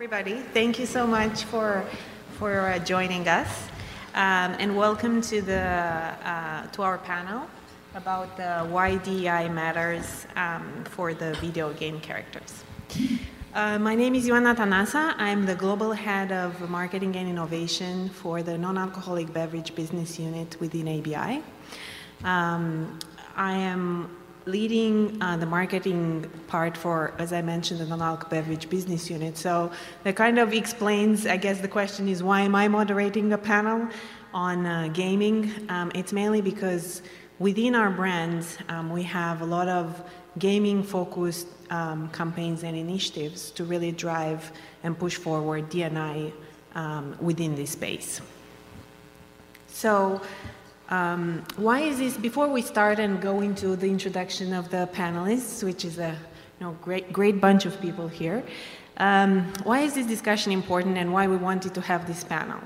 everybody. 0.00 0.36
Thank 0.54 0.78
you 0.78 0.86
so 0.86 1.06
much 1.06 1.44
for, 1.44 1.84
for 2.38 2.60
uh, 2.60 2.78
joining 2.78 3.28
us. 3.28 3.68
Um, 4.14 4.56
and 4.58 4.74
welcome 4.74 5.20
to, 5.20 5.42
the, 5.42 5.60
uh, 5.60 6.66
to 6.68 6.80
our 6.80 6.96
panel 6.96 7.46
about 7.94 8.30
why 8.70 8.96
DEI 8.96 9.50
matters 9.50 10.26
um, 10.36 10.84
for 10.84 11.12
the 11.12 11.34
video 11.34 11.74
game 11.74 12.00
characters. 12.00 12.64
Uh, 13.52 13.78
my 13.78 13.94
name 13.94 14.14
is 14.14 14.26
Ioana 14.26 14.56
Tanasa. 14.56 15.14
I'm 15.18 15.44
the 15.44 15.54
global 15.54 15.92
head 15.92 16.32
of 16.32 16.70
marketing 16.70 17.14
and 17.16 17.28
innovation 17.28 18.08
for 18.08 18.42
the 18.42 18.56
non-alcoholic 18.56 19.30
beverage 19.34 19.74
business 19.74 20.18
unit 20.18 20.58
within 20.60 20.88
ABI. 20.88 21.42
Um, 22.24 22.98
I 23.36 23.52
am 23.52 24.16
leading 24.50 25.20
uh, 25.22 25.36
the 25.36 25.46
marketing 25.46 26.28
part 26.48 26.76
for, 26.76 27.14
as 27.18 27.32
I 27.32 27.42
mentioned, 27.42 27.80
the 27.80 27.86
non-alc 27.86 28.28
beverage 28.28 28.68
business 28.68 29.08
unit. 29.08 29.36
So 29.36 29.70
that 30.04 30.16
kind 30.16 30.38
of 30.38 30.52
explains, 30.52 31.26
I 31.26 31.36
guess 31.36 31.60
the 31.60 31.68
question 31.68 32.08
is, 32.08 32.22
why 32.22 32.40
am 32.42 32.54
I 32.54 32.68
moderating 32.68 33.32
a 33.32 33.38
panel 33.38 33.88
on 34.34 34.66
uh, 34.66 34.88
gaming? 34.92 35.52
Um, 35.68 35.90
it's 35.94 36.12
mainly 36.12 36.40
because 36.40 37.02
within 37.38 37.74
our 37.74 37.90
brands, 37.90 38.58
um, 38.68 38.90
we 38.90 39.02
have 39.04 39.40
a 39.40 39.46
lot 39.46 39.68
of 39.68 40.02
gaming-focused 40.38 41.48
um, 41.70 42.08
campaigns 42.10 42.62
and 42.62 42.76
initiatives 42.76 43.50
to 43.52 43.64
really 43.64 43.92
drive 43.92 44.52
and 44.82 44.98
push 44.98 45.16
forward 45.16 45.68
D&I 45.70 46.32
um, 46.74 47.16
within 47.20 47.54
this 47.54 47.70
space. 47.70 48.20
So 49.68 50.20
um, 50.90 51.44
why 51.56 51.80
is 51.80 51.98
this, 51.98 52.16
before 52.16 52.48
we 52.48 52.62
start 52.62 52.98
and 52.98 53.20
go 53.20 53.40
into 53.40 53.76
the 53.76 53.86
introduction 53.86 54.52
of 54.52 54.70
the 54.70 54.88
panelists, 54.92 55.62
which 55.62 55.84
is 55.84 55.98
a 55.98 56.10
you 56.58 56.66
know, 56.66 56.76
great, 56.82 57.12
great 57.12 57.40
bunch 57.40 57.64
of 57.64 57.80
people 57.80 58.08
here, 58.08 58.42
um, 58.96 59.50
why 59.62 59.80
is 59.80 59.94
this 59.94 60.06
discussion 60.06 60.52
important 60.52 60.98
and 60.98 61.12
why 61.12 61.26
we 61.26 61.36
wanted 61.36 61.74
to 61.74 61.80
have 61.80 62.06
this 62.06 62.24
panel? 62.24 62.60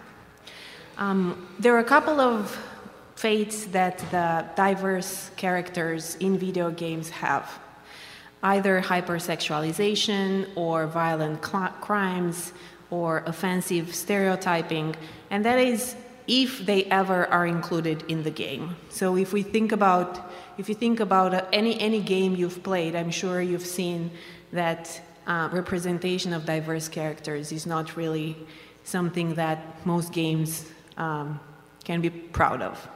Um, 0.97 1.49
there 1.59 1.75
are 1.75 1.81
a 1.81 1.85
couple 1.85 2.19
of 2.19 2.59
fates 3.15 3.67
that 3.67 3.99
the 4.11 4.45
diverse 4.57 5.31
characters 5.37 6.17
in 6.17 6.39
video 6.39 6.71
games 6.71 7.11
have 7.11 7.59
either 8.43 8.81
hypersexualization 8.81 10.49
or 10.57 10.87
violent 10.87 11.41
crimes 11.41 12.53
or 12.91 13.23
offensive 13.27 13.95
stereotyping, 13.95 14.95
and 15.31 15.45
that 15.45 15.59
is 15.59 15.97
if 16.27 16.65
they 16.65 16.85
ever 16.85 17.27
are 17.27 17.47
included 17.47 18.03
in 18.09 18.23
the 18.23 18.31
game. 18.31 18.77
So 18.89 19.17
if 19.17 19.33
we 19.33 19.43
think 19.43 19.73
about 19.73 20.31
if 20.57 20.69
you 20.69 20.75
think 20.75 21.01
about 21.01 21.35
uh, 21.35 21.45
any 21.53 21.79
any 21.81 22.01
game 22.01 22.35
you've 22.37 22.63
played, 22.63 22.95
I'm 22.95 23.11
sure 23.11 23.41
you've 23.41 23.67
seen 23.67 24.11
that 24.53 25.01
uh, 25.27 25.49
representation 25.53 26.33
of 26.33 26.45
diverse 26.47 26.89
characters 26.89 27.53
is 27.53 27.67
not 27.67 27.97
really 27.97 28.37
something 28.85 29.35
that 29.35 29.85
most 29.87 30.13
games 30.13 30.67
um, 30.97 31.41
can 31.85 32.01
be 32.01 32.11
proud 32.11 32.63
of. 32.63 32.89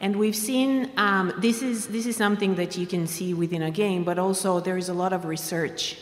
And 0.00 0.16
we've 0.16 0.36
seen 0.36 0.90
um, 0.96 1.32
this 1.38 1.62
is 1.62 1.88
this 1.88 2.06
is 2.06 2.16
something 2.16 2.54
that 2.56 2.76
you 2.76 2.86
can 2.86 3.06
see 3.06 3.34
within 3.34 3.62
a 3.62 3.70
game, 3.70 4.04
but 4.04 4.18
also 4.18 4.60
there 4.60 4.76
is 4.76 4.88
a 4.88 4.94
lot 4.94 5.12
of 5.12 5.24
research 5.24 5.96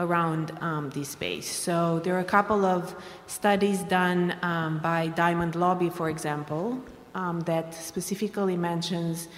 around 0.00 0.50
um, 0.60 0.90
this 0.90 1.10
space. 1.10 1.48
So 1.48 2.00
there 2.00 2.16
are 2.16 2.20
a 2.20 2.32
couple 2.38 2.64
of 2.64 2.96
studies 3.26 3.82
done 3.84 4.34
um, 4.42 4.78
by 4.78 5.08
Diamond 5.08 5.54
Lobby, 5.54 5.90
for 5.90 6.08
example, 6.10 6.82
um, 7.14 7.40
that 7.40 7.74
specifically 7.74 8.56
mentions 8.56 9.28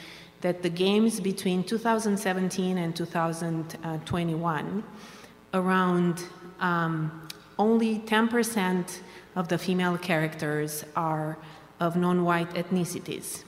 that 0.40 0.62
the 0.62 0.70
games 0.70 1.20
between 1.20 1.62
2017 1.64 2.78
and 2.78 2.96
2021, 2.96 4.84
around 5.54 6.24
um, 6.60 7.28
only 7.58 7.98
10% 8.00 8.98
of 9.36 9.48
the 9.48 9.58
female 9.58 9.98
characters 9.98 10.84
are 10.96 11.36
of 11.80 11.96
non-white 11.96 12.50
ethnicities. 12.54 13.44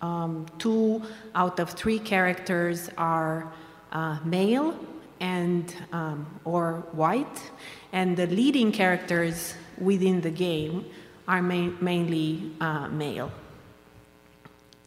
Um, 0.00 0.46
two 0.58 1.02
out 1.34 1.60
of 1.60 1.70
three 1.70 1.98
characters 1.98 2.90
are 2.96 3.52
uh, 3.92 4.18
male 4.24 4.74
and 5.22 5.74
um, 5.92 6.26
or 6.44 6.84
white, 6.92 7.50
and 7.92 8.16
the 8.16 8.26
leading 8.26 8.72
characters 8.72 9.54
within 9.78 10.20
the 10.20 10.30
game 10.30 10.84
are 11.26 11.40
ma 11.40 11.70
mainly 11.80 12.50
uh, 12.60 12.88
male. 12.88 13.30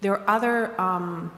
There 0.01 0.13
are 0.13 0.29
other 0.29 0.79
um, 0.79 1.31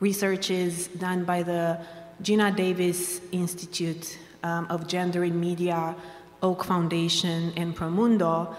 researches 0.00 0.86
done 0.86 1.24
by 1.24 1.42
the 1.42 1.80
Geena 2.22 2.54
Davis 2.54 3.20
Institute 3.32 4.18
um, 4.44 4.66
of 4.70 4.86
Gender 4.86 5.24
in 5.24 5.38
Media, 5.38 5.94
Oak 6.42 6.64
Foundation, 6.64 7.52
and 7.56 7.76
Promundo, 7.76 8.54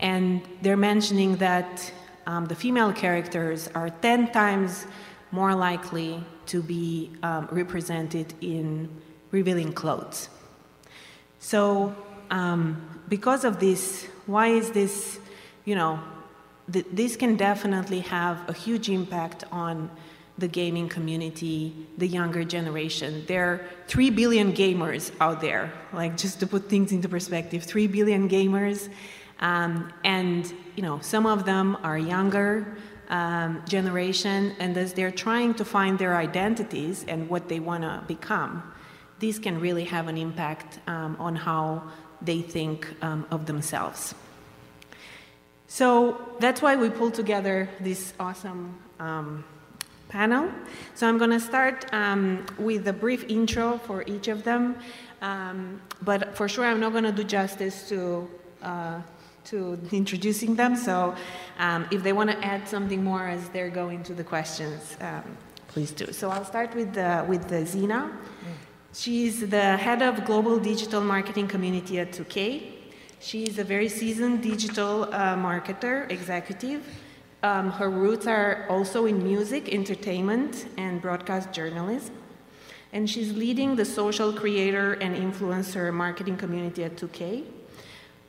and 0.00 0.40
they're 0.62 0.76
mentioning 0.76 1.36
that 1.36 1.92
um, 2.26 2.46
the 2.46 2.54
female 2.54 2.92
characters 2.92 3.68
are 3.74 3.90
10 3.90 4.30
times 4.30 4.86
more 5.32 5.54
likely 5.54 6.22
to 6.46 6.62
be 6.62 7.10
um, 7.22 7.48
represented 7.50 8.34
in 8.40 8.88
revealing 9.32 9.72
clothes. 9.72 10.28
So, 11.40 11.94
um, 12.30 13.00
because 13.08 13.44
of 13.44 13.58
this, 13.58 14.06
why 14.26 14.48
is 14.48 14.70
this, 14.70 15.18
you 15.64 15.74
know, 15.74 15.98
th 16.72 16.86
this 16.92 17.16
can 17.16 17.36
definitely 17.36 18.00
have 18.00 18.36
a 18.48 18.52
huge 18.52 18.88
impact 18.88 19.44
on 19.50 19.90
the 20.38 20.48
gaming 20.48 20.88
community, 20.88 21.74
the 21.98 22.06
younger 22.06 22.44
generation. 22.44 23.24
There 23.26 23.44
are 23.50 23.60
3 23.88 24.10
billion 24.10 24.52
gamers 24.52 25.12
out 25.20 25.40
there, 25.40 25.72
like 25.92 26.16
just 26.16 26.40
to 26.40 26.46
put 26.46 26.68
things 26.68 26.92
into 26.92 27.08
perspective 27.08 27.64
3 27.64 27.86
billion 27.86 28.28
gamers. 28.28 28.88
Um, 29.40 29.92
and, 30.04 30.52
you 30.76 30.82
know, 30.82 31.00
some 31.00 31.26
of 31.26 31.44
them 31.44 31.76
are 31.82 31.98
younger 31.98 32.76
um, 33.08 33.62
generation, 33.68 34.54
and 34.58 34.76
as 34.76 34.94
they're 34.94 35.10
trying 35.10 35.52
to 35.54 35.64
find 35.64 35.98
their 35.98 36.16
identities 36.16 37.04
and 37.06 37.28
what 37.28 37.48
they 37.48 37.60
want 37.60 37.82
to 37.82 38.02
become, 38.06 38.71
this 39.22 39.38
can 39.38 39.60
really 39.60 39.84
have 39.84 40.08
an 40.08 40.18
impact 40.18 40.80
um, 40.88 41.16
on 41.18 41.36
how 41.36 41.82
they 42.20 42.42
think 42.42 42.86
um, 43.00 43.24
of 43.30 43.46
themselves. 43.46 44.14
So 45.68 46.18
that's 46.40 46.60
why 46.60 46.76
we 46.76 46.90
pulled 46.90 47.14
together 47.14 47.68
this 47.80 48.12
awesome 48.18 48.76
um, 48.98 49.44
panel. 50.08 50.50
So 50.94 51.08
I'm 51.08 51.18
going 51.18 51.30
to 51.30 51.40
start 51.40 51.86
um, 51.92 52.44
with 52.58 52.86
a 52.88 52.92
brief 52.92 53.24
intro 53.28 53.78
for 53.78 54.02
each 54.06 54.28
of 54.28 54.42
them, 54.42 54.76
um, 55.22 55.80
but 56.02 56.36
for 56.36 56.48
sure 56.48 56.66
I'm 56.66 56.80
not 56.80 56.92
going 56.92 57.04
to 57.04 57.12
do 57.12 57.24
justice 57.24 57.88
to 57.88 58.28
uh, 58.60 59.00
to 59.44 59.78
introducing 59.90 60.54
them. 60.54 60.76
So 60.76 61.14
um, 61.58 61.86
if 61.90 62.02
they 62.02 62.12
want 62.12 62.30
to 62.30 62.38
add 62.44 62.68
something 62.68 63.02
more 63.02 63.26
as 63.26 63.48
they're 63.48 63.70
going 63.70 64.02
to 64.04 64.14
the 64.14 64.22
questions, 64.22 64.96
please 65.72 65.90
do. 65.90 66.12
So 66.12 66.30
I'll 66.30 66.44
start 66.44 66.74
with 66.76 66.92
the, 66.92 67.24
with 67.26 67.48
the 67.48 67.64
Zeena. 68.92 69.02
She's 69.02 69.48
the 69.48 69.76
head 69.76 70.02
of 70.02 70.24
global 70.24 70.58
digital 70.58 71.00
marketing 71.00 71.48
community 71.48 71.98
at 71.98 72.12
2K. 72.12 72.62
She's 73.20 73.58
a 73.58 73.64
very 73.64 73.88
seasoned 73.88 74.42
digital 74.42 75.04
uh, 75.04 75.36
marketer, 75.36 76.10
executive. 76.10 76.82
Um, 77.42 77.70
her 77.70 77.90
roots 77.90 78.26
are 78.26 78.66
also 78.68 79.06
in 79.06 79.22
music, 79.22 79.72
entertainment, 79.72 80.66
and 80.76 81.00
broadcast 81.00 81.52
journalism. 81.52 82.14
And 82.92 83.08
she's 83.08 83.32
leading 83.32 83.76
the 83.76 83.84
social 83.84 84.32
creator 84.32 84.94
and 84.94 85.16
influencer 85.16 85.92
marketing 85.92 86.36
community 86.36 86.84
at 86.84 86.96
2K. 86.96 87.44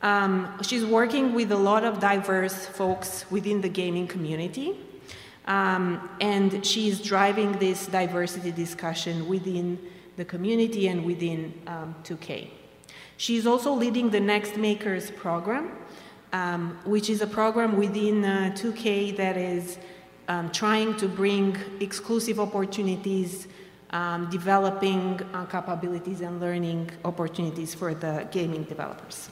Um, 0.01 0.59
she's 0.61 0.85
working 0.85 1.33
with 1.33 1.51
a 1.51 1.57
lot 1.57 1.83
of 1.83 1.99
diverse 1.99 2.65
folks 2.65 3.25
within 3.29 3.61
the 3.61 3.69
gaming 3.69 4.07
community. 4.07 4.75
Um, 5.45 6.09
and 6.21 6.65
she's 6.65 7.01
driving 7.01 7.53
this 7.53 7.87
diversity 7.87 8.51
discussion 8.51 9.27
within 9.27 9.77
the 10.15 10.25
community 10.25 10.87
and 10.87 11.05
within 11.05 11.53
um, 11.67 11.95
2K. 12.03 12.49
She's 13.17 13.47
also 13.47 13.73
leading 13.73 14.09
the 14.09 14.19
Next 14.19 14.57
Makers 14.57 15.11
program, 15.11 15.71
um, 16.31 16.77
which 16.85 17.09
is 17.09 17.21
a 17.21 17.27
program 17.27 17.77
within 17.77 18.25
uh, 18.25 18.55
2K 18.55 19.15
that 19.17 19.37
is 19.37 19.77
um, 20.27 20.51
trying 20.51 20.95
to 20.97 21.07
bring 21.07 21.57
exclusive 21.79 22.39
opportunities, 22.39 23.47
um, 23.91 24.29
developing 24.29 25.21
uh, 25.33 25.45
capabilities 25.45 26.21
and 26.21 26.39
learning 26.39 26.89
opportunities 27.05 27.73
for 27.73 27.93
the 27.93 28.27
gaming 28.31 28.63
developers. 28.63 29.29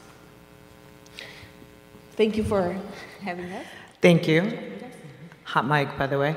Thank 2.13 2.38
you 2.38 2.44
for 2.44 2.77
having 3.21 3.51
us. 3.51 3.65
Thank 4.01 4.27
you. 4.27 4.57
Hot 5.45 5.67
mic, 5.67 5.97
by 5.97 6.07
the 6.07 6.19
way. 6.19 6.35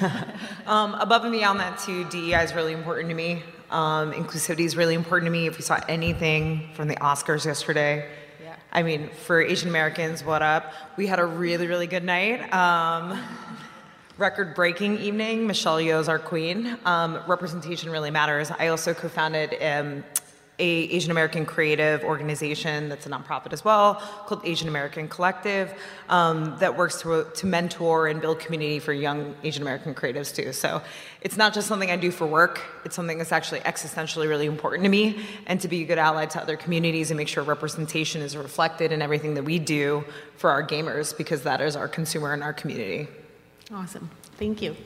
um, 0.66 0.94
above 0.94 1.24
and 1.24 1.32
beyond 1.32 1.60
that, 1.60 1.78
too, 1.78 2.04
DEI 2.04 2.44
is 2.44 2.54
really 2.54 2.72
important 2.72 3.08
to 3.08 3.14
me. 3.14 3.42
Um, 3.70 4.12
inclusivity 4.12 4.60
is 4.60 4.76
really 4.76 4.94
important 4.94 5.26
to 5.26 5.30
me. 5.30 5.46
If 5.46 5.58
we 5.58 5.62
saw 5.62 5.78
anything 5.88 6.70
from 6.74 6.88
the 6.88 6.96
Oscars 6.96 7.44
yesterday, 7.44 8.08
yeah. 8.42 8.56
I 8.72 8.82
mean, 8.82 9.10
for 9.26 9.42
Asian 9.42 9.68
Americans, 9.68 10.24
what 10.24 10.40
up? 10.40 10.72
We 10.96 11.06
had 11.06 11.18
a 11.18 11.26
really, 11.26 11.66
really 11.66 11.86
good 11.86 12.04
night. 12.04 12.52
Um, 12.52 13.22
record 14.16 14.54
breaking 14.54 14.98
evening. 14.98 15.46
Michelle 15.46 15.76
Yeoh's 15.76 16.08
our 16.08 16.18
queen. 16.18 16.78
Um, 16.84 17.20
representation 17.26 17.90
really 17.90 18.10
matters. 18.10 18.50
I 18.50 18.68
also 18.68 18.94
co 18.94 19.08
founded 19.08 19.54
um, 19.62 20.02
a 20.58 20.64
Asian 20.64 21.10
American 21.10 21.46
creative 21.46 22.02
organization 22.02 22.88
that's 22.88 23.06
a 23.06 23.08
nonprofit 23.08 23.52
as 23.52 23.64
well 23.64 23.94
called 24.26 24.40
Asian 24.44 24.68
American 24.68 25.08
Collective 25.08 25.72
um, 26.08 26.56
that 26.58 26.76
works 26.76 27.00
to, 27.02 27.26
to 27.34 27.46
mentor 27.46 28.08
and 28.08 28.20
build 28.20 28.40
community 28.40 28.78
for 28.78 28.92
young 28.92 29.34
Asian 29.44 29.62
American 29.62 29.94
creatives 29.94 30.34
too. 30.34 30.52
So 30.52 30.82
it's 31.20 31.36
not 31.36 31.54
just 31.54 31.68
something 31.68 31.90
I 31.90 31.96
do 31.96 32.10
for 32.10 32.26
work, 32.26 32.60
it's 32.84 32.96
something 32.96 33.18
that's 33.18 33.32
actually 33.32 33.60
existentially 33.60 34.28
really 34.28 34.46
important 34.46 34.84
to 34.84 34.90
me 34.90 35.24
and 35.46 35.60
to 35.60 35.68
be 35.68 35.82
a 35.82 35.86
good 35.86 35.98
ally 35.98 36.26
to 36.26 36.42
other 36.42 36.56
communities 36.56 37.10
and 37.10 37.18
make 37.18 37.28
sure 37.28 37.44
representation 37.44 38.20
is 38.20 38.36
reflected 38.36 38.92
in 38.92 39.00
everything 39.00 39.34
that 39.34 39.44
we 39.44 39.58
do 39.58 40.04
for 40.36 40.50
our 40.50 40.66
gamers 40.66 41.16
because 41.16 41.42
that 41.42 41.60
is 41.60 41.76
our 41.76 41.88
consumer 41.88 42.32
and 42.32 42.42
our 42.42 42.52
community. 42.52 43.06
Awesome. 43.72 44.10
Thank 44.38 44.62
you. 44.62 44.76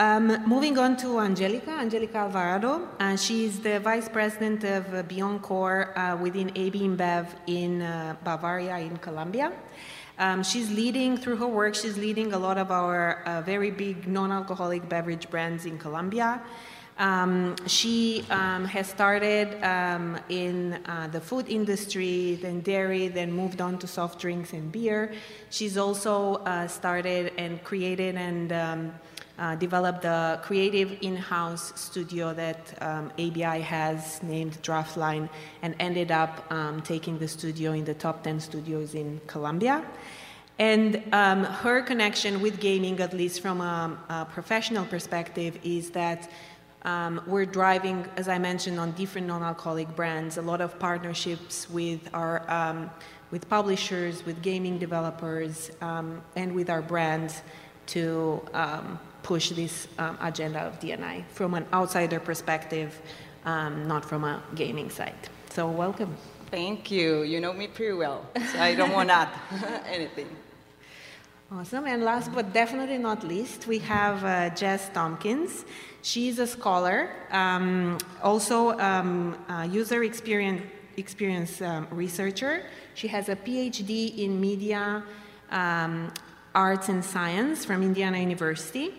Um, 0.00 0.42
moving 0.46 0.78
on 0.78 0.96
to 0.96 1.18
Angélica, 1.18 1.78
Angélica 1.78 2.14
Alvarado. 2.14 2.88
Uh, 2.98 3.16
she's 3.16 3.60
the 3.60 3.80
vice 3.80 4.08
president 4.08 4.64
of 4.64 4.94
uh, 4.94 5.02
Beyond 5.02 5.42
Core 5.42 5.92
uh, 5.94 6.16
within 6.16 6.50
AB 6.54 6.80
InBev 6.80 7.26
in 7.46 7.82
uh, 7.82 8.16
Bavaria, 8.24 8.78
in 8.78 8.96
Colombia. 8.96 9.52
Um, 10.18 10.42
she's 10.42 10.70
leading, 10.70 11.18
through 11.18 11.36
her 11.36 11.46
work, 11.46 11.74
she's 11.74 11.98
leading 11.98 12.32
a 12.32 12.38
lot 12.38 12.56
of 12.56 12.70
our 12.70 13.22
uh, 13.24 13.42
very 13.42 13.70
big 13.70 14.08
non 14.08 14.32
alcoholic 14.32 14.88
beverage 14.88 15.28
brands 15.28 15.66
in 15.66 15.76
Colombia. 15.76 16.40
Um, 16.96 17.56
she 17.66 18.24
um, 18.30 18.64
has 18.64 18.88
started 18.88 19.62
um, 19.62 20.18
in 20.30 20.80
uh, 20.86 21.08
the 21.12 21.20
food 21.20 21.46
industry, 21.46 22.38
then 22.40 22.60
dairy, 22.62 23.08
then 23.08 23.30
moved 23.32 23.60
on 23.60 23.78
to 23.80 23.86
soft 23.86 24.18
drinks 24.18 24.54
and 24.54 24.72
beer. 24.72 25.12
She's 25.50 25.76
also 25.76 26.42
started 26.68 27.32
and 27.36 27.62
created 27.62 28.16
and 28.16 28.52
um, 28.52 28.92
uh, 29.40 29.56
developed 29.56 30.02
the 30.02 30.38
creative 30.42 30.98
in-house 31.00 31.72
studio 31.74 32.34
that 32.34 32.74
um, 32.82 33.10
ABI 33.18 33.60
has 33.62 34.22
named 34.22 34.60
Draftline 34.62 35.28
and 35.62 35.74
ended 35.80 36.12
up 36.12 36.44
um, 36.52 36.82
taking 36.82 37.18
the 37.18 37.26
studio 37.26 37.72
in 37.72 37.84
the 37.84 37.94
top 37.94 38.22
10 38.22 38.38
studios 38.38 38.94
in 38.94 39.20
Colombia. 39.26 39.82
And 40.58 41.02
um, 41.12 41.44
her 41.44 41.80
connection 41.80 42.42
with 42.42 42.60
gaming, 42.60 43.00
at 43.00 43.14
least 43.14 43.40
from 43.40 43.62
a, 43.62 43.98
a 44.10 44.26
professional 44.26 44.84
perspective, 44.84 45.58
is 45.64 45.90
that 45.92 46.30
um, 46.82 47.22
we're 47.26 47.46
driving, 47.46 48.06
as 48.18 48.28
I 48.28 48.38
mentioned, 48.38 48.78
on 48.78 48.92
different 48.92 49.26
non-alcoholic 49.26 49.96
brands, 49.96 50.36
a 50.36 50.42
lot 50.42 50.60
of 50.60 50.78
partnerships 50.78 51.68
with 51.70 52.08
our 52.12 52.48
um, 52.50 52.90
with 53.30 53.48
publishers, 53.48 54.26
with 54.26 54.42
gaming 54.42 54.78
developers, 54.78 55.70
um, 55.80 56.20
and 56.36 56.52
with 56.52 56.68
our 56.68 56.82
brands 56.82 57.42
to 57.86 58.42
push 59.22 59.50
this 59.50 59.88
um, 59.98 60.18
agenda 60.20 60.60
of 60.60 60.78
D&I 60.80 61.24
from 61.28 61.54
an 61.54 61.66
outsider 61.72 62.20
perspective, 62.20 63.00
um, 63.44 63.86
not 63.86 64.04
from 64.04 64.24
a 64.24 64.42
gaming 64.54 64.90
side. 64.90 65.28
So 65.50 65.68
welcome. 65.68 66.16
Thank 66.50 66.90
you. 66.90 67.22
You 67.22 67.40
know 67.40 67.52
me 67.52 67.68
pretty 67.68 67.92
well, 67.92 68.26
so 68.52 68.58
I 68.58 68.74
don't 68.74 68.92
want 68.92 69.08
to 69.10 69.14
add 69.14 69.28
anything. 69.86 70.28
Awesome. 71.52 71.86
And 71.86 72.04
last 72.04 72.32
but 72.32 72.52
definitely 72.52 72.98
not 72.98 73.24
least, 73.24 73.66
we 73.66 73.78
have 73.80 74.24
uh, 74.24 74.50
Jess 74.54 74.88
Tompkins. 74.90 75.64
She's 76.02 76.38
a 76.38 76.46
scholar, 76.46 77.10
um, 77.32 77.98
also 78.22 78.78
um, 78.78 79.36
a 79.48 79.66
user 79.66 80.04
experience, 80.04 80.62
experience 80.96 81.60
um, 81.60 81.88
researcher. 81.90 82.66
She 82.94 83.08
has 83.08 83.28
a 83.28 83.36
PhD 83.36 84.18
in 84.18 84.40
media 84.40 85.02
um, 85.50 86.12
arts 86.54 86.88
and 86.88 87.04
science 87.04 87.64
from 87.64 87.82
Indiana 87.82 88.18
University. 88.18 88.92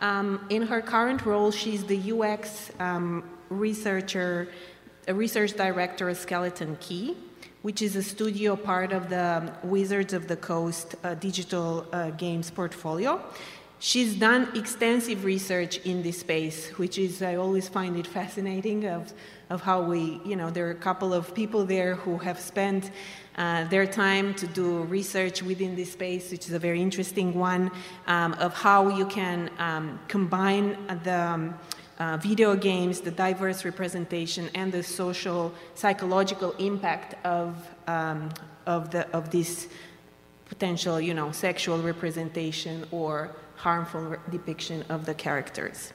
Um, 0.00 0.44
in 0.50 0.62
her 0.62 0.82
current 0.82 1.24
role, 1.24 1.50
she's 1.50 1.84
the 1.84 2.12
UX 2.12 2.70
um, 2.80 3.24
researcher, 3.48 4.48
research 5.08 5.54
director 5.54 6.08
of 6.08 6.16
Skeleton 6.16 6.76
Key, 6.80 7.16
which 7.62 7.80
is 7.80 7.96
a 7.96 8.02
studio 8.02 8.56
part 8.56 8.92
of 8.92 9.08
the 9.08 9.52
Wizards 9.62 10.12
of 10.12 10.28
the 10.28 10.36
Coast 10.36 10.96
uh, 11.02 11.14
digital 11.14 11.86
uh, 11.92 12.10
games 12.10 12.50
portfolio. 12.50 13.22
She's 13.78 14.14
done 14.14 14.48
extensive 14.54 15.24
research 15.24 15.78
in 15.78 16.02
this 16.02 16.20
space, 16.20 16.70
which 16.78 16.98
is, 16.98 17.22
I 17.22 17.36
always 17.36 17.68
find 17.68 17.96
it 17.96 18.06
fascinating 18.06 18.86
of, 18.86 19.12
of 19.50 19.60
how 19.60 19.82
we, 19.82 20.20
you 20.24 20.34
know, 20.34 20.50
there 20.50 20.66
are 20.66 20.70
a 20.70 20.74
couple 20.74 21.12
of 21.12 21.34
people 21.34 21.66
there 21.66 21.94
who 21.94 22.16
have 22.18 22.40
spent 22.40 22.90
uh, 23.36 23.64
their 23.68 23.86
time 23.86 24.34
to 24.34 24.46
do 24.46 24.82
research 24.84 25.42
within 25.42 25.76
this 25.76 25.92
space, 25.92 26.30
which 26.30 26.46
is 26.48 26.54
a 26.54 26.58
very 26.58 26.80
interesting 26.80 27.34
one, 27.34 27.70
um, 28.06 28.32
of 28.34 28.54
how 28.54 28.88
you 28.88 29.06
can 29.06 29.50
um, 29.58 29.98
combine 30.08 30.76
the 31.04 31.20
um, 31.20 31.54
uh, 31.98 32.16
video 32.18 32.54
games, 32.54 33.00
the 33.00 33.10
diverse 33.10 33.64
representation, 33.64 34.50
and 34.54 34.72
the 34.72 34.82
social, 34.82 35.52
psychological 35.74 36.52
impact 36.58 37.14
of, 37.24 37.56
um, 37.86 38.28
of, 38.66 38.90
the, 38.90 39.08
of 39.16 39.30
this 39.30 39.68
potential, 40.46 41.00
you 41.00 41.14
know, 41.14 41.32
sexual 41.32 41.78
representation 41.78 42.86
or 42.90 43.30
harmful 43.56 44.16
depiction 44.30 44.84
of 44.88 45.06
the 45.06 45.14
characters. 45.14 45.92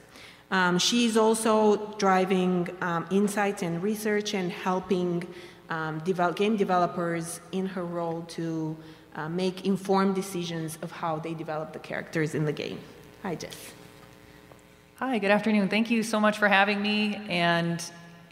Um, 0.50 0.78
she's 0.78 1.16
also 1.16 1.94
driving 1.96 2.68
um, 2.82 3.06
insights 3.10 3.62
and 3.62 3.82
research 3.82 4.34
and 4.34 4.52
helping 4.52 5.26
um, 5.72 6.00
develop, 6.00 6.36
game 6.36 6.56
developers 6.56 7.40
in 7.50 7.64
her 7.64 7.84
role 7.84 8.22
to 8.28 8.76
uh, 9.16 9.28
make 9.28 9.64
informed 9.64 10.14
decisions 10.14 10.78
of 10.82 10.90
how 10.92 11.16
they 11.18 11.32
develop 11.32 11.72
the 11.72 11.78
characters 11.78 12.34
in 12.34 12.44
the 12.44 12.52
game. 12.52 12.78
Hi, 13.22 13.34
Jess. 13.34 13.56
Hi, 14.96 15.18
good 15.18 15.30
afternoon. 15.30 15.70
Thank 15.70 15.90
you 15.90 16.02
so 16.02 16.20
much 16.20 16.36
for 16.36 16.46
having 16.46 16.82
me. 16.82 17.16
And, 17.26 17.82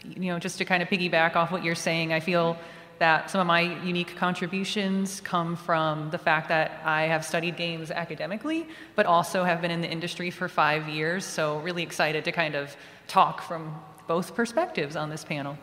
you 0.03 0.31
know, 0.31 0.37
just 0.37 0.59
to 0.59 0.65
kind 0.65 0.83
of 0.83 0.89
piggyback 0.89 1.35
off 1.35 1.51
what 1.51 1.63
you're 1.63 1.73
saying, 1.73 2.13
I 2.13 2.19
feel 2.19 2.57
that 2.99 3.31
some 3.31 3.41
of 3.41 3.47
my 3.47 3.61
unique 3.83 4.15
contributions 4.15 5.19
come 5.21 5.55
from 5.55 6.11
the 6.11 6.19
fact 6.19 6.47
that 6.49 6.79
I 6.85 7.03
have 7.03 7.25
studied 7.25 7.57
games 7.57 7.89
academically, 7.89 8.67
but 8.95 9.07
also 9.07 9.43
have 9.43 9.61
been 9.61 9.71
in 9.71 9.81
the 9.81 9.89
industry 9.89 10.29
for 10.29 10.47
five 10.47 10.87
years. 10.87 11.25
So, 11.25 11.57
really 11.61 11.81
excited 11.81 12.23
to 12.25 12.31
kind 12.31 12.53
of 12.53 12.75
talk 13.07 13.41
from 13.41 13.75
both 14.05 14.35
perspectives 14.35 14.95
on 14.95 15.09
this 15.09 15.23
panel. 15.23 15.57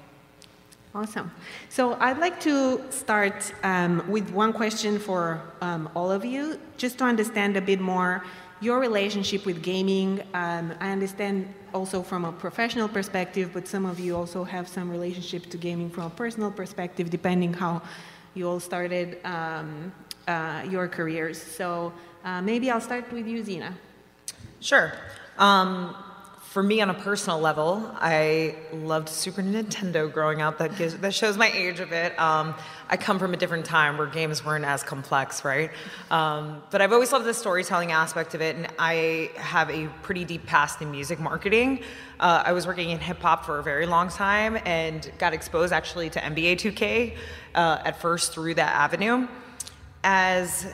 Awesome. 0.99 1.31
So 1.69 1.95
I'd 2.00 2.19
like 2.19 2.41
to 2.41 2.83
start 2.91 3.53
um, 3.62 4.03
with 4.09 4.31
one 4.31 4.53
question 4.53 4.99
for 4.99 5.41
um, 5.61 5.89
all 5.95 6.11
of 6.11 6.25
you, 6.25 6.59
just 6.77 6.99
to 6.99 7.05
understand 7.05 7.56
a 7.56 7.61
bit 7.61 7.81
more 7.81 8.25
your 8.61 8.81
relationship 8.81 9.47
with 9.47 9.62
gaming. 9.62 10.21
Um, 10.35 10.73
I 10.81 10.91
understand 10.91 11.55
also 11.73 12.03
from 12.03 12.25
a 12.25 12.33
professional 12.33 12.89
perspective, 12.89 13.50
but 13.55 13.69
some 13.69 13.87
of 13.87 14.00
you 14.00 14.17
also 14.17 14.43
have 14.43 14.67
some 14.67 14.91
relationship 14.91 15.49
to 15.50 15.56
gaming 15.56 15.89
from 15.89 16.06
a 16.06 16.11
personal 16.11 16.50
perspective, 16.50 17.11
depending 17.11 17.53
how 17.53 17.81
you 18.35 18.49
all 18.49 18.59
started 18.59 19.25
um, 19.25 19.93
uh, 20.26 20.67
your 20.69 20.88
careers. 20.88 21.40
So 21.40 21.93
uh, 22.25 22.43
maybe 22.43 22.73
I'll 22.73 22.81
start 22.81 23.12
with 23.12 23.28
you, 23.28 23.45
Zeena. 23.45 23.73
Sure. 24.59 24.93
Um, 25.38 25.95
for 26.59 26.65
me 26.65 26.81
on 26.81 26.91
a 26.91 26.95
personal 26.95 27.38
level, 27.38 27.88
I 28.00 28.57
loved 28.73 29.09
Super 29.09 29.43
Nintendo 29.43 30.12
growing 30.12 30.43
up. 30.43 30.59
That 30.59 30.77
gives, 30.77 30.97
that 30.97 31.15
shows 31.15 31.37
my 31.37 31.49
age 31.53 31.79
a 31.79 31.87
bit. 31.87 32.19
Um, 32.19 32.53
I 32.88 32.97
come 32.97 33.21
from 33.21 33.33
a 33.33 33.37
different 33.37 33.65
time 33.65 33.97
where 33.97 34.09
games 34.09 34.45
weren't 34.45 34.65
as 34.65 34.83
complex, 34.83 35.45
right? 35.45 35.71
Um, 36.11 36.61
but 36.73 36.83
I've 36.83 36.93
always 36.93 37.12
loved 37.12 37.27
the 37.27 37.33
storytelling 37.33 37.93
aspect 37.93 38.35
of 38.35 38.43
it, 38.43 38.57
and 38.57 38.67
I 38.77 39.31
have 39.37 39.71
a 39.71 39.87
pretty 40.03 40.25
deep 40.25 40.47
past 40.47 40.83
in 40.83 40.91
music 40.91 41.21
marketing. 41.21 41.85
Uh, 42.19 42.43
I 42.45 42.50
was 42.50 42.67
working 42.67 42.91
in 42.91 42.99
hip 42.99 43.21
hop 43.21 43.45
for 43.45 43.61
a 43.61 43.62
very 43.62 43.87
long 43.87 44.09
time 44.09 44.59
and 44.65 45.12
got 45.19 45.33
exposed 45.33 45.73
actually 45.73 46.11
to 46.11 46.19
NBA 46.19 46.55
2K 46.55 47.15
uh, 47.55 47.83
at 47.85 48.00
first 48.00 48.33
through 48.33 48.55
that 48.55 48.75
avenue. 48.75 49.29
As 50.03 50.67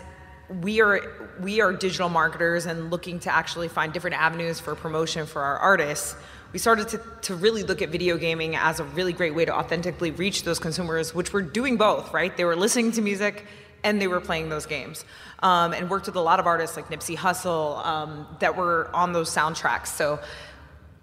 we 0.48 0.80
are 0.80 1.00
we 1.40 1.60
are 1.60 1.72
digital 1.72 2.08
marketers 2.08 2.66
and 2.66 2.90
looking 2.90 3.18
to 3.20 3.34
actually 3.34 3.68
find 3.68 3.92
different 3.92 4.16
avenues 4.16 4.60
for 4.60 4.74
promotion 4.74 5.26
for 5.26 5.42
our 5.42 5.58
artists. 5.58 6.16
We 6.52 6.58
started 6.58 6.88
to, 6.88 7.00
to 7.22 7.34
really 7.34 7.64
look 7.64 7.82
at 7.82 7.88
video 7.88 8.16
gaming 8.16 8.54
as 8.54 8.78
a 8.78 8.84
really 8.84 9.12
great 9.12 9.34
way 9.34 9.44
to 9.44 9.52
authentically 9.52 10.12
reach 10.12 10.44
those 10.44 10.58
consumers 10.58 11.14
which 11.14 11.32
were 11.32 11.42
doing 11.42 11.76
both 11.76 12.12
right? 12.12 12.36
They 12.36 12.44
were 12.44 12.56
listening 12.56 12.92
to 12.92 13.02
music 13.02 13.44
and 13.82 14.00
they 14.00 14.06
were 14.06 14.20
playing 14.20 14.48
those 14.48 14.66
games. 14.66 15.04
Um, 15.40 15.74
and 15.74 15.90
worked 15.90 16.06
with 16.06 16.16
a 16.16 16.20
lot 16.20 16.40
of 16.40 16.46
artists 16.46 16.76
like 16.76 16.88
nipsey 16.88 17.16
hussle 17.16 17.84
um, 17.84 18.26
that 18.40 18.56
were 18.56 18.90
on 18.94 19.12
those 19.12 19.28
soundtracks. 19.28 19.88
So 19.88 20.18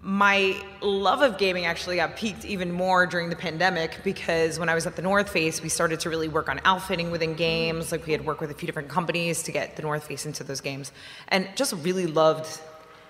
my 0.04 0.60
love 0.80 1.22
of 1.22 1.38
gaming 1.38 1.64
actually 1.64 1.96
got 1.96 2.16
piqued 2.16 2.44
even 2.44 2.72
more 2.72 3.06
during 3.06 3.30
the 3.30 3.36
pandemic 3.36 4.00
because 4.02 4.58
when 4.58 4.68
I 4.68 4.74
was 4.74 4.84
at 4.84 4.96
the 4.96 5.02
North 5.02 5.28
Face, 5.30 5.62
we 5.62 5.68
started 5.68 6.00
to 6.00 6.10
really 6.10 6.26
work 6.26 6.48
on 6.48 6.60
outfitting 6.64 7.12
within 7.12 7.34
games. 7.34 7.92
Like 7.92 8.04
we 8.04 8.10
had 8.10 8.26
worked 8.26 8.40
with 8.40 8.50
a 8.50 8.54
few 8.54 8.66
different 8.66 8.88
companies 8.88 9.44
to 9.44 9.52
get 9.52 9.76
the 9.76 9.82
North 9.82 10.08
Face 10.08 10.26
into 10.26 10.42
those 10.42 10.60
games, 10.60 10.90
and 11.28 11.48
just 11.54 11.72
really 11.84 12.06
loved 12.06 12.60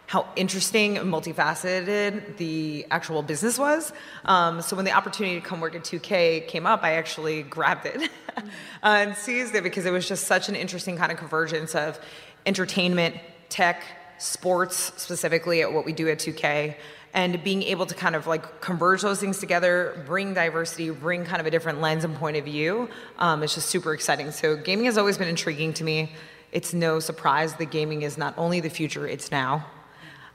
how 0.05 0.29
interesting 0.37 0.99
and 0.99 1.11
multifaceted 1.11 2.37
the 2.37 2.85
actual 2.91 3.23
business 3.23 3.59
was. 3.59 3.95
Um, 4.27 4.61
so 4.61 4.77
when 4.77 4.85
the 4.85 4.93
opportunity 4.93 5.41
to 5.41 5.47
come 5.47 5.63
work 5.63 5.75
at 5.75 5.85
2K 5.85 6.47
came 6.47 6.67
up, 6.67 6.83
I 6.83 6.95
actually 6.95 7.43
grabbed 7.57 7.87
it 7.87 8.11
uh, 8.37 8.43
and 8.83 9.17
seized 9.17 9.55
it 9.55 9.63
because 9.63 9.87
it 9.87 9.93
was 9.93 10.07
just 10.07 10.27
such 10.27 10.51
an 10.51 10.57
interesting 10.57 10.99
kind 10.99 11.11
of 11.11 11.17
convergence 11.17 11.75
of 11.75 11.99
entertainment, 12.45 13.17
tech, 13.49 13.83
sports 14.23 14.93
specifically 14.97 15.63
at 15.63 15.73
what 15.73 15.85
we 15.85 15.93
do 15.93 16.09
at 16.09 16.19
2K, 16.19 16.77
and 17.15 17.43
being 17.45 17.63
able 17.65 17.87
to 17.87 17.95
kind 17.95 18.17
of 18.17 18.27
like 18.27 18.61
converge 18.61 19.03
those 19.03 19.21
things 19.21 19.39
together, 19.39 20.03
bring 20.07 20.33
diversity, 20.33 20.91
bring 20.91 21.25
kind 21.25 21.41
of 21.41 21.47
a 21.47 21.51
different 21.51 21.81
lens 21.81 22.05
and 22.05 22.15
point 22.15 22.37
of 22.37 22.45
view, 22.45 22.89
um, 23.19 23.43
it's 23.43 23.55
just 23.55 23.69
super 23.69 23.93
exciting. 23.93 24.31
So 24.31 24.57
gaming 24.57 24.87
has 24.87 24.97
always 24.97 25.19
been 25.19 25.29
intriguing 25.29 25.75
to 25.75 25.85
me. 25.85 26.13
It's 26.53 26.73
no 26.73 27.01
surprise 27.01 27.55
that 27.55 27.71
gaming 27.71 28.03
is 28.03 28.17
not 28.17 28.35
only 28.39 28.61
the 28.61 28.71
future, 28.71 29.07
it's 29.07 29.31
now. 29.31 29.67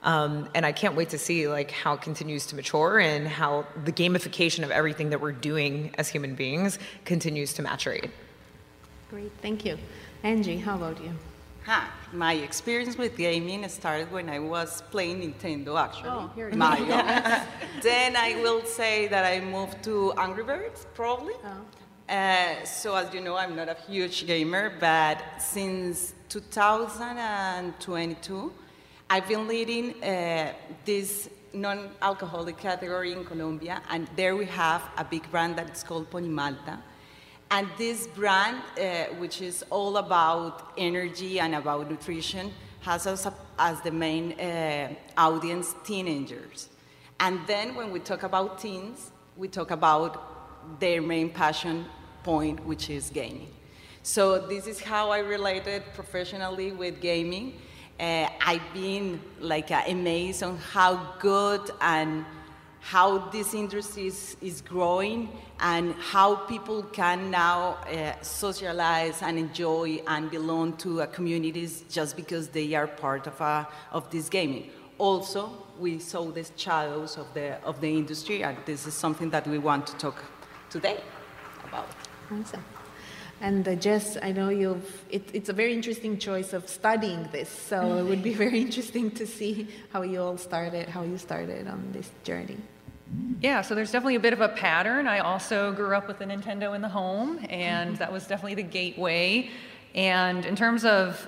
Um, 0.03 0.49
and 0.53 0.65
I 0.65 0.71
can't 0.71 0.95
wait 0.95 1.09
to 1.09 1.17
see 1.17 1.47
like 1.47 1.71
how 1.71 1.93
it 1.93 2.01
continues 2.01 2.45
to 2.47 2.55
mature 2.55 2.99
and 2.99 3.27
how 3.27 3.65
the 3.83 3.91
gamification 3.91 4.63
of 4.63 4.71
everything 4.71 5.09
that 5.09 5.19
we're 5.19 5.31
doing 5.31 5.93
as 5.97 6.07
human 6.07 6.35
beings 6.35 6.77
continues 7.05 7.53
to 7.53 7.63
maturate. 7.63 8.11
Great, 9.09 9.31
thank 9.41 9.65
you. 9.65 9.77
Angie, 10.23 10.57
how 10.57 10.75
about 10.75 11.01
you? 11.03 11.11
Huh. 11.67 11.85
My 12.13 12.33
experience 12.35 12.97
with 12.97 13.17
gaming 13.17 13.67
started 13.67 14.09
when 14.09 14.29
I 14.29 14.39
was 14.39 14.81
playing 14.89 15.19
Nintendo, 15.19 15.77
actually. 15.77 16.11
Oh, 16.11 16.31
here 16.33 16.47
it 16.47 16.53
is. 16.53 16.57
Mario. 16.57 16.87
then 17.83 18.15
I 18.15 18.39
will 18.41 18.63
say 18.63 19.09
that 19.09 19.25
I 19.25 19.41
moved 19.41 19.83
to 19.83 20.13
Angry 20.13 20.45
Birds, 20.45 20.87
probably. 20.93 21.33
Oh. 21.43 21.65
Uh, 22.07 22.63
so 22.63 22.95
as 22.95 23.13
you 23.13 23.19
know, 23.19 23.35
I'm 23.35 23.53
not 23.53 23.67
a 23.67 23.75
huge 23.85 24.25
gamer, 24.25 24.77
but 24.79 25.21
since 25.39 26.13
2022, 26.29 28.53
I've 29.09 29.27
been 29.27 29.45
leading 29.45 30.01
uh, 30.01 30.53
this 30.85 31.29
non-alcoholic 31.51 32.57
category 32.57 33.11
in 33.11 33.25
Colombia, 33.25 33.81
and 33.89 34.07
there 34.15 34.37
we 34.37 34.45
have 34.45 34.83
a 34.97 35.03
big 35.03 35.29
brand 35.31 35.57
that 35.57 35.69
is 35.75 35.83
called 35.83 36.09
Pony 36.09 36.29
Malta. 36.29 36.79
And 37.49 37.67
this 37.77 38.07
brand, 38.07 38.57
uh, 38.77 39.05
which 39.15 39.41
is 39.41 39.63
all 39.69 39.97
about 39.97 40.73
energy 40.77 41.39
and 41.39 41.55
about 41.55 41.89
nutrition, 41.89 42.51
has 42.81 43.07
us 43.07 43.27
as 43.57 43.81
the 43.81 43.91
main 43.91 44.33
uh, 44.33 44.93
audience 45.17 45.73
teenagers. 45.83 46.69
And 47.19 47.39
then 47.47 47.73
when 47.75 47.91
we 47.91 47.99
talk 47.99 48.23
about 48.23 48.59
teens, 48.59 49.11
we 49.37 49.47
talk 49.47 49.71
about 49.71 50.79
their 50.79 51.01
main 51.01 51.29
passion 51.29 51.85
point, 52.23 52.65
which 52.65 52.89
is 52.89 53.09
gaming. 53.09 53.49
So 54.03 54.45
this 54.47 54.67
is 54.67 54.79
how 54.81 55.11
I 55.11 55.19
related 55.19 55.83
professionally 55.93 56.71
with 56.71 57.01
gaming. 57.01 57.59
Uh, 57.99 58.27
I've 58.41 58.73
been 58.73 59.19
like 59.39 59.71
uh, 59.71 59.83
amazed 59.87 60.43
on 60.43 60.57
how 60.57 61.15
good 61.19 61.71
and 61.81 62.25
how 62.79 63.29
this 63.29 63.53
industry 63.53 64.07
is, 64.07 64.37
is 64.41 64.61
growing 64.61 65.29
and 65.59 65.93
how 65.95 66.35
people 66.35 66.83
can 66.83 67.29
now 67.31 67.77
uh, 67.91 68.13
socialize 68.21 69.21
and 69.21 69.37
enjoy 69.37 70.01
and 70.07 70.31
belong 70.31 70.77
to 70.77 71.05
communities 71.07 71.83
just 71.89 72.15
because 72.15 72.47
they 72.49 72.73
are 72.73 72.87
part 72.87 73.27
of, 73.27 73.41
uh, 73.41 73.65
of 73.91 74.09
this 74.11 74.29
gaming. 74.29 74.69
Also, 74.97 75.51
we 75.79 75.99
saw 75.99 76.31
the 76.31 76.45
shadows 76.55 77.17
of 77.17 77.31
the, 77.33 77.61
of 77.63 77.79
the 77.81 77.89
industry, 77.89 78.43
and 78.43 78.57
this 78.65 78.87
is 78.87 78.93
something 78.93 79.29
that 79.29 79.45
we 79.47 79.59
want 79.59 79.85
to 79.85 79.95
talk 79.97 80.23
today 80.69 80.99
about. 81.63 81.87
Awesome. 82.31 82.63
And 83.39 83.67
uh, 83.67 83.75
Jess, 83.75 84.17
I 84.21 84.31
know 84.31 84.49
you've, 84.49 85.05
it, 85.11 85.29
it's 85.31 85.49
a 85.49 85.53
very 85.53 85.73
interesting 85.73 86.17
choice 86.17 86.53
of 86.53 86.67
studying 86.67 87.27
this, 87.31 87.49
so 87.49 87.97
it 87.97 88.03
would 88.03 88.23
be 88.23 88.33
very 88.45 88.59
interesting 88.61 89.11
to 89.11 89.27
see 89.27 89.67
how 89.93 90.01
you 90.01 90.21
all 90.21 90.37
started, 90.37 90.89
how 90.89 91.03
you 91.03 91.17
started 91.17 91.67
on 91.67 91.91
this 91.91 92.09
journey. 92.23 92.57
Yeah, 93.41 93.61
so 93.61 93.75
there's 93.75 93.91
definitely 93.91 94.15
a 94.15 94.19
bit 94.19 94.33
of 94.33 94.41
a 94.41 94.49
pattern. 94.49 95.07
I 95.07 95.19
also 95.19 95.71
grew 95.71 95.95
up 95.95 96.07
with 96.07 96.19
a 96.21 96.25
Nintendo 96.25 96.75
in 96.75 96.81
the 96.81 96.89
home, 96.89 97.39
and 97.49 97.95
that 97.97 98.11
was 98.11 98.25
definitely 98.25 98.55
the 98.55 98.63
gateway. 98.63 99.49
And 99.93 100.45
in 100.45 100.55
terms 100.55 100.83
of, 100.83 101.25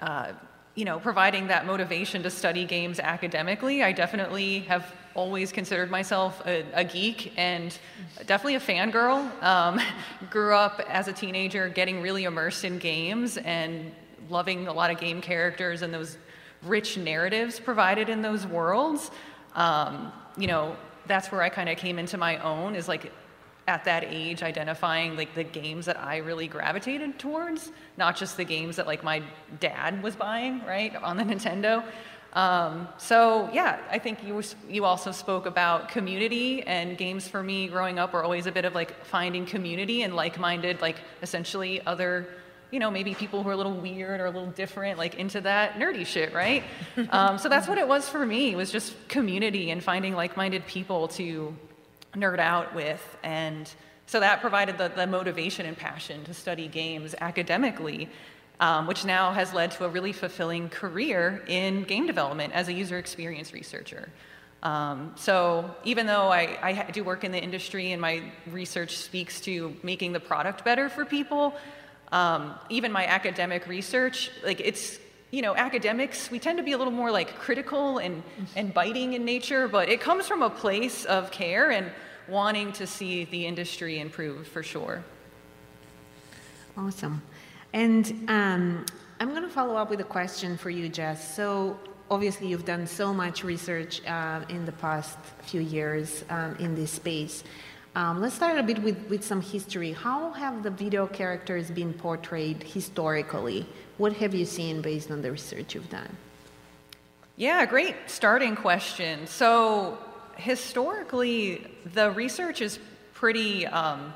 uh, 0.00 0.32
you 0.74 0.84
know, 0.84 0.98
providing 0.98 1.46
that 1.46 1.64
motivation 1.64 2.22
to 2.24 2.30
study 2.30 2.64
games 2.64 2.98
academically, 2.98 3.82
I 3.82 3.92
definitely 3.92 4.60
have 4.60 4.92
always 5.16 5.50
considered 5.50 5.90
myself 5.90 6.40
a, 6.46 6.64
a 6.74 6.84
geek 6.84 7.32
and 7.36 7.76
definitely 8.26 8.54
a 8.54 8.60
fangirl. 8.60 9.42
Um, 9.42 9.80
grew 10.30 10.54
up 10.54 10.80
as 10.88 11.08
a 11.08 11.12
teenager 11.12 11.68
getting 11.68 12.00
really 12.02 12.24
immersed 12.24 12.64
in 12.64 12.78
games 12.78 13.36
and 13.38 13.90
loving 14.28 14.68
a 14.68 14.72
lot 14.72 14.90
of 14.90 15.00
game 15.00 15.20
characters 15.20 15.82
and 15.82 15.92
those 15.92 16.18
rich 16.62 16.96
narratives 16.96 17.58
provided 17.58 18.08
in 18.08 18.22
those 18.22 18.46
worlds. 18.46 19.10
Um, 19.54 20.12
you 20.36 20.46
know, 20.46 20.76
that's 21.06 21.32
where 21.32 21.42
I 21.42 21.48
kind 21.48 21.68
of 21.68 21.78
came 21.78 21.98
into 21.98 22.18
my 22.18 22.38
own 22.38 22.74
is 22.74 22.88
like 22.88 23.12
at 23.68 23.84
that 23.84 24.04
age 24.04 24.42
identifying 24.42 25.16
like 25.16 25.34
the 25.34 25.42
games 25.42 25.86
that 25.86 25.98
I 25.98 26.18
really 26.18 26.46
gravitated 26.46 27.18
towards, 27.18 27.72
not 27.96 28.16
just 28.16 28.36
the 28.36 28.44
games 28.44 28.76
that 28.76 28.86
like 28.86 29.02
my 29.02 29.22
dad 29.58 30.02
was 30.02 30.14
buying, 30.14 30.64
right, 30.64 30.94
on 30.96 31.16
the 31.16 31.24
Nintendo. 31.24 31.84
Um, 32.36 32.86
so 32.98 33.48
yeah, 33.52 33.80
I 33.90 33.98
think 33.98 34.22
you 34.22 34.42
you 34.68 34.84
also 34.84 35.10
spoke 35.10 35.46
about 35.46 35.88
community 35.88 36.62
and 36.62 36.96
games 36.98 37.26
for 37.26 37.42
me 37.42 37.66
growing 37.66 37.98
up 37.98 38.12
were 38.12 38.22
always 38.22 38.46
a 38.46 38.52
bit 38.52 38.66
of 38.66 38.74
like 38.74 39.06
finding 39.06 39.46
community 39.46 40.02
and 40.02 40.14
like-minded, 40.14 40.82
like 40.82 40.96
essentially 41.22 41.80
other 41.86 42.28
you 42.70 42.80
know, 42.80 42.90
maybe 42.90 43.14
people 43.14 43.42
who 43.42 43.48
are 43.48 43.52
a 43.52 43.56
little 43.56 43.76
weird 43.76 44.20
or 44.20 44.26
a 44.26 44.30
little 44.30 44.50
different, 44.50 44.98
like 44.98 45.14
into 45.14 45.40
that 45.40 45.74
nerdy 45.74 46.04
shit, 46.04 46.34
right? 46.34 46.64
um, 47.10 47.38
so 47.38 47.48
that's 47.48 47.68
what 47.68 47.78
it 47.78 47.86
was 47.86 48.08
for 48.08 48.26
me, 48.26 48.54
was 48.56 48.72
just 48.72 49.08
community 49.08 49.70
and 49.70 49.82
finding 49.82 50.14
like-minded 50.14 50.66
people 50.66 51.06
to 51.08 51.54
nerd 52.14 52.40
out 52.40 52.74
with. 52.74 53.16
And 53.22 53.70
so 54.06 54.20
that 54.20 54.40
provided 54.40 54.78
the, 54.78 54.88
the 54.88 55.06
motivation 55.06 55.64
and 55.64 55.76
passion 55.76 56.24
to 56.24 56.34
study 56.34 56.66
games 56.66 57.14
academically, 57.20 58.08
um, 58.60 58.86
which 58.86 59.04
now 59.04 59.32
has 59.32 59.52
led 59.52 59.70
to 59.72 59.84
a 59.84 59.88
really 59.88 60.12
fulfilling 60.12 60.68
career 60.68 61.42
in 61.46 61.84
game 61.84 62.06
development 62.06 62.52
as 62.54 62.68
a 62.68 62.72
user 62.72 62.98
experience 62.98 63.52
researcher. 63.52 64.08
Um, 64.62 65.12
so 65.16 65.70
even 65.84 66.06
though 66.06 66.28
I, 66.28 66.58
I 66.62 66.90
do 66.90 67.04
work 67.04 67.24
in 67.24 67.32
the 67.32 67.38
industry 67.38 67.92
and 67.92 68.00
my 68.00 68.22
research 68.50 68.96
speaks 68.96 69.40
to 69.42 69.76
making 69.82 70.12
the 70.12 70.20
product 70.20 70.64
better 70.64 70.88
for 70.88 71.04
people, 71.04 71.54
um, 72.12 72.54
even 72.70 72.90
my 72.90 73.06
academic 73.06 73.66
research, 73.66 74.30
like 74.44 74.60
it's, 74.60 74.98
you 75.30 75.42
know, 75.42 75.54
academics, 75.54 76.30
we 76.30 76.38
tend 76.38 76.56
to 76.58 76.64
be 76.64 76.72
a 76.72 76.78
little 76.78 76.92
more 76.92 77.10
like 77.10 77.38
critical 77.38 77.98
and, 77.98 78.22
and 78.54 78.72
biting 78.72 79.12
in 79.12 79.24
nature, 79.24 79.68
but 79.68 79.88
it 79.88 80.00
comes 80.00 80.26
from 80.26 80.42
a 80.42 80.50
place 80.50 81.04
of 81.04 81.30
care 81.30 81.70
and 81.70 81.90
wanting 82.28 82.72
to 82.72 82.86
see 82.86 83.24
the 83.24 83.46
industry 83.46 84.00
improve 84.00 84.46
for 84.48 84.62
sure. 84.62 85.04
Awesome. 86.76 87.22
And 87.76 88.24
um, 88.28 88.86
I'm 89.20 89.28
going 89.32 89.42
to 89.42 89.50
follow 89.50 89.76
up 89.76 89.90
with 89.90 90.00
a 90.00 90.10
question 90.18 90.56
for 90.56 90.70
you, 90.70 90.88
Jess. 90.88 91.36
So, 91.36 91.78
obviously, 92.10 92.46
you've 92.48 92.64
done 92.64 92.86
so 92.86 93.12
much 93.12 93.44
research 93.44 94.00
uh, 94.06 94.40
in 94.48 94.64
the 94.64 94.72
past 94.72 95.18
few 95.42 95.60
years 95.60 96.24
um, 96.30 96.56
in 96.58 96.74
this 96.74 96.90
space. 96.90 97.44
Um, 97.94 98.22
let's 98.22 98.34
start 98.34 98.58
a 98.58 98.62
bit 98.62 98.82
with, 98.82 98.96
with 99.10 99.22
some 99.22 99.42
history. 99.42 99.92
How 99.92 100.30
have 100.30 100.62
the 100.62 100.70
video 100.70 101.06
characters 101.06 101.70
been 101.70 101.92
portrayed 101.92 102.62
historically? 102.62 103.66
What 103.98 104.14
have 104.14 104.34
you 104.34 104.46
seen 104.46 104.80
based 104.80 105.10
on 105.10 105.20
the 105.20 105.30
research 105.30 105.74
you've 105.74 105.90
done? 105.90 106.16
Yeah, 107.36 107.66
great 107.66 107.96
starting 108.06 108.56
question. 108.56 109.26
So, 109.26 109.98
historically, 110.36 111.66
the 111.92 112.10
research 112.12 112.62
is 112.62 112.78
pretty, 113.12 113.66
um, 113.66 114.14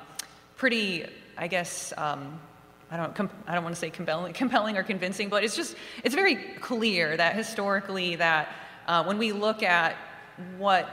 pretty, 0.57 1.05
I 1.37 1.47
guess, 1.47 1.93
um, 1.99 2.41
I 2.91 2.97
don't, 2.97 3.31
I 3.47 3.55
don't 3.55 3.63
want 3.63 3.75
to 3.75 3.81
say 3.81 3.91
compelling, 3.91 4.33
compelling 4.35 4.77
or 4.77 4.83
convincing, 4.83 5.29
but 5.29 5.45
it's 5.45 5.57
just, 5.57 5.77
it's 6.05 6.15
very 6.15 6.37
clear 6.61 7.17
that 7.17 7.37
historically 7.37 8.17
that 8.17 8.49
uh, 8.87 9.05
when 9.05 9.19
we 9.19 9.33
look 9.33 9.63
at 9.63 9.97
what 10.59 10.89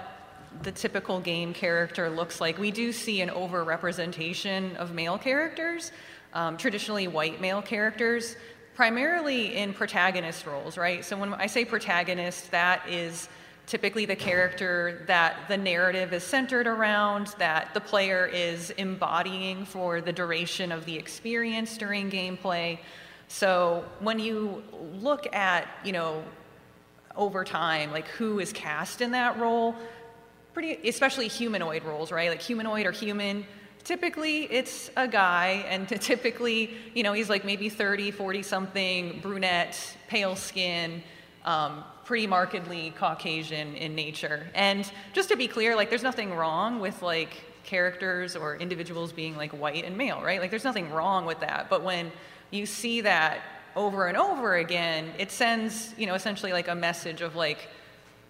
the 0.61 0.71
typical 0.71 1.19
game 1.19 1.53
character 1.53 2.09
looks 2.09 2.41
like. 2.41 2.57
We 2.57 2.71
do 2.71 2.91
see 2.91 3.21
an 3.21 3.29
overrepresentation 3.29 4.75
of 4.75 4.93
male 4.93 5.17
characters, 5.17 5.91
um, 6.33 6.57
traditionally 6.57 7.07
white 7.07 7.41
male 7.41 7.61
characters, 7.61 8.35
primarily 8.75 9.55
in 9.55 9.73
protagonist 9.73 10.45
roles, 10.45 10.77
right? 10.77 11.03
So 11.03 11.17
when 11.17 11.33
I 11.33 11.47
say 11.47 11.65
protagonist, 11.65 12.51
that 12.51 12.87
is 12.87 13.27
typically 13.67 14.05
the 14.05 14.15
character 14.15 15.03
that 15.07 15.47
the 15.50 15.57
narrative 15.57 16.13
is 16.13 16.24
centered 16.24 16.65
around, 16.65 17.27
that 17.38 17.74
the 17.74 17.81
player 17.81 18.25
is 18.25 18.71
embodying 18.71 19.65
for 19.65 20.00
the 20.00 20.13
duration 20.13 20.71
of 20.71 20.86
the 20.86 20.95
experience 20.95 21.77
during 21.77 22.09
gameplay. 22.09 22.79
So 23.27 23.83
when 24.00 24.19
you 24.19 24.63
look 24.93 25.33
at, 25.36 25.67
you 25.83 25.91
know, 25.91 26.24
over 27.15 27.43
time, 27.43 27.91
like 27.91 28.07
who 28.07 28.39
is 28.39 28.53
cast 28.53 29.01
in 29.01 29.12
that 29.12 29.38
role, 29.38 29.75
pretty, 30.53 30.88
especially 30.88 31.27
humanoid 31.27 31.83
roles, 31.83 32.09
right? 32.09 32.29
Like 32.29 32.41
humanoid 32.41 32.86
or 32.86 32.91
human. 32.91 33.45
Typically, 33.83 34.43
it's 34.43 34.89
a 34.95 35.07
guy, 35.07 35.65
and 35.67 35.88
typically, 36.01 36.74
you 36.93 37.03
know, 37.03 37.12
he's 37.12 37.29
like 37.29 37.43
maybe 37.43 37.67
30, 37.67 38.12
40 38.12 38.43
something, 38.43 39.19
brunette, 39.19 39.77
pale 40.07 40.38
skin, 40.38 41.03
um, 41.43 41.83
pretty 42.07 42.25
markedly 42.25 42.93
Caucasian 42.97 43.75
in 43.75 43.93
nature. 43.93 44.47
And 44.55 44.89
just 45.11 45.27
to 45.27 45.35
be 45.35 45.49
clear, 45.49 45.75
like, 45.75 45.89
there's 45.89 46.03
nothing 46.03 46.33
wrong 46.33 46.79
with 46.79 47.01
like 47.01 47.43
characters 47.65 48.33
or 48.37 48.55
individuals 48.55 49.11
being 49.11 49.35
like 49.35 49.51
white 49.51 49.83
and 49.83 49.97
male, 49.97 50.21
right? 50.21 50.39
Like, 50.39 50.49
there's 50.49 50.63
nothing 50.63 50.89
wrong 50.89 51.25
with 51.25 51.41
that. 51.41 51.69
But 51.69 51.83
when 51.83 52.13
you 52.49 52.65
see 52.65 53.01
that 53.01 53.41
over 53.75 54.07
and 54.07 54.15
over 54.17 54.55
again, 54.55 55.11
it 55.19 55.31
sends, 55.31 55.93
you 55.97 56.05
know, 56.05 56.13
essentially 56.13 56.53
like 56.53 56.69
a 56.69 56.75
message 56.75 57.19
of 57.19 57.35
like, 57.35 57.67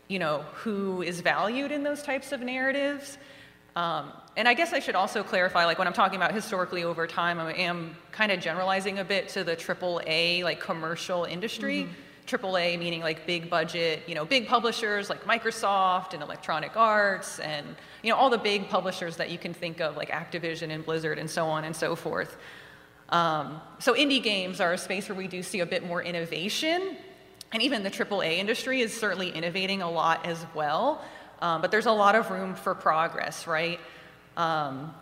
you 0.07 0.17
know, 0.17 0.43
who 0.55 1.03
is 1.03 1.21
valued 1.21 1.71
in 1.71 1.83
those 1.83 2.01
types 2.01 2.31
of 2.31 2.41
narratives. 2.41 3.19
Um, 3.75 4.11
and 4.35 4.47
I 4.47 4.55
guess 4.55 4.73
I 4.73 4.79
should 4.79 4.95
also 4.95 5.21
clarify, 5.21 5.65
like 5.65 5.77
when 5.77 5.87
I'm 5.87 5.93
talking 5.93 6.15
about 6.15 6.33
historically 6.33 6.83
over 6.83 7.05
time, 7.05 7.39
I 7.39 7.53
am 7.53 7.95
kind 8.11 8.31
of 8.31 8.39
generalizing 8.39 8.97
a 8.97 9.03
bit 9.03 9.29
to 9.29 9.43
the 9.43 9.55
AAA, 9.55 10.43
like 10.43 10.59
commercial 10.59 11.25
industry. 11.25 11.83
Mm-hmm. 11.83 12.06
AAA 12.27 12.77
meaning 12.77 13.01
like 13.01 13.25
big 13.25 13.49
budget, 13.49 14.03
you 14.05 14.13
know, 14.13 14.25
big 14.25 14.47
publishers 14.47 15.09
like 15.09 15.23
Microsoft 15.23 16.13
and 16.13 16.21
Electronic 16.21 16.75
Arts 16.75 17.39
and, 17.39 17.65
you 18.03 18.11
know, 18.11 18.17
all 18.17 18.29
the 18.29 18.37
big 18.37 18.69
publishers 18.69 19.15
that 19.15 19.31
you 19.31 19.37
can 19.37 19.53
think 19.53 19.79
of, 19.79 19.95
like 19.95 20.09
Activision 20.09 20.69
and 20.69 20.85
Blizzard 20.85 21.17
and 21.17 21.29
so 21.29 21.45
on 21.45 21.63
and 21.63 21.75
so 21.75 21.95
forth. 21.95 22.37
Um, 23.09 23.61
so 23.79 23.93
indie 23.93 24.21
games 24.21 24.59
are 24.59 24.73
a 24.73 24.77
space 24.77 25.07
where 25.07 25.17
we 25.17 25.27
do 25.27 25.41
see 25.41 25.61
a 25.61 25.65
bit 25.65 25.85
more 25.85 26.03
innovation. 26.03 26.97
And 27.53 27.63
even 27.63 27.83
the 27.83 27.89
AAA 27.89 28.37
industry 28.37 28.81
is 28.81 28.93
certainly 28.93 29.29
innovating 29.29 29.81
a 29.81 29.89
lot 29.89 30.25
as 30.25 30.45
well. 30.53 31.01
Um, 31.41 31.61
but 31.61 31.71
there's 31.71 31.85
a 31.85 31.91
lot 31.91 32.15
of 32.15 32.29
room 32.29 32.55
for 32.55 32.75
progress, 32.75 33.47
right? 33.47 33.79
Um, 34.35 34.93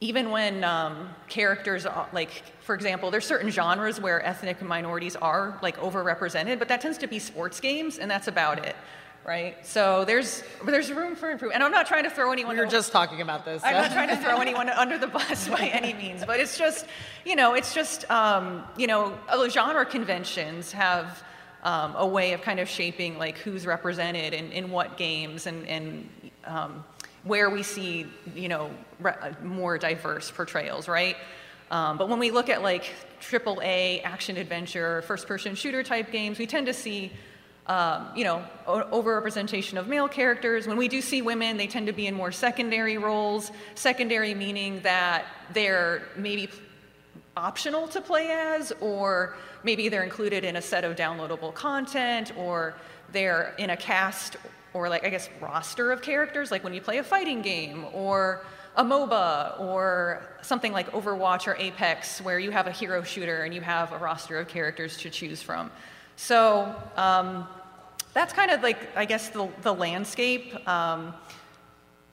even 0.00 0.30
when 0.30 0.64
um, 0.64 1.10
characters, 1.28 1.84
are, 1.84 2.08
like, 2.12 2.42
for 2.60 2.74
example, 2.74 3.10
there's 3.10 3.26
certain 3.26 3.50
genres 3.50 4.00
where 4.00 4.24
ethnic 4.24 4.62
minorities 4.62 5.14
are 5.16 5.58
like 5.62 5.76
overrepresented, 5.78 6.58
but 6.58 6.68
that 6.68 6.80
tends 6.80 6.96
to 6.98 7.06
be 7.06 7.18
sports 7.18 7.60
games, 7.60 7.98
and 7.98 8.10
that's 8.10 8.26
about 8.26 8.64
it, 8.64 8.74
right? 9.26 9.56
So 9.66 10.06
there's 10.06 10.42
there's 10.64 10.90
room 10.90 11.16
for 11.16 11.30
improvement. 11.30 11.56
And 11.56 11.62
I'm 11.62 11.70
not 11.70 11.86
trying 11.86 12.04
to 12.04 12.10
throw 12.10 12.32
anyone. 12.32 12.56
We 12.56 12.62
were 12.62 12.70
just 12.70 12.92
talking 12.92 13.20
about 13.20 13.44
this. 13.44 13.62
I'm 13.62 13.74
not 13.74 13.92
trying 13.92 14.08
to 14.08 14.16
throw 14.16 14.38
anyone 14.40 14.68
under 14.84 14.96
the 14.96 15.06
bus 15.06 15.48
by 15.48 15.66
any 15.66 15.92
means, 15.92 16.24
but 16.24 16.40
it's 16.40 16.56
just, 16.56 16.86
you 17.26 17.36
know, 17.36 17.52
it's 17.52 17.74
just, 17.74 18.10
um, 18.10 18.64
you 18.78 18.86
know, 18.86 19.18
genre 19.50 19.84
conventions 19.84 20.72
have 20.72 21.22
um, 21.62 21.94
a 21.96 22.06
way 22.06 22.32
of 22.32 22.40
kind 22.40 22.58
of 22.58 22.70
shaping 22.70 23.18
like 23.18 23.36
who's 23.36 23.66
represented 23.66 24.32
in, 24.32 24.50
in 24.50 24.70
what 24.70 24.96
games 24.96 25.46
and, 25.46 25.66
and 25.68 26.08
um, 26.46 26.84
where 27.24 27.50
we 27.50 27.62
see, 27.62 28.06
you 28.34 28.48
know, 28.48 28.70
re- 28.98 29.14
more 29.42 29.78
diverse 29.78 30.30
portrayals, 30.30 30.88
right? 30.88 31.16
Um, 31.70 31.98
but 31.98 32.08
when 32.08 32.18
we 32.18 32.30
look 32.30 32.48
at 32.48 32.62
like 32.62 32.92
AAA 33.20 34.02
action 34.04 34.36
adventure, 34.36 35.02
first-person 35.02 35.54
shooter 35.54 35.82
type 35.82 36.10
games, 36.10 36.38
we 36.38 36.46
tend 36.46 36.66
to 36.66 36.74
see 36.74 37.12
um, 37.66 38.08
you 38.16 38.24
know, 38.24 38.42
overrepresentation 38.66 39.78
of 39.78 39.86
male 39.86 40.08
characters. 40.08 40.66
When 40.66 40.76
we 40.76 40.88
do 40.88 41.00
see 41.00 41.22
women, 41.22 41.56
they 41.56 41.68
tend 41.68 41.86
to 41.86 41.92
be 41.92 42.08
in 42.08 42.14
more 42.14 42.32
secondary 42.32 42.98
roles. 42.98 43.52
Secondary 43.76 44.34
meaning 44.34 44.80
that 44.80 45.26
they're 45.52 46.02
maybe 46.16 46.50
optional 47.36 47.86
to 47.88 48.00
play 48.00 48.28
as, 48.30 48.72
or 48.80 49.36
maybe 49.62 49.88
they're 49.88 50.02
included 50.02 50.42
in 50.42 50.56
a 50.56 50.62
set 50.62 50.82
of 50.82 50.96
downloadable 50.96 51.54
content, 51.54 52.32
or 52.36 52.74
they're 53.12 53.54
in 53.56 53.70
a 53.70 53.76
cast 53.76 54.36
or 54.74 54.88
like 54.88 55.04
I 55.04 55.08
guess 55.08 55.28
roster 55.40 55.92
of 55.92 56.02
characters, 56.02 56.50
like 56.50 56.64
when 56.64 56.74
you 56.74 56.80
play 56.80 56.98
a 56.98 57.04
fighting 57.04 57.42
game 57.42 57.86
or 57.92 58.44
a 58.76 58.84
MOBA 58.84 59.60
or 59.60 60.22
something 60.42 60.72
like 60.72 60.90
Overwatch 60.92 61.46
or 61.46 61.56
Apex, 61.56 62.20
where 62.20 62.38
you 62.38 62.50
have 62.50 62.66
a 62.66 62.70
hero 62.70 63.02
shooter 63.02 63.42
and 63.42 63.52
you 63.52 63.60
have 63.60 63.92
a 63.92 63.98
roster 63.98 64.38
of 64.38 64.48
characters 64.48 64.96
to 64.98 65.10
choose 65.10 65.42
from. 65.42 65.70
So 66.16 66.74
um, 66.96 67.48
that's 68.14 68.32
kind 68.32 68.50
of 68.50 68.62
like, 68.62 68.96
I 68.96 69.04
guess, 69.04 69.28
the, 69.30 69.48
the 69.62 69.74
landscape 69.74 70.68
um, 70.68 71.14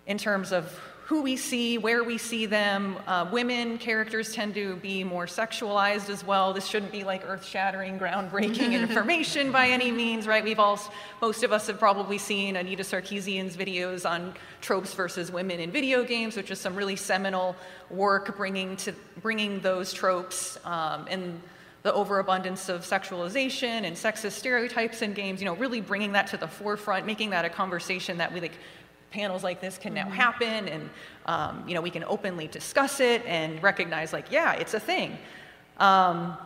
in 0.07 0.17
terms 0.17 0.51
of 0.51 0.71
who 1.07 1.21
we 1.21 1.37
see, 1.37 1.77
where 1.77 2.03
we 2.03 2.17
see 2.17 2.45
them. 2.45 2.97
Uh, 3.07 3.25
women 3.31 3.77
characters 3.77 4.33
tend 4.33 4.53
to 4.53 4.75
be 4.75 5.05
more 5.05 5.25
sexualized 5.25 6.09
as 6.09 6.21
well. 6.21 6.51
This 6.51 6.67
shouldn't 6.67 6.91
be 6.91 7.05
like 7.05 7.23
earth-shattering, 7.25 7.97
groundbreaking 7.97 8.73
information 8.81 9.49
by 9.49 9.69
any 9.69 9.89
means, 9.89 10.27
right? 10.27 10.43
We've 10.43 10.59
all, 10.59 10.77
most 11.21 11.43
of 11.43 11.53
us 11.53 11.67
have 11.67 11.79
probably 11.79 12.17
seen 12.17 12.57
Anita 12.57 12.83
Sarkeesian's 12.83 13.55
videos 13.55 14.07
on 14.07 14.33
tropes 14.59 14.93
versus 14.93 15.31
women 15.31 15.61
in 15.61 15.71
video 15.71 16.03
games, 16.03 16.35
which 16.35 16.51
is 16.51 16.59
some 16.59 16.75
really 16.75 16.97
seminal 16.97 17.55
work 17.89 18.35
bringing 18.35 18.75
to 18.75 18.93
bringing 19.21 19.61
those 19.61 19.93
tropes 19.93 20.59
um, 20.65 21.05
and 21.09 21.41
the 21.83 21.93
overabundance 21.93 22.67
of 22.67 22.81
sexualization 22.81 23.85
and 23.85 23.95
sexist 23.95 24.33
stereotypes 24.33 25.01
in 25.01 25.13
games, 25.13 25.39
you 25.39 25.45
know, 25.45 25.55
really 25.55 25.79
bringing 25.79 26.11
that 26.11 26.27
to 26.27 26.35
the 26.35 26.47
forefront, 26.47 27.05
making 27.05 27.29
that 27.29 27.45
a 27.45 27.49
conversation 27.49 28.17
that 28.17 28.33
we 28.33 28.41
like 28.41 28.59
panels 29.11 29.43
like 29.43 29.61
this 29.61 29.77
can 29.77 29.93
now 29.93 30.03
mm-hmm. 30.03 30.13
happen 30.13 30.67
and 30.67 30.89
um, 31.25 31.63
you 31.67 31.73
know 31.73 31.81
we 31.81 31.89
can 31.89 32.03
openly 32.05 32.47
discuss 32.47 32.99
it 32.99 33.23
and 33.25 33.61
recognize 33.63 34.13
like 34.13 34.31
yeah 34.31 34.53
it's 34.53 34.73
a 34.73 34.79
thing 34.79 35.17
um, 35.77 36.37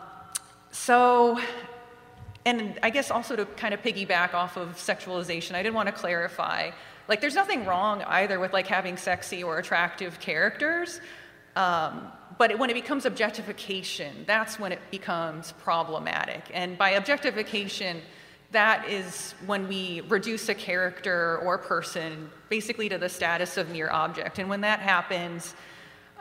so 0.70 1.38
and 2.44 2.78
i 2.82 2.90
guess 2.90 3.10
also 3.10 3.36
to 3.36 3.44
kind 3.44 3.74
of 3.74 3.82
piggyback 3.82 4.34
off 4.34 4.56
of 4.56 4.70
sexualization 4.76 5.54
i 5.54 5.62
did 5.62 5.74
want 5.74 5.86
to 5.86 5.92
clarify 5.92 6.70
like 7.08 7.20
there's 7.20 7.34
nothing 7.34 7.64
wrong 7.66 8.02
either 8.04 8.40
with 8.40 8.52
like 8.52 8.66
having 8.66 8.96
sexy 8.96 9.42
or 9.42 9.58
attractive 9.58 10.18
characters 10.20 11.00
um, 11.56 12.10
but 12.38 12.58
when 12.58 12.70
it 12.70 12.74
becomes 12.74 13.04
objectification, 13.04 14.24
that's 14.26 14.58
when 14.58 14.72
it 14.72 14.80
becomes 14.90 15.52
problematic. 15.52 16.42
And 16.52 16.78
by 16.78 16.90
objectification, 16.90 18.00
that 18.52 18.88
is 18.88 19.34
when 19.46 19.66
we 19.66 20.02
reduce 20.08 20.48
a 20.48 20.54
character 20.54 21.38
or 21.38 21.58
person 21.58 22.30
basically 22.48 22.88
to 22.88 22.98
the 22.98 23.08
status 23.08 23.56
of 23.56 23.70
mere 23.70 23.90
object. 23.90 24.38
And 24.38 24.48
when 24.48 24.60
that 24.60 24.80
happens, 24.80 25.54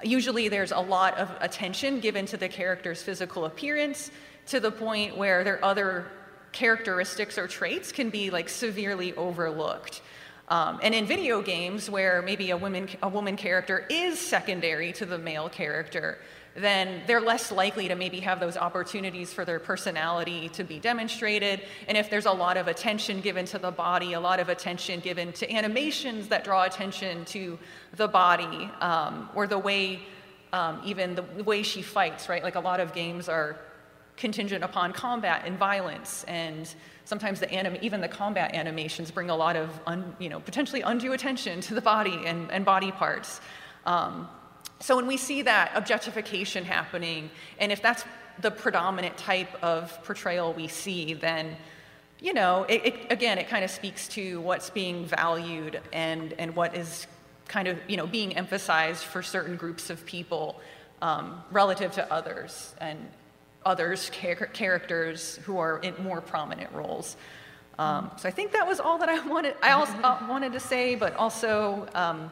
usually 0.03 0.47
there's 0.47 0.71
a 0.71 0.79
lot 0.79 1.17
of 1.17 1.29
attention 1.41 1.99
given 1.99 2.25
to 2.27 2.37
the 2.37 2.47
character's 2.47 3.03
physical 3.03 3.45
appearance 3.45 4.11
to 4.47 4.59
the 4.59 4.71
point 4.71 5.17
where 5.17 5.43
their 5.43 5.63
other 5.63 6.07
characteristics 6.51 7.37
or 7.37 7.47
traits 7.47 7.91
can 7.91 8.09
be 8.09 8.29
like 8.29 8.49
severely 8.49 9.13
overlooked. 9.15 10.01
Um, 10.47 10.79
and 10.83 10.93
in 10.93 11.05
video 11.05 11.41
games, 11.41 11.89
where 11.89 12.21
maybe 12.21 12.51
a 12.51 12.57
woman, 12.57 12.89
a 13.01 13.07
woman 13.07 13.37
character 13.37 13.85
is 13.89 14.19
secondary 14.19 14.91
to 14.93 15.05
the 15.05 15.17
male 15.17 15.47
character, 15.47 16.17
then 16.55 17.01
they're 17.07 17.21
less 17.21 17.51
likely 17.51 17.87
to 17.87 17.95
maybe 17.95 18.19
have 18.19 18.39
those 18.39 18.57
opportunities 18.57 19.33
for 19.33 19.45
their 19.45 19.59
personality 19.59 20.49
to 20.49 20.63
be 20.63 20.79
demonstrated. 20.79 21.61
And 21.87 21.97
if 21.97 22.09
there's 22.09 22.25
a 22.25 22.31
lot 22.31 22.57
of 22.57 22.67
attention 22.67 23.21
given 23.21 23.45
to 23.45 23.59
the 23.59 23.71
body, 23.71 24.13
a 24.13 24.19
lot 24.19 24.39
of 24.39 24.49
attention 24.49 24.99
given 24.99 25.31
to 25.33 25.51
animations 25.51 26.27
that 26.27 26.43
draw 26.43 26.63
attention 26.63 27.25
to 27.25 27.57
the 27.95 28.07
body, 28.07 28.69
um, 28.81 29.29
or 29.33 29.47
the 29.47 29.57
way, 29.57 30.01
um, 30.51 30.81
even 30.85 31.15
the 31.15 31.43
way 31.43 31.63
she 31.63 31.81
fights, 31.81 32.27
right? 32.27 32.43
Like 32.43 32.55
a 32.55 32.59
lot 32.59 32.79
of 32.79 32.93
games 32.93 33.29
are 33.29 33.57
contingent 34.17 34.63
upon 34.63 34.93
combat 34.93 35.43
and 35.45 35.57
violence 35.57 36.23
and 36.27 36.75
sometimes 37.05 37.39
the 37.39 37.51
anim- 37.51 37.77
even 37.81 38.01
the 38.01 38.07
combat 38.07 38.53
animations 38.53 39.09
bring 39.09 39.31
a 39.31 39.35
lot 39.35 39.55
of 39.55 39.67
un- 39.87 40.15
you 40.19 40.29
know 40.29 40.39
potentially 40.39 40.81
undue 40.81 41.13
attention 41.13 41.59
to 41.59 41.73
the 41.73 41.81
body 41.81 42.19
and, 42.25 42.51
and 42.51 42.63
body 42.63 42.91
parts 42.91 43.41
um, 43.87 44.29
so 44.81 44.95
when 44.95 45.07
we 45.07 45.17
see 45.17 45.41
that 45.41 45.71
objectification 45.75 46.65
happening 46.65 47.29
and 47.59 47.71
if 47.71 47.81
that's 47.81 48.03
the 48.41 48.51
predominant 48.51 49.15
type 49.17 49.51
of 49.63 50.03
portrayal 50.03 50.53
we 50.53 50.67
see 50.67 51.13
then 51.13 51.55
you 52.19 52.33
know 52.33 52.65
it, 52.67 52.85
it, 52.85 52.95
again 53.09 53.37
it 53.37 53.47
kind 53.47 53.63
of 53.63 53.71
speaks 53.71 54.07
to 54.07 54.41
what's 54.41 54.69
being 54.69 55.05
valued 55.05 55.79
and 55.93 56.33
and 56.33 56.55
what 56.55 56.75
is 56.75 57.07
kind 57.47 57.67
of 57.67 57.77
you 57.87 57.97
know 57.97 58.07
being 58.07 58.35
emphasized 58.35 59.03
for 59.03 59.21
certain 59.21 59.55
groups 59.55 59.89
of 59.89 60.05
people 60.05 60.61
um, 61.01 61.43
relative 61.51 61.91
to 61.93 62.13
others 62.13 62.73
and 62.79 62.99
others, 63.65 64.09
char- 64.09 64.35
characters 64.47 65.39
who 65.43 65.57
are 65.57 65.79
in 65.79 65.93
more 66.01 66.21
prominent 66.21 66.71
roles. 66.73 67.17
Um, 67.79 68.11
so 68.17 68.27
I 68.27 68.31
think 68.31 68.51
that 68.51 68.67
was 68.67 68.79
all 68.79 68.97
that 68.99 69.09
I 69.09 69.25
wanted. 69.27 69.55
I 69.61 69.71
also 69.71 69.93
uh, 69.93 70.25
wanted 70.29 70.53
to 70.53 70.59
say, 70.59 70.95
but 70.95 71.15
also 71.15 71.87
um, 71.93 72.31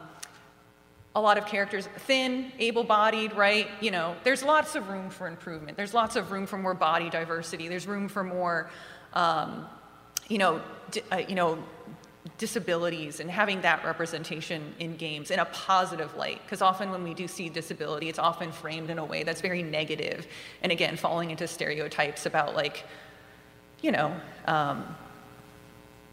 a 1.14 1.20
lot 1.20 1.38
of 1.38 1.46
characters 1.46 1.88
thin, 2.06 2.52
able-bodied, 2.58 3.34
right? 3.34 3.68
You 3.80 3.90
know, 3.90 4.14
there's 4.22 4.42
lots 4.42 4.74
of 4.76 4.88
room 4.88 5.10
for 5.10 5.26
improvement. 5.26 5.76
There's 5.76 5.94
lots 5.94 6.16
of 6.16 6.30
room 6.30 6.46
for 6.46 6.56
more 6.56 6.74
body 6.74 7.10
diversity. 7.10 7.68
There's 7.68 7.86
room 7.86 8.08
for 8.08 8.22
more, 8.22 8.70
um, 9.12 9.66
you 10.28 10.38
know, 10.38 10.60
uh, 11.10 11.22
you 11.28 11.34
know, 11.34 11.58
disabilities 12.38 13.20
and 13.20 13.30
having 13.30 13.62
that 13.62 13.84
representation 13.84 14.74
in 14.78 14.96
games 14.96 15.30
in 15.30 15.38
a 15.38 15.44
positive 15.46 16.14
light. 16.16 16.40
Because 16.44 16.62
often 16.62 16.90
when 16.90 17.02
we 17.02 17.12
do 17.12 17.26
see 17.26 17.48
disability, 17.48 18.08
it's 18.08 18.18
often 18.18 18.52
framed 18.52 18.90
in 18.90 18.98
a 18.98 19.04
way 19.04 19.22
that's 19.24 19.40
very 19.40 19.62
negative. 19.62 19.80
negative, 19.80 20.26
and 20.62 20.72
again, 20.72 20.96
falling 20.96 21.30
into 21.30 21.46
stereotypes 21.46 22.26
about 22.26 22.54
like, 22.54 22.84
you 23.82 23.90
know, 23.90 24.14
um, 24.46 24.84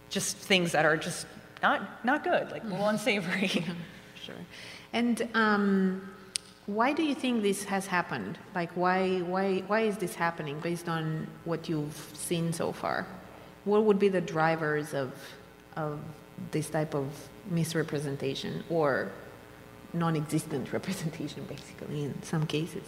just 0.09 0.37
things 0.37 0.71
that 0.71 0.85
are 0.85 0.97
just 0.97 1.27
not 1.61 2.05
not 2.05 2.23
good, 2.23 2.49
like 2.51 2.63
a 2.63 2.67
little 2.67 2.87
unsavory. 2.87 3.47
sure. 4.25 4.35
And 4.97 5.29
um, 5.35 6.01
why 6.65 6.91
do 6.91 7.03
you 7.03 7.13
think 7.13 7.43
this 7.43 7.63
has 7.65 7.85
happened? 7.85 8.39
Like, 8.55 8.71
why 8.83 9.19
why 9.33 9.45
why 9.71 9.81
is 9.81 9.95
this 9.97 10.15
happening 10.15 10.59
based 10.59 10.89
on 10.89 11.27
what 11.45 11.69
you've 11.69 11.99
seen 12.13 12.51
so 12.51 12.71
far? 12.71 13.05
What 13.65 13.83
would 13.87 13.99
be 13.99 14.09
the 14.09 14.25
drivers 14.35 14.95
of 14.95 15.09
of 15.75 15.99
this 16.51 16.67
type 16.77 16.95
of 16.95 17.07
misrepresentation 17.57 18.63
or 18.69 19.11
non-existent 19.93 20.73
representation 20.77 21.41
basically 21.55 22.03
in 22.03 22.13
some 22.21 22.45
cases 22.45 22.83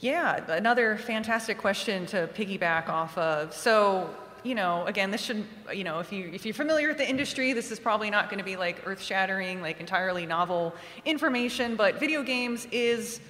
Yeah, 0.00 0.44
another 0.62 0.96
fantastic 0.96 1.56
question 1.58 2.06
to 2.06 2.18
piggyback 2.38 2.88
off 2.88 3.18
of. 3.18 3.54
So, 3.54 4.08
you 4.44 4.54
know, 4.54 4.84
again, 4.86 5.10
this 5.10 5.20
shouldn't, 5.20 5.46
you 5.72 5.84
know, 5.84 5.98
if 6.00 6.12
you 6.12 6.30
if 6.32 6.44
you're 6.44 6.54
familiar 6.54 6.88
with 6.88 6.98
the 6.98 7.08
industry, 7.08 7.52
this 7.52 7.70
is 7.70 7.78
probably 7.78 8.10
not 8.10 8.28
going 8.28 8.38
to 8.38 8.44
be 8.44 8.56
like 8.56 8.82
earth-shattering, 8.86 9.60
like 9.60 9.80
entirely 9.80 10.26
novel 10.26 10.74
information. 11.04 11.76
But 11.76 12.00
video 12.00 12.22
games 12.22 12.66
is 12.72 13.20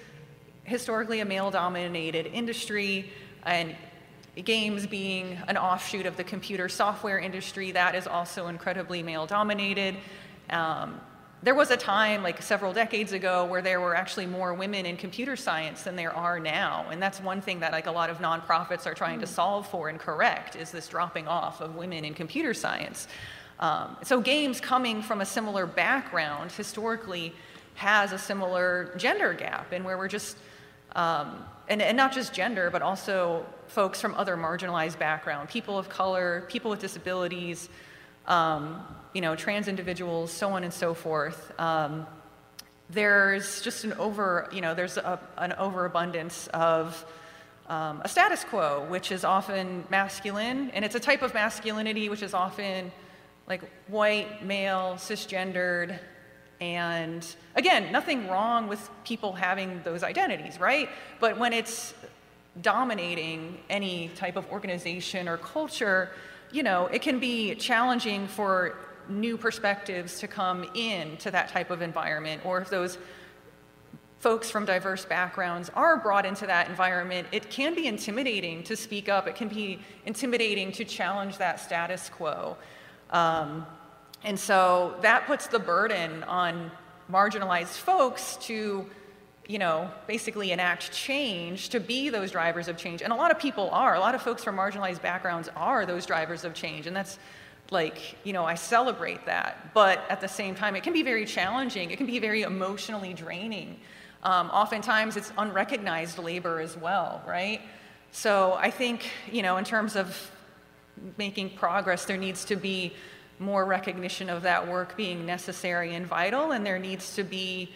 historically 0.64 1.20
a 1.20 1.24
male-dominated 1.24 2.26
industry, 2.26 3.10
and 3.44 3.74
games 4.44 4.86
being 4.86 5.36
an 5.48 5.56
offshoot 5.56 6.06
of 6.06 6.16
the 6.16 6.24
computer 6.24 6.68
software 6.68 7.18
industry, 7.18 7.72
that 7.72 7.94
is 7.94 8.06
also 8.06 8.46
incredibly 8.46 9.02
male-dominated. 9.02 9.96
Um, 10.50 11.00
there 11.42 11.54
was 11.54 11.70
a 11.70 11.76
time 11.76 12.22
like 12.22 12.42
several 12.42 12.72
decades 12.72 13.12
ago 13.12 13.46
where 13.46 13.62
there 13.62 13.80
were 13.80 13.94
actually 13.94 14.26
more 14.26 14.52
women 14.52 14.84
in 14.84 14.96
computer 14.96 15.36
science 15.36 15.82
than 15.82 15.96
there 15.96 16.14
are 16.14 16.38
now 16.38 16.86
and 16.90 17.02
that's 17.02 17.20
one 17.20 17.40
thing 17.40 17.60
that 17.60 17.72
like 17.72 17.86
a 17.86 17.90
lot 17.90 18.10
of 18.10 18.18
nonprofits 18.18 18.86
are 18.86 18.94
trying 18.94 19.20
to 19.20 19.26
hmm. 19.26 19.32
solve 19.32 19.66
for 19.68 19.88
and 19.88 19.98
correct 19.98 20.56
is 20.56 20.70
this 20.70 20.88
dropping 20.88 21.26
off 21.26 21.60
of 21.60 21.76
women 21.76 22.04
in 22.04 22.14
computer 22.14 22.52
science 22.52 23.08
um, 23.60 23.96
so 24.02 24.20
games 24.20 24.60
coming 24.60 25.02
from 25.02 25.20
a 25.20 25.26
similar 25.26 25.66
background 25.66 26.50
historically 26.52 27.32
has 27.74 28.12
a 28.12 28.18
similar 28.18 28.92
gender 28.96 29.32
gap 29.32 29.72
and 29.72 29.84
where 29.84 29.96
we're 29.96 30.08
just 30.08 30.36
um, 30.96 31.44
and, 31.68 31.80
and 31.80 31.96
not 31.96 32.12
just 32.12 32.34
gender 32.34 32.68
but 32.70 32.82
also 32.82 33.46
folks 33.68 34.00
from 34.00 34.14
other 34.14 34.36
marginalized 34.36 34.98
background 34.98 35.48
people 35.48 35.78
of 35.78 35.88
color 35.88 36.44
people 36.48 36.70
with 36.70 36.80
disabilities 36.80 37.70
um, 38.26 38.82
you 39.12 39.20
know, 39.20 39.34
trans 39.34 39.68
individuals, 39.68 40.32
so 40.32 40.50
on 40.50 40.64
and 40.64 40.72
so 40.72 40.94
forth. 40.94 41.52
Um, 41.58 42.06
there's 42.90 43.62
just 43.62 43.84
an 43.84 43.92
over, 43.94 44.48
you 44.52 44.60
know, 44.60 44.74
there's 44.74 44.96
a, 44.96 45.20
an 45.36 45.52
overabundance 45.54 46.48
of 46.48 47.04
um, 47.68 48.02
a 48.04 48.08
status 48.08 48.44
quo, 48.44 48.84
which 48.88 49.12
is 49.12 49.24
often 49.24 49.84
masculine, 49.90 50.70
and 50.70 50.84
it's 50.84 50.96
a 50.96 51.00
type 51.00 51.22
of 51.22 51.34
masculinity 51.34 52.08
which 52.08 52.22
is 52.22 52.34
often 52.34 52.90
like 53.46 53.62
white, 53.88 54.44
male, 54.44 54.94
cisgendered, 54.96 55.98
and 56.60 57.26
again, 57.54 57.90
nothing 57.90 58.28
wrong 58.28 58.68
with 58.68 58.90
people 59.04 59.32
having 59.32 59.80
those 59.82 60.02
identities, 60.02 60.60
right? 60.60 60.88
But 61.18 61.38
when 61.38 61.52
it's 61.52 61.94
dominating 62.60 63.58
any 63.70 64.08
type 64.14 64.36
of 64.36 64.46
organization 64.50 65.28
or 65.28 65.38
culture, 65.38 66.10
you 66.52 66.62
know, 66.62 66.86
it 66.86 67.02
can 67.02 67.18
be 67.18 67.54
challenging 67.54 68.26
for 68.26 68.76
new 69.08 69.36
perspectives 69.36 70.20
to 70.20 70.28
come 70.28 70.68
in 70.74 71.16
to 71.18 71.30
that 71.30 71.48
type 71.48 71.70
of 71.70 71.82
environment, 71.82 72.42
or 72.44 72.60
if 72.60 72.70
those 72.70 72.98
folks 74.18 74.50
from 74.50 74.66
diverse 74.66 75.04
backgrounds 75.04 75.70
are 75.74 75.96
brought 75.96 76.26
into 76.26 76.46
that 76.46 76.68
environment, 76.68 77.26
it 77.32 77.50
can 77.50 77.74
be 77.74 77.86
intimidating 77.86 78.62
to 78.62 78.76
speak 78.76 79.08
up. 79.08 79.26
It 79.26 79.34
can 79.34 79.48
be 79.48 79.80
intimidating 80.04 80.72
to 80.72 80.84
challenge 80.84 81.38
that 81.38 81.58
status 81.58 82.10
quo. 82.10 82.56
Um, 83.10 83.66
and 84.22 84.38
so 84.38 84.94
that 85.00 85.26
puts 85.26 85.46
the 85.46 85.58
burden 85.58 86.22
on 86.24 86.70
marginalized 87.10 87.78
folks 87.78 88.36
to 88.42 88.86
you 89.50 89.58
know, 89.58 89.90
basically 90.06 90.52
enact 90.52 90.92
change 90.92 91.70
to 91.70 91.80
be 91.80 92.08
those 92.08 92.30
drivers 92.30 92.68
of 92.68 92.76
change. 92.76 93.02
And 93.02 93.12
a 93.12 93.16
lot 93.16 93.32
of 93.32 93.38
people 93.40 93.68
are. 93.70 93.96
A 93.96 93.98
lot 93.98 94.14
of 94.14 94.22
folks 94.22 94.44
from 94.44 94.56
marginalized 94.56 95.02
backgrounds 95.02 95.48
are 95.56 95.84
those 95.84 96.06
drivers 96.06 96.44
of 96.44 96.54
change. 96.54 96.86
And 96.86 96.94
that's 96.94 97.18
like, 97.72 98.14
you 98.22 98.32
know, 98.32 98.44
I 98.44 98.54
celebrate 98.54 99.26
that. 99.26 99.74
But 99.74 100.04
at 100.08 100.20
the 100.20 100.28
same 100.28 100.54
time, 100.54 100.76
it 100.76 100.84
can 100.84 100.92
be 100.92 101.02
very 101.02 101.24
challenging. 101.24 101.90
It 101.90 101.96
can 101.96 102.06
be 102.06 102.20
very 102.20 102.42
emotionally 102.42 103.12
draining. 103.12 103.80
Um, 104.22 104.50
oftentimes, 104.50 105.16
it's 105.16 105.32
unrecognized 105.36 106.18
labor 106.18 106.60
as 106.60 106.76
well, 106.76 107.20
right? 107.26 107.60
So 108.12 108.52
I 108.52 108.70
think, 108.70 109.10
you 109.32 109.42
know, 109.42 109.56
in 109.56 109.64
terms 109.64 109.96
of 109.96 110.30
making 111.18 111.56
progress, 111.56 112.04
there 112.04 112.18
needs 112.18 112.44
to 112.44 112.54
be 112.54 112.92
more 113.40 113.64
recognition 113.64 114.30
of 114.30 114.42
that 114.42 114.68
work 114.68 114.96
being 114.96 115.26
necessary 115.26 115.96
and 115.96 116.06
vital, 116.06 116.52
and 116.52 116.64
there 116.64 116.78
needs 116.78 117.16
to 117.16 117.24
be 117.24 117.72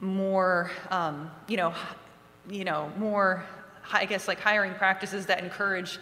more, 0.00 0.70
um, 0.90 1.30
you 1.46 1.56
know, 1.56 1.74
you 2.48 2.64
know, 2.64 2.90
more, 2.98 3.44
I 3.92 4.06
guess, 4.06 4.26
like 4.26 4.40
hiring 4.40 4.74
practices 4.74 5.26
that 5.26 5.42
encourage 5.42 5.98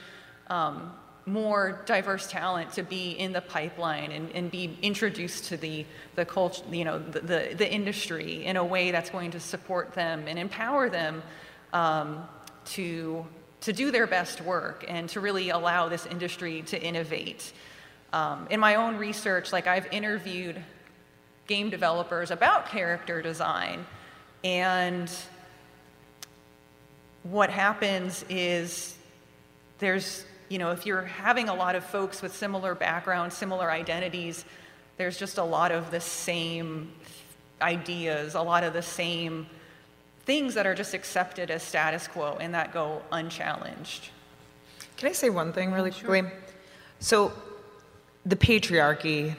um, 0.49 0.93
more 1.27 1.83
diverse 1.85 2.27
talent 2.27 2.73
to 2.73 2.83
be 2.83 3.13
in 3.13 3.33
the 3.33 3.41
pipeline 3.41 4.13
and, 4.13 4.33
and 4.33 4.51
be 4.51 4.77
introduced 4.83 5.45
to 5.47 5.57
the, 5.57 5.85
the 6.15 6.25
culture, 6.25 6.65
you 6.71 6.85
know, 6.85 6.99
the, 6.99 7.21
the, 7.21 7.55
the, 7.57 7.71
industry 7.71 8.45
in 8.45 8.57
a 8.57 8.65
way 8.65 8.91
that's 8.91 9.11
going 9.11 9.31
to 9.31 9.41
support 9.41 9.93
them 9.93 10.25
and 10.27 10.39
empower 10.39 10.89
them 10.89 11.23
um, 11.73 12.27
to, 12.65 13.27
to 13.61 13.73
do 13.73 13.91
their 13.91 14.07
best 14.07 14.41
work 14.41 14.85
and 14.89 15.09
to 15.11 15.21
really 15.21 15.51
allow 15.51 15.89
this 15.89 16.07
industry 16.07 16.63
to 16.63 16.81
innovate. 16.81 17.53
Um, 18.13 18.47
in 18.51 18.59
my 18.59 18.77
own 18.77 18.97
research, 18.97 19.53
like 19.53 19.67
I've 19.67 19.87
interviewed 19.93 20.63
game 21.49 21.71
developers 21.71 22.31
about 22.31 22.69
character 22.69 23.21
design. 23.21 23.85
And 24.45 25.11
what 27.25 27.51
happens 27.51 28.25
is 28.29 28.97
there's, 29.81 30.25
you 30.49 30.59
know, 30.59 30.71
if 30.71 30.87
you're 30.87 31.03
having 31.03 31.49
a 31.49 31.55
lot 31.55 31.75
of 31.75 31.85
folks 31.85 32.23
with 32.23 32.35
similar 32.35 32.75
backgrounds, 32.75 33.37
similar 33.37 33.71
identities, 33.71 34.45
there's 34.99 35.19
just 35.19 35.39
a 35.39 35.43
lot 35.43 35.73
of 35.73 35.91
the 35.91 36.01
same 36.01 36.93
ideas, 37.61 38.35
a 38.35 38.43
lot 38.43 38.63
of 38.63 38.73
the 38.73 38.83
same 38.83 39.47
things 40.25 40.55
that 40.55 40.67
are 40.67 40.75
just 40.75 40.95
accepted 40.95 41.51
as 41.51 41.63
status 41.63 42.07
quo 42.07 42.37
and 42.39 42.55
that 42.55 42.73
go 42.73 43.03
unchallenged. 43.11 44.11
Can 44.99 45.09
I 45.09 45.13
say 45.13 45.31
one 45.31 45.53
thing 45.53 45.73
really 45.73 45.91
sure. 45.91 46.09
quickly? 46.09 46.31
So, 47.01 47.33
the 48.27 48.37
patriarchy 48.37 49.37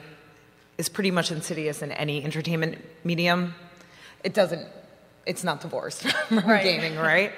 is 0.80 0.88
pretty 0.88 1.10
much 1.10 1.30
insidious 1.30 1.82
in 1.82 1.92
any 1.92 2.24
entertainment 2.24 2.78
medium. 3.04 3.54
It 4.24 4.32
doesn't, 4.32 4.66
it's 5.26 5.44
not 5.44 5.60
divorced 5.60 6.02
from 6.28 6.38
right. 6.38 6.64
gaming, 6.64 6.96
right? 6.96 7.32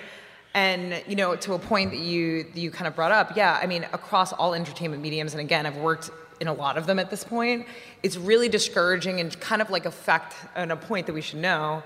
And 0.54 1.02
you 1.08 1.16
know, 1.16 1.34
to 1.34 1.54
a 1.54 1.58
point 1.58 1.90
that 1.90 1.98
you 1.98 2.46
you 2.54 2.70
kind 2.70 2.86
of 2.86 2.94
brought 2.94 3.10
up, 3.10 3.36
yeah, 3.36 3.58
I 3.60 3.66
mean, 3.66 3.84
across 3.92 4.32
all 4.32 4.54
entertainment 4.54 5.02
mediums, 5.02 5.32
and 5.34 5.40
again, 5.40 5.66
I've 5.66 5.78
worked 5.78 6.10
in 6.40 6.46
a 6.46 6.52
lot 6.52 6.76
of 6.78 6.86
them 6.86 6.98
at 7.00 7.10
this 7.10 7.24
point. 7.24 7.66
It's 8.02 8.16
really 8.16 8.48
discouraging 8.48 9.18
and 9.20 9.28
kind 9.40 9.60
of 9.60 9.70
like 9.70 9.86
a 9.86 9.90
fact 9.90 10.34
and 10.54 10.70
a 10.70 10.76
point 10.76 11.06
that 11.06 11.14
we 11.14 11.22
should 11.22 11.40
know 11.40 11.82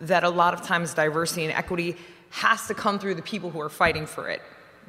that 0.00 0.22
a 0.22 0.30
lot 0.30 0.54
of 0.54 0.62
times 0.62 0.94
diversity 0.94 1.44
and 1.44 1.52
equity 1.52 1.96
has 2.30 2.68
to 2.68 2.74
come 2.74 2.98
through 3.00 3.16
the 3.16 3.22
people 3.22 3.50
who 3.50 3.60
are 3.60 3.68
fighting 3.68 4.06
for 4.06 4.28
it 4.28 4.42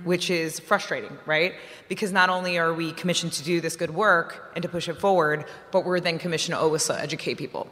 which 0.03 0.29
is 0.29 0.59
frustrating, 0.59 1.17
right? 1.25 1.53
Because 1.87 2.11
not 2.11 2.29
only 2.29 2.57
are 2.57 2.73
we 2.73 2.91
commissioned 2.91 3.33
to 3.33 3.43
do 3.43 3.61
this 3.61 3.75
good 3.75 3.91
work 3.91 4.51
and 4.55 4.63
to 4.63 4.69
push 4.69 4.89
it 4.89 4.99
forward, 4.99 5.45
but 5.71 5.85
we're 5.85 5.99
then 5.99 6.17
commissioned 6.17 6.55
to 6.55 6.59
always 6.59 6.89
educate 6.89 7.35
people. 7.35 7.67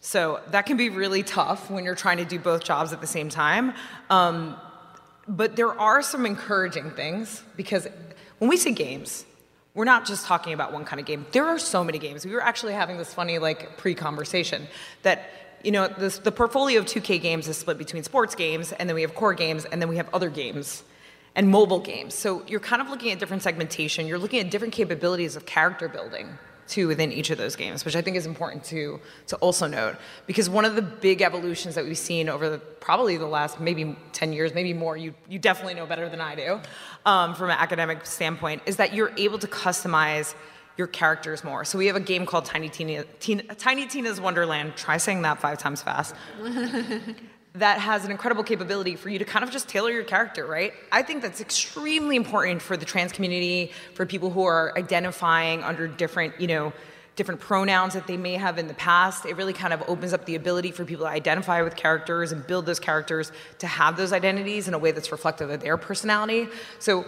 So 0.00 0.40
that 0.50 0.66
can 0.66 0.76
be 0.76 0.90
really 0.90 1.22
tough 1.22 1.70
when 1.70 1.84
you're 1.84 1.94
trying 1.94 2.18
to 2.18 2.24
do 2.24 2.38
both 2.38 2.64
jobs 2.64 2.92
at 2.92 3.00
the 3.00 3.06
same 3.06 3.28
time. 3.28 3.72
Um, 4.10 4.56
but 5.28 5.54
there 5.56 5.78
are 5.78 6.02
some 6.02 6.26
encouraging 6.26 6.90
things 6.90 7.42
because 7.56 7.86
when 8.38 8.50
we 8.50 8.56
say 8.56 8.72
games, 8.72 9.24
we're 9.74 9.84
not 9.84 10.04
just 10.04 10.26
talking 10.26 10.52
about 10.52 10.72
one 10.72 10.84
kind 10.84 11.00
of 11.00 11.06
game. 11.06 11.24
There 11.32 11.46
are 11.46 11.58
so 11.58 11.84
many 11.84 11.98
games. 11.98 12.26
We 12.26 12.32
were 12.32 12.42
actually 12.42 12.74
having 12.74 12.98
this 12.98 13.14
funny 13.14 13.38
like 13.38 13.78
pre-conversation 13.78 14.66
that 15.02 15.30
you 15.62 15.70
know 15.70 15.86
this, 15.86 16.18
the 16.18 16.32
portfolio 16.32 16.80
of 16.80 16.86
2K 16.86 17.22
games 17.22 17.46
is 17.46 17.56
split 17.56 17.78
between 17.78 18.02
sports 18.02 18.34
games, 18.34 18.72
and 18.72 18.88
then 18.88 18.96
we 18.96 19.02
have 19.02 19.14
core 19.14 19.34
games, 19.34 19.64
and 19.64 19.80
then 19.80 19.88
we 19.88 19.96
have 19.96 20.12
other 20.12 20.28
games 20.28 20.82
and 21.34 21.48
mobile 21.48 21.80
games. 21.80 22.14
So 22.14 22.44
you're 22.46 22.60
kind 22.60 22.82
of 22.82 22.88
looking 22.88 23.10
at 23.12 23.18
different 23.18 23.42
segmentation. 23.42 24.06
You're 24.06 24.18
looking 24.18 24.40
at 24.40 24.50
different 24.50 24.74
capabilities 24.74 25.36
of 25.36 25.46
character 25.46 25.88
building 25.88 26.38
too 26.68 26.88
within 26.88 27.12
each 27.12 27.30
of 27.30 27.38
those 27.38 27.56
games, 27.56 27.84
which 27.84 27.96
I 27.96 28.02
think 28.02 28.16
is 28.16 28.26
important 28.26 28.64
to 28.64 29.00
to 29.28 29.36
also 29.36 29.66
note 29.66 29.96
because 30.26 30.48
one 30.48 30.64
of 30.64 30.74
the 30.74 30.82
big 30.82 31.20
evolutions 31.20 31.74
that 31.74 31.84
we've 31.84 31.98
seen 31.98 32.28
over 32.28 32.48
the, 32.48 32.58
probably 32.58 33.16
the 33.16 33.26
last 33.26 33.60
maybe 33.60 33.96
10 34.12 34.32
years, 34.32 34.54
maybe 34.54 34.72
more. 34.72 34.96
You 34.96 35.14
you 35.28 35.38
definitely 35.38 35.74
know 35.74 35.86
better 35.86 36.08
than 36.08 36.20
I 36.20 36.34
do 36.34 36.60
um, 37.04 37.34
from 37.34 37.50
an 37.50 37.58
academic 37.58 38.06
standpoint 38.06 38.62
is 38.66 38.76
that 38.76 38.94
you're 38.94 39.12
able 39.16 39.38
to 39.38 39.46
customize 39.46 40.34
your 40.78 40.86
characters 40.86 41.44
more. 41.44 41.64
So 41.64 41.76
we 41.76 41.86
have 41.86 41.96
a 41.96 42.00
game 42.00 42.24
called 42.24 42.46
Tiny 42.46 42.68
Tina, 42.68 43.04
Tina 43.20 43.42
Tiny 43.54 43.86
Tina's 43.86 44.20
Wonderland. 44.20 44.74
Try 44.76 44.96
saying 44.96 45.22
that 45.22 45.40
five 45.40 45.58
times 45.58 45.82
fast. 45.82 46.14
That 47.54 47.78
has 47.78 48.04
an 48.04 48.10
incredible 48.10 48.42
capability 48.42 48.96
for 48.96 49.10
you 49.10 49.18
to 49.18 49.24
kind 49.24 49.44
of 49.44 49.50
just 49.50 49.68
tailor 49.68 49.90
your 49.90 50.04
character, 50.04 50.46
right? 50.46 50.72
I 50.90 51.02
think 51.02 51.22
that's 51.22 51.40
extremely 51.40 52.16
important 52.16 52.62
for 52.62 52.76
the 52.76 52.86
trans 52.86 53.12
community, 53.12 53.72
for 53.94 54.06
people 54.06 54.30
who 54.30 54.44
are 54.44 54.72
identifying 54.76 55.62
under 55.62 55.86
different, 55.86 56.40
you 56.40 56.46
know, 56.46 56.72
different 57.14 57.40
pronouns 57.40 57.92
that 57.92 58.06
they 58.06 58.16
may 58.16 58.34
have 58.34 58.58
in 58.58 58.68
the 58.68 58.74
past. 58.74 59.26
It 59.26 59.36
really 59.36 59.52
kind 59.52 59.74
of 59.74 59.82
opens 59.86 60.14
up 60.14 60.24
the 60.24 60.34
ability 60.34 60.70
for 60.70 60.86
people 60.86 61.04
to 61.04 61.10
identify 61.10 61.60
with 61.60 61.76
characters 61.76 62.32
and 62.32 62.46
build 62.46 62.64
those 62.64 62.80
characters 62.80 63.32
to 63.58 63.66
have 63.66 63.98
those 63.98 64.14
identities 64.14 64.66
in 64.66 64.72
a 64.72 64.78
way 64.78 64.92
that's 64.92 65.12
reflective 65.12 65.50
of 65.50 65.60
their 65.60 65.76
personality. 65.76 66.48
So 66.78 67.04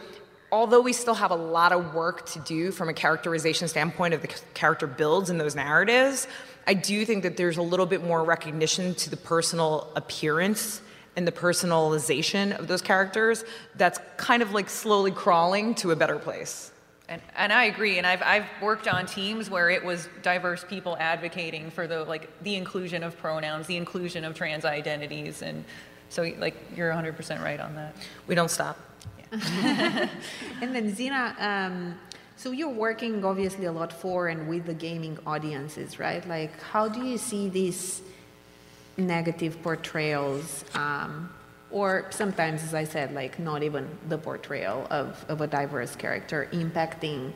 although 0.52 0.80
we 0.80 0.92
still 0.92 1.14
have 1.14 1.30
a 1.30 1.36
lot 1.36 1.72
of 1.72 1.94
work 1.94 2.26
to 2.26 2.38
do 2.40 2.70
from 2.70 2.88
a 2.88 2.92
characterization 2.92 3.68
standpoint 3.68 4.14
of 4.14 4.22
the 4.22 4.28
character 4.54 4.86
builds 4.86 5.30
in 5.30 5.38
those 5.38 5.54
narratives, 5.54 6.26
I 6.66 6.74
do 6.74 7.04
think 7.04 7.22
that 7.24 7.36
there's 7.36 7.56
a 7.56 7.62
little 7.62 7.86
bit 7.86 8.02
more 8.02 8.24
recognition 8.24 8.94
to 8.94 9.10
the 9.10 9.16
personal 9.16 9.90
appearance 9.96 10.80
and 11.16 11.26
the 11.26 11.32
personalization 11.32 12.58
of 12.58 12.66
those 12.66 12.82
characters 12.82 13.44
that's 13.76 13.98
kind 14.16 14.42
of 14.42 14.52
like 14.52 14.68
slowly 14.68 15.10
crawling 15.10 15.74
to 15.76 15.90
a 15.90 15.96
better 15.96 16.18
place. 16.18 16.72
And, 17.08 17.20
and 17.36 17.52
I 17.52 17.64
agree. 17.64 17.98
And 17.98 18.06
I've, 18.06 18.22
I've 18.22 18.46
worked 18.62 18.88
on 18.88 19.06
teams 19.06 19.50
where 19.50 19.68
it 19.68 19.84
was 19.84 20.08
diverse 20.22 20.64
people 20.64 20.96
advocating 20.98 21.70
for 21.70 21.86
the 21.86 22.04
like 22.04 22.30
the 22.42 22.56
inclusion 22.56 23.02
of 23.02 23.16
pronouns, 23.18 23.66
the 23.66 23.76
inclusion 23.76 24.24
of 24.24 24.34
trans 24.34 24.64
identities, 24.64 25.42
and 25.42 25.64
so 26.08 26.22
like 26.38 26.54
you're 26.74 26.90
100% 26.90 27.42
right 27.42 27.60
on 27.60 27.74
that. 27.74 27.94
We 28.26 28.34
don't 28.34 28.50
stop. 28.50 28.78
And 30.62 30.74
then 30.74 30.94
Zeena, 30.94 31.34
um, 31.38 31.98
so 32.36 32.50
you're 32.50 32.68
working 32.68 33.24
obviously 33.24 33.66
a 33.66 33.72
lot 33.72 33.92
for 33.92 34.28
and 34.28 34.48
with 34.48 34.66
the 34.66 34.74
gaming 34.74 35.18
audiences, 35.26 35.98
right? 35.98 36.26
Like, 36.28 36.60
how 36.60 36.88
do 36.88 37.04
you 37.04 37.18
see 37.18 37.48
these 37.48 38.02
negative 38.96 39.60
portrayals, 39.62 40.64
um, 40.74 41.30
or 41.70 42.06
sometimes, 42.10 42.62
as 42.62 42.74
I 42.74 42.84
said, 42.84 43.12
like 43.14 43.38
not 43.38 43.62
even 43.62 43.88
the 44.08 44.18
portrayal 44.18 44.86
of, 44.90 45.24
of 45.28 45.40
a 45.40 45.46
diverse 45.46 45.96
character 45.96 46.48
impacting 46.52 47.32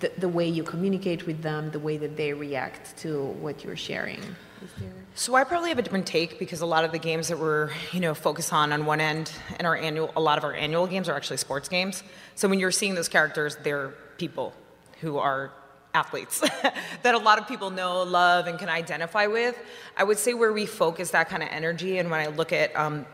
the, 0.00 0.10
the 0.18 0.28
way 0.28 0.48
you 0.48 0.62
communicate 0.62 1.26
with 1.26 1.42
them, 1.42 1.70
the 1.70 1.78
way 1.78 1.96
that 1.96 2.16
they 2.16 2.32
react 2.32 2.96
to 2.98 3.26
what 3.40 3.64
you're 3.64 3.76
sharing? 3.76 4.18
Is 4.18 4.70
there... 4.78 4.92
So 5.18 5.34
I 5.34 5.44
probably 5.44 5.70
have 5.70 5.78
a 5.78 5.82
different 5.82 6.06
take 6.06 6.38
because 6.38 6.60
a 6.60 6.66
lot 6.66 6.84
of 6.84 6.92
the 6.92 6.98
games 6.98 7.28
that 7.28 7.38
we're, 7.38 7.70
you 7.90 8.00
know, 8.00 8.12
focus 8.12 8.52
on 8.52 8.70
on 8.70 8.84
one 8.84 9.00
end 9.00 9.32
and 9.56 9.66
our 9.66 9.74
annual, 9.74 10.12
a 10.14 10.20
lot 10.20 10.36
of 10.36 10.44
our 10.44 10.52
annual 10.52 10.86
games 10.86 11.08
are 11.08 11.16
actually 11.16 11.38
sports 11.38 11.70
games. 11.70 12.02
So 12.34 12.48
when 12.48 12.60
you're 12.60 12.70
seeing 12.70 12.94
those 12.94 13.08
characters, 13.08 13.56
they're 13.62 13.94
people 14.18 14.52
who 15.00 15.16
are 15.16 15.52
athletes 15.94 16.40
that 17.02 17.14
a 17.14 17.18
lot 17.18 17.38
of 17.38 17.48
people 17.48 17.70
know, 17.70 18.02
love, 18.02 18.46
and 18.46 18.58
can 18.58 18.68
identify 18.68 19.26
with. 19.26 19.58
I 19.96 20.04
would 20.04 20.18
say 20.18 20.34
where 20.34 20.52
we 20.52 20.66
focus 20.66 21.12
that 21.12 21.30
kind 21.30 21.42
of 21.42 21.48
energy, 21.50 21.96
and 21.96 22.10
when 22.10 22.20
I 22.20 22.26
look 22.26 22.52
at 22.52 22.76
um, 22.76 23.06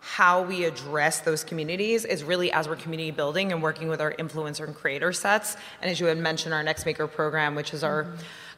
how 0.00 0.42
we 0.42 0.64
address 0.64 1.20
those 1.20 1.44
communities 1.44 2.04
is 2.04 2.24
really 2.24 2.50
as 2.50 2.68
we're 2.68 2.74
community 2.74 3.12
building 3.12 3.52
and 3.52 3.62
working 3.62 3.86
with 3.86 4.00
our 4.00 4.12
influencer 4.14 4.66
and 4.66 4.74
creator 4.74 5.12
sets. 5.12 5.56
And 5.80 5.88
as 5.88 6.00
you 6.00 6.06
had 6.06 6.18
mentioned, 6.18 6.52
our 6.52 6.64
Next 6.64 6.84
Maker 6.84 7.06
program, 7.06 7.54
which 7.54 7.72
is 7.72 7.84
our 7.84 8.08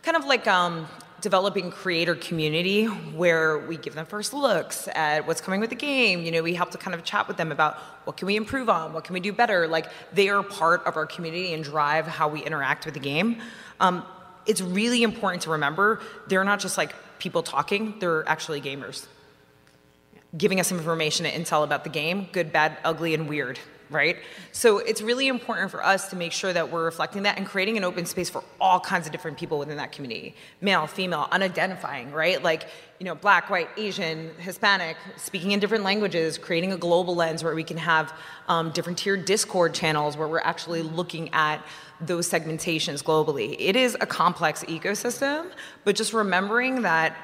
kind 0.02 0.16
of 0.16 0.24
like 0.24 0.46
um, 0.46 0.88
developing 1.24 1.70
creator 1.70 2.14
community 2.14 2.84
where 2.84 3.58
we 3.58 3.78
give 3.78 3.94
them 3.94 4.04
first 4.04 4.34
looks 4.34 4.88
at 4.94 5.26
what's 5.26 5.40
coming 5.40 5.58
with 5.58 5.70
the 5.70 5.76
game. 5.76 6.20
You 6.22 6.30
know, 6.30 6.42
we 6.42 6.54
help 6.54 6.70
to 6.72 6.78
kind 6.78 6.94
of 6.94 7.02
chat 7.02 7.26
with 7.26 7.38
them 7.38 7.50
about 7.50 7.76
what 8.04 8.18
can 8.18 8.26
we 8.26 8.36
improve 8.36 8.68
on, 8.68 8.92
what 8.92 9.04
can 9.04 9.14
we 9.14 9.20
do 9.20 9.32
better. 9.32 9.66
Like 9.66 9.86
they 10.12 10.28
are 10.28 10.42
part 10.42 10.84
of 10.84 10.98
our 10.98 11.06
community 11.06 11.54
and 11.54 11.64
drive 11.64 12.06
how 12.06 12.28
we 12.28 12.44
interact 12.44 12.84
with 12.84 12.92
the 12.92 13.00
game. 13.00 13.40
Um, 13.80 14.04
it's 14.44 14.60
really 14.60 15.02
important 15.02 15.42
to 15.44 15.50
remember 15.50 16.02
they're 16.28 16.44
not 16.44 16.60
just 16.60 16.76
like 16.76 16.94
people 17.18 17.42
talking; 17.42 17.94
they're 18.00 18.28
actually 18.28 18.60
gamers 18.60 19.06
giving 20.36 20.60
us 20.60 20.72
information 20.72 21.26
and 21.26 21.46
intel 21.46 21.64
about 21.64 21.84
the 21.84 21.90
game 21.90 22.28
good, 22.32 22.52
bad, 22.52 22.76
ugly, 22.84 23.14
and 23.14 23.28
weird, 23.28 23.58
right? 23.90 24.16
So 24.52 24.78
it's 24.78 25.02
really 25.02 25.28
important 25.28 25.70
for 25.70 25.84
us 25.84 26.08
to 26.10 26.16
make 26.16 26.32
sure 26.32 26.52
that 26.52 26.70
we're 26.70 26.84
reflecting 26.84 27.22
that 27.24 27.36
and 27.36 27.46
creating 27.46 27.76
an 27.76 27.84
open 27.84 28.06
space 28.06 28.30
for 28.30 28.42
all 28.60 28.80
kinds 28.80 29.06
of 29.06 29.12
different 29.12 29.38
people 29.38 29.58
within 29.58 29.76
that 29.76 29.92
community 29.92 30.34
male, 30.60 30.86
female, 30.86 31.28
unidentifying, 31.32 32.12
right? 32.12 32.42
Like, 32.42 32.66
you 32.98 33.04
know, 33.04 33.14
black, 33.14 33.50
white, 33.50 33.68
Asian, 33.76 34.30
Hispanic, 34.38 34.96
speaking 35.16 35.50
in 35.50 35.60
different 35.60 35.84
languages, 35.84 36.38
creating 36.38 36.72
a 36.72 36.76
global 36.76 37.14
lens 37.14 37.44
where 37.44 37.54
we 37.54 37.64
can 37.64 37.76
have 37.76 38.12
um, 38.48 38.70
different 38.70 38.98
tiered 38.98 39.24
Discord 39.24 39.74
channels 39.74 40.16
where 40.16 40.28
we're 40.28 40.40
actually 40.40 40.82
looking 40.82 41.28
at 41.32 41.64
those 42.00 42.28
segmentations 42.28 43.02
globally. 43.02 43.56
It 43.58 43.76
is 43.76 43.96
a 44.00 44.06
complex 44.06 44.64
ecosystem, 44.64 45.50
but 45.84 45.96
just 45.96 46.12
remembering 46.12 46.82
that 46.82 47.16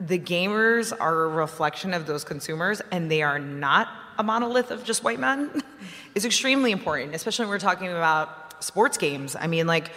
the 0.00 0.18
gamers 0.18 0.92
are 0.98 1.24
a 1.24 1.28
reflection 1.28 1.94
of 1.94 2.06
those 2.06 2.24
consumers 2.24 2.82
and 2.90 3.10
they 3.10 3.22
are 3.22 3.38
not 3.38 3.88
a 4.18 4.22
monolith 4.22 4.70
of 4.70 4.84
just 4.84 5.04
white 5.04 5.18
men 5.18 5.62
is 6.14 6.24
extremely 6.24 6.70
important, 6.70 7.14
especially 7.14 7.44
when 7.44 7.50
we're 7.50 7.58
talking 7.58 7.88
about 7.88 8.62
sports 8.62 8.98
games. 8.98 9.36
I 9.38 9.46
mean, 9.46 9.66
like, 9.66 9.90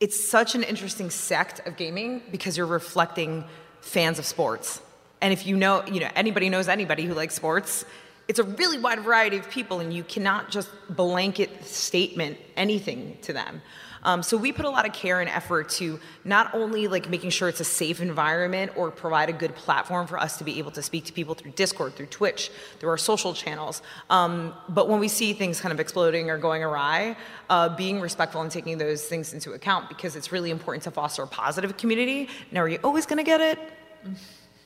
it's 0.00 0.28
such 0.28 0.54
an 0.54 0.62
interesting 0.62 1.10
sect 1.10 1.66
of 1.66 1.76
gaming 1.76 2.22
because 2.30 2.56
you're 2.56 2.66
reflecting 2.66 3.44
fans 3.80 4.18
of 4.18 4.26
sports. 4.26 4.80
And 5.20 5.32
if 5.32 5.46
you 5.46 5.56
know, 5.56 5.84
you 5.86 6.00
know, 6.00 6.10
anybody 6.14 6.50
knows 6.50 6.68
anybody 6.68 7.04
who 7.04 7.14
likes 7.14 7.34
sports, 7.34 7.84
it's 8.28 8.38
a 8.38 8.44
really 8.44 8.78
wide 8.78 9.00
variety 9.00 9.38
of 9.38 9.48
people, 9.50 9.80
and 9.80 9.92
you 9.92 10.02
cannot 10.02 10.50
just 10.50 10.68
blanket 10.90 11.64
statement 11.64 12.38
anything 12.56 13.16
to 13.22 13.32
them. 13.32 13.62
Um, 14.06 14.22
so 14.22 14.36
we 14.36 14.52
put 14.52 14.64
a 14.64 14.70
lot 14.70 14.86
of 14.86 14.92
care 14.92 15.20
and 15.20 15.28
effort 15.28 15.68
to 15.70 15.98
not 16.24 16.54
only 16.54 16.86
like 16.86 17.10
making 17.10 17.30
sure 17.30 17.48
it's 17.48 17.60
a 17.60 17.64
safe 17.64 18.00
environment 18.00 18.70
or 18.76 18.92
provide 18.92 19.28
a 19.28 19.32
good 19.32 19.54
platform 19.56 20.06
for 20.06 20.18
us 20.18 20.38
to 20.38 20.44
be 20.44 20.58
able 20.60 20.70
to 20.70 20.82
speak 20.82 21.04
to 21.06 21.12
people 21.12 21.34
through 21.34 21.50
Discord, 21.50 21.96
through 21.96 22.06
Twitch, 22.06 22.50
through 22.78 22.88
our 22.88 22.96
social 22.96 23.34
channels. 23.34 23.82
Um, 24.08 24.54
but 24.68 24.88
when 24.88 25.00
we 25.00 25.08
see 25.08 25.32
things 25.32 25.60
kind 25.60 25.72
of 25.72 25.80
exploding 25.80 26.30
or 26.30 26.38
going 26.38 26.62
awry, 26.62 27.16
uh, 27.50 27.68
being 27.76 28.00
respectful 28.00 28.40
and 28.42 28.50
taking 28.50 28.78
those 28.78 29.02
things 29.02 29.34
into 29.34 29.52
account 29.52 29.88
because 29.88 30.14
it's 30.14 30.30
really 30.30 30.50
important 30.50 30.84
to 30.84 30.92
foster 30.92 31.24
a 31.24 31.26
positive 31.26 31.76
community. 31.76 32.28
Now, 32.52 32.60
are 32.60 32.68
you 32.68 32.78
always 32.84 33.06
going 33.06 33.18
to 33.18 33.24
get 33.24 33.40
it? 33.40 33.58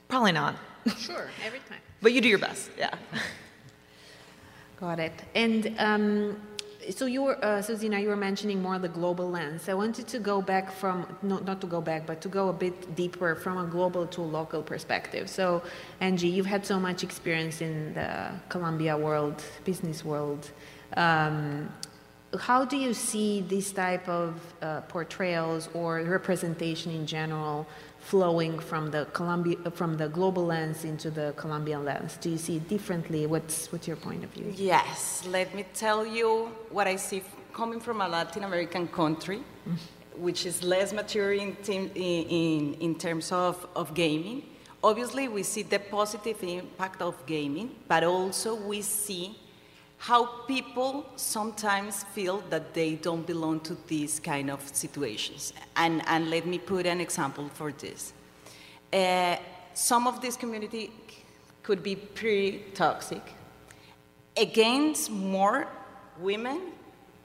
Probably 0.08 0.32
not. 0.32 0.54
Sure, 0.98 1.30
every 1.44 1.60
time. 1.60 1.78
But 2.02 2.14
you 2.14 2.22
do 2.22 2.28
your 2.28 2.38
best, 2.38 2.70
yeah. 2.78 2.94
Got 4.80 5.00
it. 5.00 5.12
And 5.34 5.74
um, 5.78 6.40
so 6.90 7.06
you 7.06 7.22
were, 7.22 7.44
uh, 7.44 7.60
Susina, 7.62 8.00
you 8.00 8.08
were 8.08 8.16
mentioning 8.16 8.60
more 8.62 8.78
the 8.78 8.88
global 8.88 9.30
lens. 9.30 9.68
I 9.68 9.74
wanted 9.74 10.06
to 10.08 10.18
go 10.18 10.40
back 10.42 10.72
from, 10.72 11.06
not, 11.22 11.44
not 11.44 11.60
to 11.60 11.66
go 11.66 11.80
back, 11.80 12.06
but 12.06 12.20
to 12.22 12.28
go 12.28 12.48
a 12.48 12.52
bit 12.52 12.94
deeper 12.96 13.34
from 13.34 13.58
a 13.58 13.66
global 13.66 14.06
to 14.08 14.20
a 14.20 14.30
local 14.38 14.62
perspective. 14.62 15.28
So, 15.28 15.62
Angie, 16.00 16.28
you've 16.28 16.46
had 16.46 16.64
so 16.64 16.78
much 16.78 17.02
experience 17.02 17.60
in 17.60 17.94
the 17.94 18.30
Colombia 18.48 18.96
world, 18.96 19.42
business 19.64 20.04
world. 20.04 20.50
Um, 20.96 21.70
how 22.38 22.64
do 22.64 22.76
you 22.76 22.94
see 22.94 23.40
this 23.40 23.72
type 23.72 24.08
of 24.08 24.40
uh, 24.62 24.82
portrayals 24.82 25.68
or 25.74 26.00
representation 26.02 26.92
in 26.92 27.06
general 27.06 27.66
flowing 28.00 28.58
from 28.58 28.90
the 28.90 29.06
Colombia, 29.12 29.56
from 29.72 29.96
the 29.96 30.08
global 30.08 30.46
lens 30.46 30.84
into 30.84 31.10
the 31.10 31.32
Colombian 31.36 31.84
lens? 31.84 32.16
Do 32.20 32.30
you 32.30 32.38
see 32.38 32.56
it 32.56 32.68
differently? 32.68 33.26
What's, 33.26 33.70
what's 33.72 33.86
your 33.86 33.96
point 33.96 34.24
of 34.24 34.30
view? 34.30 34.52
Yes, 34.56 35.24
let 35.28 35.54
me 35.54 35.64
tell 35.74 36.06
you 36.06 36.50
what 36.70 36.86
I 36.86 36.96
see 36.96 37.22
coming 37.52 37.80
from 37.80 38.00
a 38.00 38.08
Latin 38.08 38.44
American 38.44 38.88
country, 38.88 39.38
mm-hmm. 39.38 40.22
which 40.22 40.46
is 40.46 40.62
less 40.62 40.92
mature 40.92 41.32
in, 41.32 41.56
in, 41.68 41.90
in, 41.90 42.74
in 42.74 42.94
terms 42.94 43.32
of, 43.32 43.66
of 43.76 43.94
gaming. 43.94 44.42
Obviously, 44.82 45.28
we 45.28 45.42
see 45.42 45.62
the 45.62 45.78
positive 45.78 46.42
impact 46.42 47.02
of 47.02 47.14
gaming, 47.26 47.76
but 47.86 48.02
also 48.02 48.54
we 48.54 48.80
see 48.80 49.36
how 50.00 50.24
people 50.46 51.04
sometimes 51.16 52.04
feel 52.14 52.42
that 52.48 52.72
they 52.72 52.94
don't 52.94 53.26
belong 53.26 53.60
to 53.60 53.76
these 53.86 54.18
kind 54.18 54.50
of 54.50 54.66
situations. 54.74 55.52
And, 55.76 56.02
and 56.06 56.30
let 56.30 56.46
me 56.46 56.58
put 56.58 56.86
an 56.86 57.02
example 57.02 57.50
for 57.52 57.70
this. 57.70 58.14
Uh, 58.90 59.36
some 59.74 60.06
of 60.06 60.22
this 60.22 60.36
community 60.36 60.90
could 61.62 61.82
be 61.82 61.96
pretty 61.96 62.64
toxic 62.72 63.20
against 64.38 65.10
more 65.10 65.68
women 66.18 66.72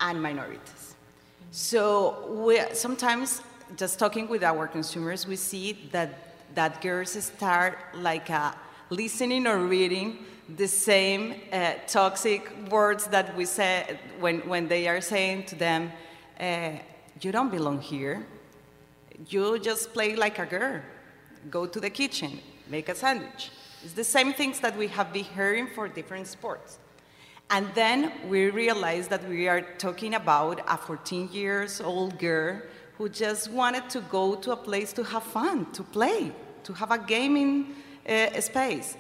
and 0.02 0.22
minorities. 0.22 0.96
So 1.52 2.28
we, 2.28 2.60
sometimes, 2.74 3.42
just 3.78 4.00
talking 4.00 4.28
with 4.28 4.44
our 4.44 4.68
consumers, 4.68 5.26
we 5.26 5.38
see 5.38 5.90
that, 5.94 6.36
that 6.56 6.82
girls 6.82 7.12
start 7.24 7.78
like 7.96 8.30
uh, 8.30 8.52
listening 8.90 9.48
or 9.48 9.60
reading 9.60 10.26
the 10.48 10.68
same 10.68 11.36
uh, 11.52 11.74
toxic 11.88 12.52
words 12.70 13.08
that 13.08 13.36
we 13.36 13.46
say 13.46 13.98
when, 14.20 14.40
when 14.42 14.68
they 14.68 14.88
are 14.88 15.02
saying 15.02 15.46
to 15.46 15.56
them, 15.56 15.92
uh, 16.40 16.72
You 17.22 17.32
don't 17.32 17.50
belong 17.50 17.80
here. 17.82 18.26
You 19.30 19.58
just 19.60 19.94
play 19.94 20.16
like 20.16 20.38
a 20.40 20.46
girl. 20.46 20.82
Go 21.50 21.66
to 21.66 21.80
the 21.80 21.90
kitchen, 21.90 22.40
make 22.70 22.90
a 22.90 22.96
sandwich. 22.96 23.52
It's 23.84 23.94
the 23.94 24.04
same 24.04 24.34
things 24.34 24.60
that 24.60 24.78
we 24.78 24.88
have 24.88 25.14
been 25.14 25.24
hearing 25.24 25.68
for 25.68 25.88
different 25.88 26.28
sports. 26.28 26.80
And 27.50 27.68
then 27.76 28.12
we 28.28 28.50
realize 28.50 29.08
that 29.08 29.28
we 29.30 29.48
are 29.48 29.62
talking 29.62 30.16
about 30.16 30.62
a 30.68 30.78
14 30.78 31.30
years 31.32 31.80
old 31.80 32.18
girl 32.18 32.62
who 32.98 33.10
just 33.10 33.52
wanted 33.52 33.90
to 33.92 34.02
go 34.02 34.36
to 34.36 34.52
a 34.52 34.56
place 34.56 34.92
to 34.94 35.04
have 35.04 35.24
fun, 35.24 35.72
to 35.74 35.84
play, 35.84 36.32
to 36.64 36.74
have 36.74 36.92
a 36.92 36.98
gaming 36.98 37.76
uh, 38.10 38.42
space. 38.42 38.98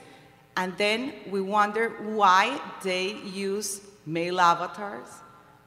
And 0.58 0.76
then 0.78 1.13
we 1.30 1.41
wonder 1.41 1.89
why 1.89 2.60
they 2.84 3.13
use 3.24 3.82
male 4.06 4.39
avatars 4.39 5.08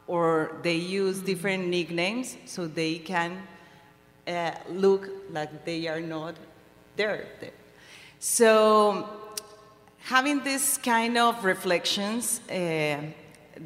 or 0.07 0.57
they 0.63 0.77
use 0.77 1.21
different 1.21 1.69
nicknames 1.69 2.37
so 2.47 2.67
they 2.67 2.99
can 2.99 3.43
uh, 4.27 4.53
look 4.71 5.09
like 5.31 5.65
they 5.65 5.87
are 5.89 6.01
not 6.01 6.35
there. 6.97 7.27
So 8.19 9.09
having 10.01 10.43
this 10.43 10.79
kind 10.79 11.19
of 11.19 11.45
reflections, 11.45 12.41
uh, 12.51 12.99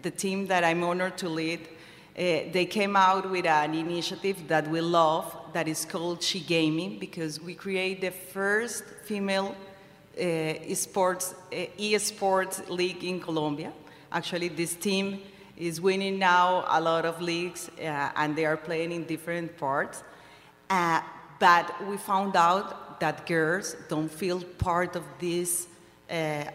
the 0.03 0.11
team 0.11 0.47
that 0.49 0.65
I'm 0.65 0.83
honored 0.83 1.17
to 1.19 1.29
lead, 1.29 1.61
uh, 1.61 2.51
they 2.53 2.67
came 2.67 2.97
out 2.97 3.31
with 3.31 3.47
an 3.47 3.75
initiative 3.75 4.49
that 4.49 4.69
we 4.69 4.81
love 4.81 5.35
that 5.53 5.69
is 5.69 5.85
called 5.85 6.23
She 6.23 6.41
Gaming 6.41 6.99
because 6.99 7.41
we 7.41 7.55
create 7.55 8.01
the 8.01 8.11
first 8.11 8.85
female 9.05 9.55
uh, 10.19 10.75
sports, 10.75 11.35
uh, 11.53 11.65
e-sports 11.79 12.63
league 12.69 13.03
in 13.05 13.21
Colombia. 13.21 13.73
Actually, 14.11 14.49
this 14.49 14.75
team 14.75 15.21
is 15.57 15.81
winning 15.81 16.19
now 16.19 16.65
a 16.69 16.81
lot 16.81 17.05
of 17.05 17.21
leagues, 17.21 17.71
uh, 17.79 18.11
and 18.17 18.37
they 18.37 18.45
are 18.45 18.57
playing 18.57 18.93
in 18.93 19.05
different 19.05 19.57
parts. 19.57 20.03
But 20.69 21.75
we 21.89 21.97
found 21.97 22.37
out 22.37 23.01
that 23.01 23.27
girls 23.27 23.75
don't 23.89 24.11
feel 24.11 24.41
part 24.59 24.97
of 24.97 25.05
this 25.19 25.67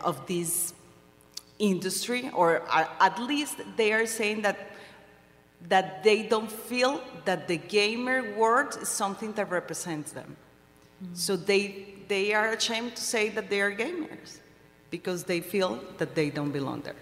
of 0.01 0.25
this 0.27 0.73
industry, 1.59 2.29
or 2.33 2.61
at 2.71 3.19
least 3.19 3.57
they 3.75 3.91
are 3.91 4.05
saying 4.05 4.43
that 4.43 4.57
that 5.67 6.03
they 6.03 6.23
don't 6.23 6.51
feel 6.51 7.01
that 7.25 7.47
the 7.47 7.57
gamer 7.57 8.35
world 8.35 8.77
is 8.81 8.87
something 8.87 9.33
that 9.33 9.49
represents 9.49 10.11
them. 10.11 10.37
Mm-hmm. 11.03 11.15
So 11.15 11.35
they 11.35 11.85
they 12.07 12.33
are 12.33 12.53
ashamed 12.53 12.95
to 12.95 13.01
say 13.01 13.29
that 13.29 13.49
they 13.49 13.61
are 13.61 13.71
gamers 13.71 14.39
because 14.89 15.23
they 15.23 15.41
feel 15.41 15.79
that 15.97 16.15
they 16.15 16.29
don't 16.29 16.51
belong 16.51 16.81
there. 16.81 16.95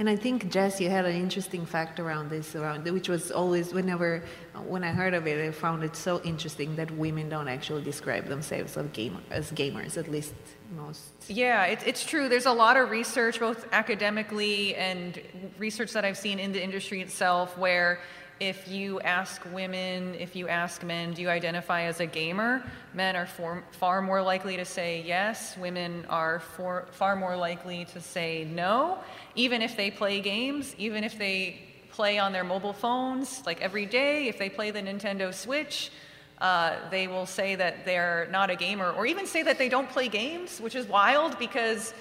And 0.00 0.08
I 0.08 0.16
think 0.16 0.50
Jess, 0.50 0.80
you 0.80 0.88
had 0.88 1.04
an 1.04 1.14
interesting 1.14 1.66
fact 1.66 2.00
around 2.00 2.30
this, 2.30 2.56
around 2.56 2.88
which 2.90 3.10
was 3.10 3.30
always 3.30 3.74
whenever 3.74 4.22
when 4.66 4.82
I 4.82 4.92
heard 4.92 5.12
of 5.12 5.26
it, 5.26 5.46
I 5.46 5.50
found 5.50 5.84
it 5.84 5.94
so 5.94 6.22
interesting 6.22 6.74
that 6.76 6.90
women 6.92 7.28
don't 7.28 7.48
actually 7.48 7.82
describe 7.82 8.26
themselves 8.26 8.78
as, 8.78 8.86
gamer, 8.94 9.20
as 9.30 9.52
gamers, 9.52 9.98
at 9.98 10.08
least 10.08 10.32
most. 10.74 11.12
Yeah, 11.28 11.66
it, 11.66 11.80
it's 11.84 12.02
true. 12.02 12.30
There's 12.30 12.46
a 12.46 12.52
lot 12.52 12.78
of 12.78 12.88
research, 12.88 13.40
both 13.40 13.66
academically 13.72 14.74
and 14.76 15.20
research 15.58 15.92
that 15.92 16.06
I've 16.06 16.16
seen 16.16 16.38
in 16.38 16.52
the 16.52 16.62
industry 16.62 17.02
itself, 17.02 17.58
where 17.58 18.00
if 18.40 18.66
you 18.66 18.98
ask 19.00 19.42
women, 19.52 20.14
if 20.18 20.34
you 20.34 20.48
ask 20.48 20.82
men, 20.82 21.12
do 21.12 21.20
you 21.20 21.28
identify 21.28 21.82
as 21.82 22.00
a 22.00 22.06
gamer? 22.06 22.62
Men 22.94 23.14
are 23.14 23.26
for, 23.26 23.62
far 23.72 24.00
more 24.00 24.22
likely 24.22 24.56
to 24.56 24.64
say 24.64 25.04
yes. 25.06 25.58
Women 25.58 26.06
are 26.08 26.40
for, 26.40 26.86
far 26.92 27.16
more 27.16 27.36
likely 27.36 27.84
to 27.92 28.00
say 28.00 28.48
no, 28.50 28.98
even 29.34 29.60
if 29.60 29.76
they 29.76 29.90
play 29.90 30.22
games, 30.22 30.74
even 30.78 31.04
if 31.04 31.18
they 31.18 31.60
play 31.90 32.18
on 32.18 32.32
their 32.32 32.44
mobile 32.44 32.72
phones, 32.72 33.42
like 33.44 33.60
every 33.60 33.84
day, 33.84 34.28
if 34.28 34.38
they 34.38 34.48
play 34.48 34.70
the 34.70 34.80
Nintendo 34.80 35.34
Switch. 35.34 35.92
Uh, 36.40 36.76
they 36.90 37.06
will 37.06 37.26
say 37.26 37.54
that 37.54 37.84
they're 37.84 38.26
not 38.30 38.48
a 38.48 38.56
gamer, 38.56 38.90
or 38.92 39.04
even 39.04 39.26
say 39.26 39.42
that 39.42 39.58
they 39.58 39.68
don't 39.68 39.90
play 39.90 40.08
games, 40.08 40.58
which 40.58 40.74
is 40.74 40.86
wild 40.86 41.38
because 41.38 41.92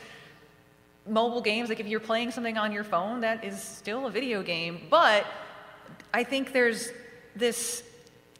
mobile 1.05 1.41
games, 1.41 1.67
like 1.67 1.81
if 1.81 1.87
you're 1.87 1.99
playing 1.99 2.31
something 2.31 2.57
on 2.57 2.71
your 2.71 2.85
phone, 2.85 3.19
that 3.19 3.43
is 3.43 3.61
still 3.61 4.07
a 4.07 4.09
video 4.09 4.41
game. 4.41 4.79
But 4.89 5.25
I 6.13 6.23
think 6.23 6.53
there's 6.53 6.89
this, 7.35 7.83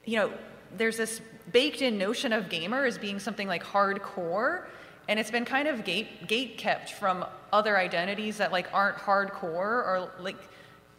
you 0.05 0.17
know, 0.17 0.31
there's 0.77 0.97
this 0.97 1.21
baked 1.51 1.81
in 1.81 1.97
notion 1.97 2.33
of 2.33 2.49
gamer 2.49 2.85
as 2.85 2.97
being 2.97 3.19
something 3.19 3.47
like 3.47 3.63
hardcore, 3.63 4.65
and 5.07 5.19
it's 5.19 5.31
been 5.31 5.45
kind 5.45 5.67
of 5.67 5.83
gate, 5.83 6.27
gate 6.27 6.57
kept 6.57 6.91
from 6.91 7.25
other 7.51 7.77
identities 7.77 8.37
that 8.37 8.51
like 8.51 8.67
aren't 8.73 8.97
hardcore 8.97 9.55
or 9.55 10.11
like 10.19 10.37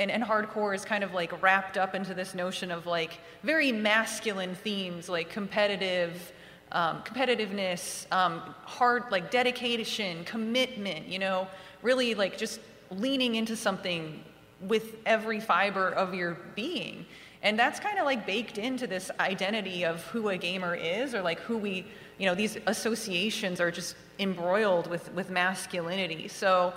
and, 0.00 0.10
and 0.10 0.24
hardcore 0.24 0.74
is 0.74 0.84
kind 0.84 1.04
of 1.04 1.12
like 1.12 1.42
wrapped 1.42 1.76
up 1.76 1.94
into 1.94 2.14
this 2.14 2.34
notion 2.34 2.70
of 2.70 2.86
like 2.86 3.18
very 3.42 3.70
masculine 3.70 4.54
themes 4.54 5.08
like 5.08 5.28
competitive 5.28 6.32
um, 6.72 7.02
competitiveness 7.02 8.10
um, 8.10 8.40
hard 8.64 9.04
like 9.10 9.30
dedication 9.30 10.24
commitment 10.24 11.06
you 11.06 11.18
know 11.18 11.46
really 11.82 12.14
like 12.14 12.38
just 12.38 12.60
leaning 12.90 13.34
into 13.34 13.54
something 13.54 14.24
with 14.60 14.96
every 15.06 15.40
fiber 15.40 15.88
of 15.88 16.14
your 16.14 16.36
being. 16.54 17.06
And 17.42 17.58
that's 17.58 17.80
kind 17.80 17.98
of 17.98 18.04
like 18.04 18.26
baked 18.26 18.58
into 18.58 18.86
this 18.86 19.10
identity 19.18 19.84
of 19.84 20.02
who 20.06 20.28
a 20.28 20.36
gamer 20.36 20.74
is, 20.74 21.14
or 21.14 21.22
like 21.22 21.40
who 21.40 21.56
we, 21.56 21.86
you 22.18 22.26
know, 22.26 22.34
these 22.34 22.58
associations 22.66 23.60
are 23.60 23.70
just 23.70 23.96
embroiled 24.18 24.88
with, 24.88 25.10
with 25.14 25.30
masculinity. 25.30 26.28
So, 26.28 26.74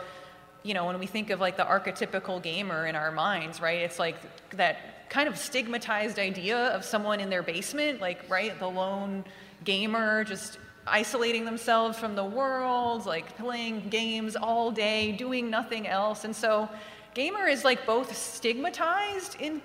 you 0.63 0.73
know, 0.73 0.85
when 0.85 0.97
we 0.99 1.05
think 1.05 1.29
of 1.29 1.41
like 1.41 1.57
the 1.57 1.65
archetypical 1.65 2.41
gamer 2.41 2.87
in 2.87 2.95
our 2.95 3.11
minds, 3.11 3.59
right, 3.59 3.79
it's 3.79 3.99
like 3.99 4.15
that 4.51 5.09
kind 5.09 5.27
of 5.27 5.37
stigmatized 5.37 6.17
idea 6.17 6.57
of 6.67 6.85
someone 6.85 7.19
in 7.19 7.29
their 7.29 7.43
basement, 7.43 7.99
like, 7.99 8.29
right, 8.29 8.57
the 8.57 8.69
lone 8.69 9.25
gamer 9.65 10.23
just 10.23 10.59
isolating 10.87 11.43
themselves 11.43 11.97
from 11.97 12.15
the 12.15 12.23
world, 12.23 13.05
like 13.05 13.37
playing 13.37 13.89
games 13.89 14.37
all 14.37 14.71
day, 14.71 15.11
doing 15.11 15.49
nothing 15.49 15.87
else. 15.87 16.23
And 16.23 16.33
so, 16.33 16.69
gamer 17.13 17.47
is 17.47 17.63
like 17.63 17.85
both 17.85 18.15
stigmatized 18.15 19.37
in 19.39 19.61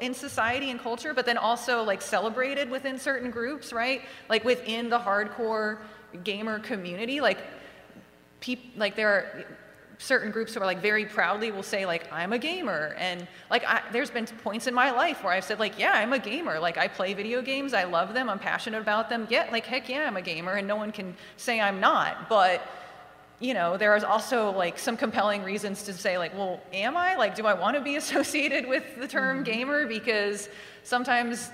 in 0.00 0.14
society 0.14 0.70
and 0.70 0.80
culture, 0.80 1.14
but 1.14 1.26
then 1.26 1.38
also 1.38 1.82
like 1.82 2.02
celebrated 2.02 2.70
within 2.70 2.98
certain 2.98 3.30
groups, 3.30 3.72
right? 3.72 4.02
Like 4.28 4.44
within 4.44 4.88
the 4.88 4.98
hardcore 4.98 5.78
gamer 6.24 6.58
community, 6.58 7.20
like 7.20 7.38
people 8.40 8.70
like 8.76 8.96
there 8.96 9.08
are 9.08 9.44
certain 9.98 10.32
groups 10.32 10.54
who 10.54 10.60
are 10.60 10.66
like 10.66 10.82
very 10.82 11.06
proudly 11.06 11.52
will 11.52 11.62
say 11.62 11.86
like 11.86 12.12
I'm 12.12 12.32
a 12.32 12.38
gamer 12.38 12.94
and 12.98 13.26
like 13.50 13.64
I, 13.64 13.82
there's 13.92 14.10
been 14.10 14.26
points 14.26 14.66
in 14.66 14.74
my 14.74 14.90
life 14.90 15.22
where 15.22 15.32
I've 15.32 15.44
said 15.44 15.60
like 15.60 15.78
yeah 15.78 15.92
I'm 15.92 16.12
a 16.12 16.18
gamer. 16.18 16.58
Like 16.58 16.76
I 16.76 16.88
play 16.88 17.14
video 17.14 17.40
games. 17.40 17.72
I 17.72 17.84
love 17.84 18.12
them. 18.12 18.28
I'm 18.28 18.40
passionate 18.40 18.80
about 18.80 19.08
them. 19.08 19.26
Yeah 19.30 19.48
like 19.52 19.64
heck 19.64 19.88
yeah 19.88 20.06
I'm 20.06 20.16
a 20.16 20.22
gamer 20.22 20.54
and 20.54 20.66
no 20.66 20.76
one 20.76 20.90
can 20.92 21.14
say 21.36 21.60
I'm 21.60 21.78
not 21.78 22.28
but 22.28 22.66
you 23.42 23.54
know, 23.54 23.76
there 23.76 23.96
is 23.96 24.04
also 24.04 24.52
like 24.52 24.78
some 24.78 24.96
compelling 24.96 25.42
reasons 25.42 25.82
to 25.82 25.92
say 25.92 26.16
like, 26.16 26.32
well, 26.32 26.60
am 26.72 26.96
I? 26.96 27.16
Like, 27.16 27.34
do 27.34 27.44
I 27.44 27.54
want 27.54 27.76
to 27.76 27.82
be 27.82 27.96
associated 28.02 28.68
with 28.68 28.84
the 28.98 29.08
term 29.08 29.38
mm-hmm. 29.38 29.52
gamer? 29.52 29.86
Because 29.86 30.48
sometimes 30.84 31.50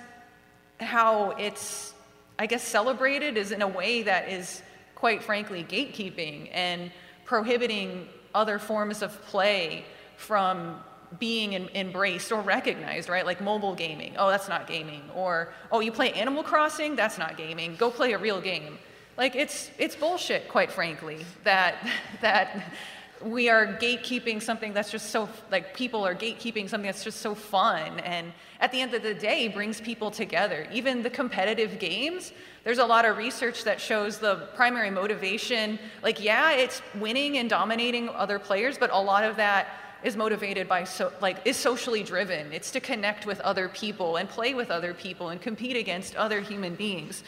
how 0.81 1.31
it's, 1.33 1.95
I 2.39 2.47
guess, 2.47 2.63
celebrated 2.63 3.39
is 3.39 3.53
in 3.53 3.63
a 3.63 3.69
way 3.69 4.03
that 4.03 4.29
is 4.29 4.63
quite 4.95 5.23
frankly 5.23 5.65
gatekeeping 5.65 6.51
and 6.53 6.93
prohibiting 7.25 8.07
other 8.35 8.59
forms 8.59 9.01
of 9.01 9.21
play 9.27 9.85
from 10.17 10.79
being 11.19 11.55
in, 11.55 11.71
embraced 11.75 12.31
or 12.33 12.43
recognized, 12.43 13.09
right? 13.09 13.25
Like 13.25 13.41
mobile 13.41 13.75
gaming. 13.75 14.15
Oh, 14.19 14.29
that's 14.29 14.49
not 14.49 14.67
gaming. 14.67 15.03
Or, 15.15 15.55
oh, 15.73 15.81
you 15.81 15.91
play 15.91 16.13
Animal 16.13 16.43
Crossing? 16.43 16.97
That's 16.97 17.17
not 17.17 17.39
gaming. 17.39 17.77
Go 17.77 17.91
play 17.91 18.13
a 18.13 18.19
real 18.19 18.43
game. 18.43 18.79
Like 19.19 19.35
it's 19.35 19.73
it's 19.79 19.97
bullshit, 19.97 20.49
quite 20.49 20.71
frankly, 20.71 21.27
that 21.43 21.75
that 22.21 22.73
we 23.21 23.49
are 23.49 23.67
gatekeeping 23.67 24.41
something 24.41 24.73
that's 24.73 24.93
just 24.93 25.11
so 25.11 25.29
like 25.51 25.75
people 25.75 26.07
are 26.07 26.15
gatekeeping 26.15 26.69
something 26.69 26.87
that's 26.87 27.03
just 27.03 27.21
so 27.21 27.35
fun 27.35 27.99
and 28.01 28.33
at 28.61 28.71
the 28.71 28.81
end 28.81 28.95
of 28.95 29.03
the 29.03 29.13
day 29.13 29.49
brings 29.49 29.81
people 29.81 30.09
together. 30.13 30.69
Even 30.73 31.03
the 31.03 31.11
competitive 31.11 31.81
games 31.81 32.33
there's 32.63 32.79
a 32.79 32.87
lot 32.87 33.05
of 33.05 33.17
research 33.17 33.65
that 33.65 33.81
shows 33.81 34.19
the 34.19 34.49
primary 34.55 34.91
motivation. 34.91 35.81
Like 36.01 36.23
yeah 36.23 36.53
it's 36.53 36.81
winning 36.95 37.39
and 37.39 37.51
dominating 37.51 38.09
other 38.11 38.39
players 38.39 38.79
but 38.79 38.91
a 38.93 39.01
lot 39.01 39.25
of 39.25 39.35
that 39.35 39.67
is 40.05 40.17
motivated 40.17 40.69
by 40.69 40.85
so 40.85 41.13
like 41.21 41.39
is 41.45 41.57
socially 41.57 42.05
driven. 42.05 42.53
It's 42.53 42.71
to 42.71 42.79
connect 42.79 43.27
with 43.27 43.41
other 43.41 43.69
people 43.69 44.15
and 44.15 44.29
play 44.29 44.55
with 44.55 44.71
other 44.71 44.95
people 44.95 45.31
and 45.31 45.41
compete 45.41 45.77
against 45.77 46.15
other 46.15 46.41
human 46.41 46.77
beings. 46.77 47.25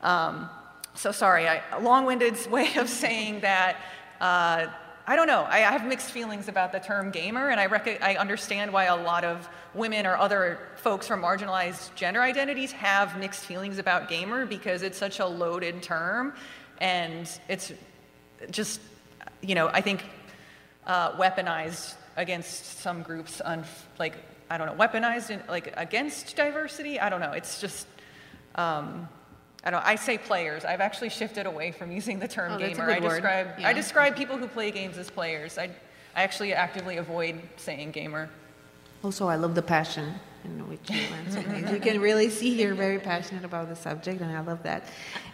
Um, 0.00 0.50
so 0.98 1.12
sorry, 1.12 1.46
I, 1.46 1.62
a 1.72 1.80
long-winded 1.80 2.50
way 2.50 2.74
of 2.74 2.88
saying 2.88 3.40
that 3.40 3.76
uh, 4.20 4.66
I 5.06 5.16
don't 5.16 5.28
know. 5.28 5.42
I, 5.42 5.58
I, 5.58 5.70
have 5.70 5.86
mixed 5.86 6.10
feelings 6.10 6.48
about 6.48 6.72
the 6.72 6.80
term 6.80 7.10
gamer, 7.10 7.50
and 7.50 7.60
I, 7.60 7.66
I 8.02 8.16
understand 8.16 8.72
why 8.72 8.86
a 8.86 8.96
lot 8.96 9.24
of 9.24 9.48
women 9.72 10.06
or 10.06 10.16
other 10.16 10.58
folks 10.76 11.06
from 11.06 11.22
marginalized 11.22 11.94
gender 11.94 12.20
identities 12.20 12.72
have 12.72 13.16
mixed 13.16 13.44
feelings 13.44 13.78
about 13.78 14.08
gamer 14.08 14.44
because 14.44 14.82
it's 14.82 14.98
such 14.98 15.20
a 15.20 15.26
loaded 15.26 15.82
term, 15.82 16.34
and 16.78 17.30
it's 17.48 17.72
just, 18.50 18.80
you 19.40 19.54
know, 19.54 19.68
I 19.68 19.80
think 19.80 20.04
uh, 20.84 21.12
weaponized 21.12 21.94
against 22.16 22.80
some 22.80 23.02
groups, 23.02 23.40
on 23.40 23.64
like 24.00 24.16
I 24.50 24.58
don't 24.58 24.66
know, 24.66 24.84
weaponized 24.84 25.30
in, 25.30 25.40
like 25.48 25.72
against 25.76 26.34
diversity. 26.34 26.98
I 26.98 27.08
don't 27.08 27.20
know. 27.20 27.32
It's 27.32 27.60
just. 27.60 27.86
Um, 28.56 29.08
I 29.64 29.70
don't. 29.70 29.84
I 29.84 29.96
say 29.96 30.18
players. 30.18 30.64
I've 30.64 30.80
actually 30.80 31.10
shifted 31.10 31.46
away 31.46 31.72
from 31.72 31.90
using 31.90 32.18
the 32.18 32.28
term 32.28 32.52
oh, 32.52 32.58
gamer. 32.58 32.90
I 32.90 33.00
describe 33.00 33.48
yeah. 33.58 33.68
I 33.68 33.72
describe 33.72 34.16
people 34.16 34.36
who 34.36 34.46
play 34.46 34.70
games 34.70 34.96
as 34.98 35.10
players. 35.10 35.58
I 35.58 35.70
I 36.14 36.22
actually 36.22 36.52
actively 36.52 36.96
avoid 36.96 37.40
saying 37.56 37.92
gamer. 37.92 38.28
Also, 39.02 39.28
I 39.28 39.36
love 39.36 39.54
the 39.54 39.62
passion 39.62 40.14
in 40.44 40.68
which 40.68 40.90
you 40.90 40.96
answer 40.96 41.72
You 41.72 41.80
can 41.80 42.00
really 42.00 42.30
see 42.30 42.60
you're 42.60 42.74
very 42.74 42.98
passionate 42.98 43.44
about 43.44 43.68
the 43.68 43.76
subject, 43.76 44.20
and 44.20 44.36
I 44.36 44.40
love 44.40 44.62
that. 44.64 44.84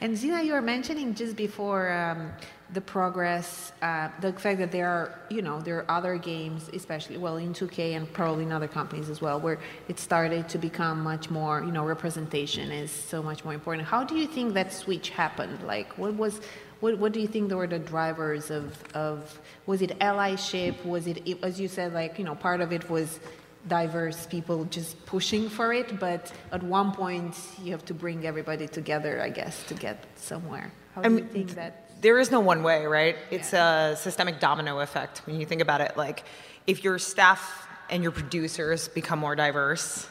And 0.01 0.17
Zeena, 0.17 0.43
you 0.43 0.53
were 0.53 0.63
mentioning 0.63 1.15
just 1.15 1.37
before 1.37 1.93
um, 1.93 2.31
the 2.73 2.81
progress, 2.81 3.73
uh, 3.83 4.09
the 4.21 4.33
fact 4.33 4.59
that 4.59 4.73
there 4.73 4.89
are, 4.89 5.19
you 5.29 5.43
know, 5.43 5.61
there 5.61 5.79
are 5.79 5.91
other 5.91 6.17
games, 6.17 6.71
especially, 6.73 7.19
well, 7.19 7.37
in 7.37 7.53
2K 7.53 7.95
and 7.95 8.11
probably 8.13 8.45
in 8.45 8.53
other 8.53 8.69
companies 8.69 9.11
as 9.11 9.21
well, 9.21 9.39
where 9.39 9.59
it 9.89 9.99
started 9.99 10.49
to 10.49 10.59
become 10.59 11.03
much 11.03 11.31
more, 11.31 11.63
you 11.63 11.71
know, 11.71 11.85
representation 11.85 12.73
is 12.73 12.91
so 12.91 13.23
much 13.23 13.45
more 13.45 13.55
important. 13.55 13.87
How 13.87 14.03
do 14.03 14.17
you 14.17 14.27
think 14.27 14.55
that 14.55 14.73
switch 14.73 15.11
happened? 15.11 15.63
Like, 15.67 15.97
what 15.99 16.15
was, 16.15 16.41
what, 16.81 16.99
what 16.99 17.13
do 17.13 17.21
you 17.21 17.29
think 17.29 17.53
were 17.53 17.67
the 17.67 17.79
drivers 17.79 18.51
of, 18.51 18.83
of, 18.95 19.41
was 19.67 19.83
it 19.83 19.99
allyship? 19.99 20.85
Was 20.85 21.07
it, 21.07 21.45
as 21.45 21.61
you 21.61 21.69
said, 21.69 21.93
like, 21.93 22.19
you 22.19 22.25
know, 22.25 22.35
part 22.35 22.61
of 22.61 22.73
it 22.73 22.89
was 22.89 23.21
diverse 23.69 24.27
people 24.27 24.65
just 24.67 25.05
pushing 25.07 25.49
for 25.49 25.73
it, 25.73 25.99
but 25.99 26.33
at 26.53 26.63
one 26.63 26.93
point 26.93 27.35
you 27.63 27.73
have 27.73 27.85
to 27.87 27.95
bring 27.95 28.27
everybody 28.27 28.69
together, 28.69 29.21
I 29.23 29.31
guess, 29.31 29.63
to 29.65 29.75
get 29.75 30.05
somewhere. 30.17 30.73
How 30.95 31.03
do 31.03 31.07
I 31.07 31.09
mean, 31.11 31.25
you 31.25 31.31
think 31.31 31.55
that? 31.55 31.84
There 32.05 32.21
is 32.21 32.31
no 32.31 32.39
one 32.39 32.63
way, 32.63 32.85
right? 32.85 33.17
It's 33.31 33.55
a 33.55 33.97
systemic 33.99 34.39
domino 34.39 34.81
effect 34.81 35.23
when 35.25 35.41
you 35.41 35.47
think 35.47 35.63
about 35.63 35.81
it. 35.81 35.97
Like, 35.97 36.25
if 36.67 36.85
your 36.85 36.99
staff 36.99 37.67
and 37.89 38.03
your 38.03 38.13
producers 38.13 38.89
become 38.89 39.19
more 39.19 39.35
diverse, 39.35 40.07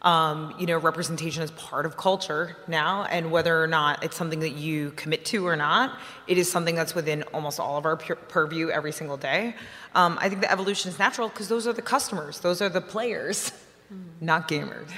um, 0.00 0.54
you 0.58 0.64
know, 0.64 0.78
representation 0.78 1.42
is 1.42 1.50
part 1.50 1.84
of 1.84 1.98
culture 1.98 2.56
now, 2.66 3.04
and 3.04 3.30
whether 3.30 3.62
or 3.62 3.66
not 3.66 4.02
it's 4.02 4.16
something 4.16 4.40
that 4.40 4.52
you 4.52 4.92
commit 4.96 5.26
to 5.26 5.46
or 5.46 5.56
not, 5.56 5.98
it 6.26 6.38
is 6.38 6.50
something 6.50 6.74
that's 6.74 6.94
within 6.94 7.22
almost 7.34 7.60
all 7.60 7.76
of 7.76 7.84
our 7.84 7.98
pur- 7.98 8.14
purview 8.14 8.70
every 8.70 8.92
single 8.92 9.18
day. 9.18 9.54
Um, 9.94 10.16
I 10.18 10.30
think 10.30 10.40
the 10.40 10.50
evolution 10.50 10.90
is 10.90 10.98
natural 10.98 11.28
because 11.28 11.48
those 11.48 11.66
are 11.66 11.74
the 11.74 11.82
customers, 11.82 12.40
those 12.40 12.62
are 12.62 12.70
the 12.70 12.80
players, 12.80 13.52
not 14.22 14.48
gamers. 14.48 14.88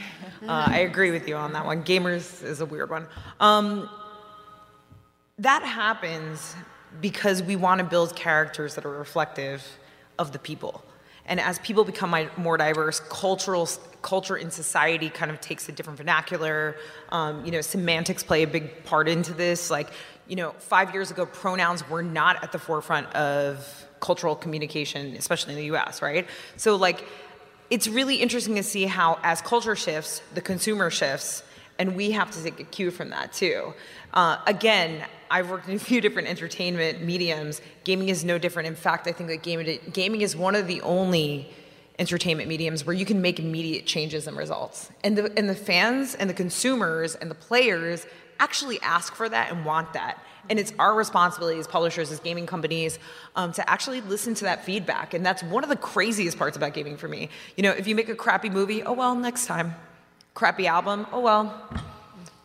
Uh, 0.47 0.66
I 0.68 0.78
agree 0.78 1.11
with 1.11 1.26
you 1.26 1.34
on 1.34 1.53
that 1.55 1.66
one. 1.66 1.82
Gamers 1.82 2.45
is 2.45 2.61
a 2.61 2.66
weird 2.66 2.91
one. 2.91 3.07
Um, 3.41 3.91
that 5.39 5.62
happens 5.62 6.55
because 7.01 7.43
we 7.43 7.57
want 7.57 7.78
to 7.78 7.84
build 7.84 8.16
characters 8.16 8.74
that 8.74 8.84
are 8.84 8.91
reflective 8.91 9.64
of 10.18 10.32
the 10.32 10.39
people. 10.39 10.82
And 11.26 11.39
as 11.39 11.59
people 11.59 11.84
become 11.84 12.14
more 12.39 12.57
diverse, 12.57 13.01
cultural 13.01 13.68
culture 14.01 14.36
in 14.36 14.51
society 14.51 15.11
kind 15.11 15.30
of 15.30 15.41
takes 15.41 15.68
a 15.68 15.72
different 15.72 15.99
vernacular. 15.99 16.76
Um, 17.11 17.45
you 17.45 17.53
know, 17.53 17.61
semantics 17.61 18.24
play 18.24 18.43
a 18.43 18.47
big 18.47 18.84
part 18.84 19.09
into 19.09 19.34
this. 19.34 19.70
Like, 19.70 19.91
you 20.26 20.36
know, 20.36 20.53
five 20.59 20.95
years 20.95 21.11
ago, 21.11 21.26
pronouns 21.26 21.89
were 21.89 22.03
not 22.03 22.43
at 22.43 22.53
the 22.53 22.59
forefront 22.59 23.12
of 23.14 23.86
cultural 24.01 24.34
communication, 24.34 25.14
especially 25.16 25.53
in 25.53 25.59
the 25.59 25.66
U.S. 25.66 26.01
Right? 26.01 26.26
So, 26.57 26.76
like, 26.76 27.05
it's 27.68 27.86
really 27.86 28.16
interesting 28.16 28.55
to 28.55 28.62
see 28.62 28.84
how, 28.84 29.18
as 29.22 29.43
culture 29.43 29.76
shifts, 29.76 30.22
the 30.32 30.41
consumer 30.41 30.89
shifts, 30.89 31.43
and 31.78 31.94
we 31.94 32.10
have 32.12 32.30
to 32.32 32.42
take 32.42 32.60
a 32.60 32.64
cue 32.64 32.90
from 32.90 33.10
that 33.10 33.32
too. 33.32 33.74
Uh, 34.12 34.38
again, 34.46 35.04
I've 35.30 35.50
worked 35.50 35.68
in 35.68 35.76
a 35.76 35.78
few 35.78 36.00
different 36.00 36.28
entertainment 36.28 37.02
mediums. 37.02 37.60
Gaming 37.84 38.08
is 38.08 38.24
no 38.24 38.38
different. 38.38 38.66
In 38.66 38.74
fact, 38.74 39.06
I 39.06 39.12
think 39.12 39.28
that 39.28 39.42
gaming, 39.42 39.78
gaming 39.92 40.22
is 40.22 40.34
one 40.34 40.54
of 40.54 40.66
the 40.66 40.80
only 40.82 41.50
entertainment 41.98 42.48
mediums 42.48 42.86
where 42.86 42.94
you 42.94 43.04
can 43.04 43.20
make 43.20 43.38
immediate 43.38 43.84
changes 43.84 44.26
and 44.26 44.36
results. 44.36 44.90
And 45.04 45.18
the, 45.18 45.32
and 45.36 45.48
the 45.48 45.54
fans 45.54 46.14
and 46.14 46.30
the 46.30 46.34
consumers 46.34 47.14
and 47.14 47.30
the 47.30 47.34
players 47.34 48.06
actually 48.40 48.80
ask 48.82 49.14
for 49.14 49.28
that 49.28 49.50
and 49.50 49.64
want 49.64 49.92
that. 49.94 50.22
And 50.48 50.58
it's 50.58 50.72
our 50.78 50.94
responsibility 50.94 51.58
as 51.58 51.66
publishers, 51.66 52.10
as 52.10 52.20
gaming 52.20 52.46
companies, 52.46 52.98
um, 53.36 53.52
to 53.52 53.68
actually 53.68 54.00
listen 54.00 54.34
to 54.34 54.44
that 54.44 54.64
feedback. 54.64 55.12
And 55.12 55.26
that's 55.26 55.42
one 55.42 55.62
of 55.62 55.68
the 55.68 55.76
craziest 55.76 56.38
parts 56.38 56.56
about 56.56 56.72
gaming 56.72 56.96
for 56.96 57.08
me. 57.08 57.28
You 57.56 57.64
know, 57.64 57.72
if 57.72 57.86
you 57.86 57.94
make 57.94 58.08
a 58.08 58.14
crappy 58.14 58.48
movie, 58.48 58.82
oh 58.82 58.92
well, 58.92 59.14
next 59.14 59.46
time. 59.46 59.74
Crappy 60.39 60.68
album, 60.68 61.05
oh 61.11 61.18
well, 61.18 61.53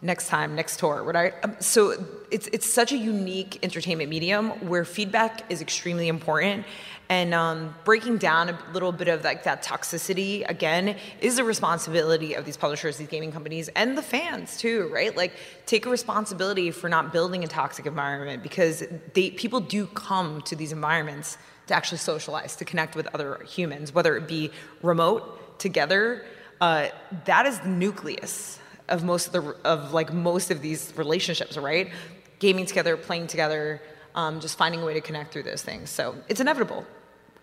next 0.02 0.28
time, 0.28 0.56
next 0.56 0.80
tour, 0.80 1.04
right? 1.04 1.36
Um, 1.44 1.56
so 1.60 2.04
it's 2.32 2.48
it's 2.48 2.66
such 2.66 2.92
a 2.92 2.98
unique 2.98 3.60
entertainment 3.62 4.10
medium 4.10 4.50
where 4.68 4.84
feedback 4.84 5.44
is 5.52 5.62
extremely 5.62 6.08
important, 6.08 6.66
and 7.08 7.36
um, 7.36 7.76
breaking 7.86 8.18
down 8.18 8.50
a 8.50 8.58
little 8.74 8.92
bit 8.92 9.10
of 9.10 9.24
like 9.24 9.44
that 9.44 9.64
toxicity 9.64 10.44
again 10.50 10.96
is 11.22 11.38
a 11.38 11.44
responsibility 11.44 12.34
of 12.34 12.46
these 12.46 12.58
publishers, 12.58 12.98
these 12.98 13.08
gaming 13.08 13.32
companies, 13.32 13.70
and 13.76 13.96
the 13.96 14.02
fans 14.02 14.58
too, 14.58 14.90
right? 14.92 15.16
Like 15.16 15.34
take 15.68 15.86
a 15.86 15.92
responsibility 15.92 16.72
for 16.72 16.90
not 16.90 17.14
building 17.14 17.44
a 17.44 17.48
toxic 17.48 17.86
environment 17.86 18.42
because 18.42 18.84
they 19.14 19.30
people 19.30 19.60
do 19.60 19.86
come 19.86 20.42
to 20.50 20.56
these 20.56 20.72
environments 20.72 21.38
to 21.68 21.76
actually 21.76 22.00
socialize, 22.00 22.56
to 22.56 22.66
connect 22.66 22.96
with 22.96 23.08
other 23.14 23.46
humans, 23.48 23.94
whether 23.94 24.18
it 24.18 24.28
be 24.28 24.50
remote 24.82 25.60
together. 25.60 26.26
Uh, 26.64 26.88
that 27.26 27.46
is 27.46 27.60
the 27.60 27.68
nucleus 27.68 28.58
of 28.88 29.04
most 29.04 29.28
of 29.28 29.34
the 29.34 29.42
of 29.66 29.92
like 29.92 30.14
most 30.14 30.50
of 30.50 30.62
these 30.62 30.94
relationships, 30.96 31.58
right? 31.58 31.92
Gaming 32.40 32.66
together, 32.66 32.96
playing 32.96 33.28
together, 33.28 33.82
um, 34.16 34.40
just 34.40 34.58
finding 34.58 34.82
a 34.82 34.86
way 34.86 34.94
to 34.94 35.02
connect 35.02 35.34
through 35.34 35.44
those 35.44 35.62
things. 35.62 35.90
So 35.90 36.16
it's 36.30 36.40
inevitable 36.40 36.86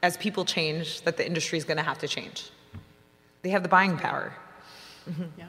as 0.02 0.16
people 0.16 0.46
change 0.46 1.02
that 1.02 1.18
the 1.18 1.26
industry 1.26 1.58
is 1.58 1.64
going 1.64 1.76
to 1.76 1.82
have 1.82 1.98
to 1.98 2.08
change. 2.08 2.48
They 3.42 3.50
have 3.50 3.62
the 3.62 3.68
buying 3.68 3.98
power. 3.98 4.32
Yeah. 5.36 5.48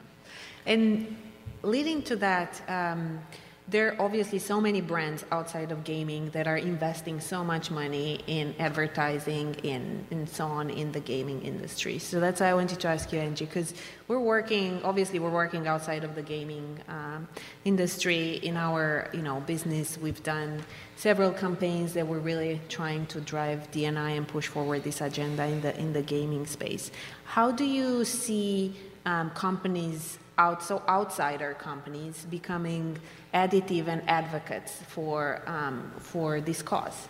And 0.66 1.16
leading 1.62 2.02
to 2.10 2.16
that, 2.16 2.60
um, 2.68 3.20
there 3.68 3.92
are 3.92 4.02
obviously 4.02 4.38
so 4.38 4.60
many 4.60 4.80
brands 4.80 5.24
outside 5.30 5.70
of 5.70 5.84
gaming 5.84 6.30
that 6.30 6.48
are 6.48 6.56
investing 6.56 7.20
so 7.20 7.44
much 7.44 7.70
money 7.70 8.20
in 8.26 8.54
advertising 8.58 9.54
in 9.62 10.04
and 10.10 10.28
so 10.28 10.46
on 10.46 10.68
in 10.68 10.90
the 10.90 11.00
gaming 11.00 11.40
industry. 11.42 11.98
So 11.98 12.18
that's 12.18 12.40
why 12.40 12.48
I 12.48 12.54
wanted 12.54 12.80
to 12.80 12.88
ask 12.88 13.12
you, 13.12 13.20
Angie, 13.20 13.44
because 13.44 13.72
we're 14.08 14.18
working. 14.18 14.82
Obviously, 14.82 15.20
we're 15.20 15.30
working 15.30 15.68
outside 15.68 16.02
of 16.02 16.16
the 16.16 16.22
gaming 16.22 16.80
um, 16.88 17.28
industry 17.64 18.34
in 18.42 18.56
our 18.56 19.08
you 19.12 19.22
know 19.22 19.40
business. 19.40 19.96
We've 19.96 20.22
done 20.22 20.64
several 20.96 21.30
campaigns 21.30 21.92
that 21.94 22.06
were 22.06 22.20
really 22.20 22.60
trying 22.68 23.06
to 23.06 23.20
drive 23.20 23.70
D&I 23.70 24.10
and 24.10 24.26
push 24.26 24.48
forward 24.48 24.82
this 24.82 25.00
agenda 25.00 25.46
in 25.46 25.60
the 25.60 25.78
in 25.78 25.92
the 25.92 26.02
gaming 26.02 26.46
space. 26.46 26.90
How 27.24 27.52
do 27.52 27.64
you 27.64 28.04
see 28.04 28.74
um, 29.06 29.30
companies 29.30 30.18
so 30.60 30.82
outsider 30.88 31.54
companies 31.54 32.26
becoming 32.30 32.98
additive 33.32 33.86
and 33.88 34.02
advocates 34.08 34.72
for, 34.88 35.42
um, 35.46 35.92
for 35.98 36.40
this 36.40 36.62
cause? 36.62 37.08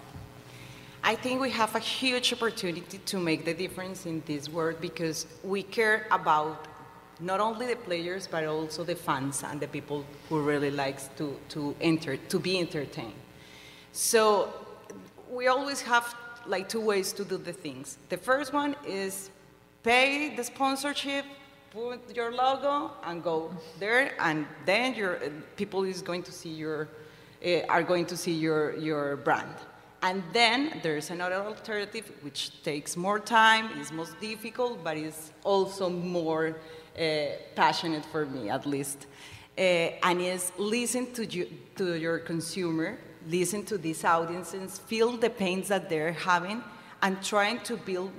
I 1.04 1.14
think 1.16 1.40
we 1.40 1.50
have 1.50 1.74
a 1.74 1.80
huge 1.80 2.32
opportunity 2.32 2.98
to 2.98 3.18
make 3.18 3.44
the 3.44 3.54
difference 3.54 4.06
in 4.06 4.22
this 4.24 4.48
world 4.48 4.76
because 4.80 5.26
we 5.42 5.62
care 5.62 6.06
about 6.10 6.68
not 7.18 7.40
only 7.40 7.66
the 7.66 7.76
players 7.76 8.28
but 8.28 8.44
also 8.44 8.84
the 8.84 8.94
fans 8.94 9.42
and 9.42 9.60
the 9.60 9.68
people 9.68 10.04
who 10.28 10.40
really 10.42 10.70
likes 10.70 11.08
to, 11.16 11.36
to 11.48 11.74
enter 11.80 12.16
to 12.16 12.38
be 12.38 12.58
entertained. 12.58 13.20
So 13.92 14.52
we 15.30 15.48
always 15.48 15.80
have 15.82 16.14
like 16.46 16.68
two 16.68 16.80
ways 16.80 17.12
to 17.14 17.24
do 17.24 17.36
the 17.36 17.52
things. 17.52 17.98
The 18.08 18.16
first 18.16 18.52
one 18.52 18.76
is 18.86 19.30
pay 19.82 20.34
the 20.36 20.44
sponsorship 20.44 21.24
put 21.72 22.14
your 22.14 22.32
logo 22.32 22.90
and 23.04 23.22
go 23.22 23.50
there, 23.78 24.12
and 24.18 24.46
then 24.66 24.94
your 24.94 25.18
people 25.56 25.84
is 25.84 26.02
going 26.02 26.22
to 26.22 26.32
see 26.32 26.50
your 26.50 26.88
uh, 27.44 27.60
are 27.68 27.82
going 27.82 28.06
to 28.06 28.16
see 28.16 28.32
your 28.32 28.76
your 28.76 29.16
brand. 29.16 29.56
And 30.02 30.22
then 30.32 30.80
there's 30.82 31.10
another 31.10 31.36
alternative 31.36 32.10
which 32.22 32.62
takes 32.62 32.96
more 32.96 33.20
time, 33.20 33.80
is 33.80 33.92
most 33.92 34.20
difficult, 34.20 34.82
but 34.82 34.96
is 34.96 35.30
also 35.44 35.88
more 35.88 36.56
uh, 36.98 37.02
passionate 37.54 38.04
for 38.06 38.26
me 38.26 38.50
at 38.50 38.66
least. 38.66 39.06
Uh, 39.56 39.60
and 40.02 40.20
is 40.20 40.52
listen 40.58 41.12
to 41.12 41.24
you, 41.24 41.46
to 41.76 41.94
your 41.94 42.18
consumer, 42.18 42.98
listen 43.28 43.64
to 43.64 43.78
these 43.78 44.04
audiences, 44.04 44.78
feel 44.78 45.16
the 45.16 45.30
pains 45.30 45.68
that 45.68 45.88
they're 45.88 46.12
having, 46.12 46.62
and 47.02 47.22
trying 47.22 47.60
to 47.60 47.76
build 47.76 48.10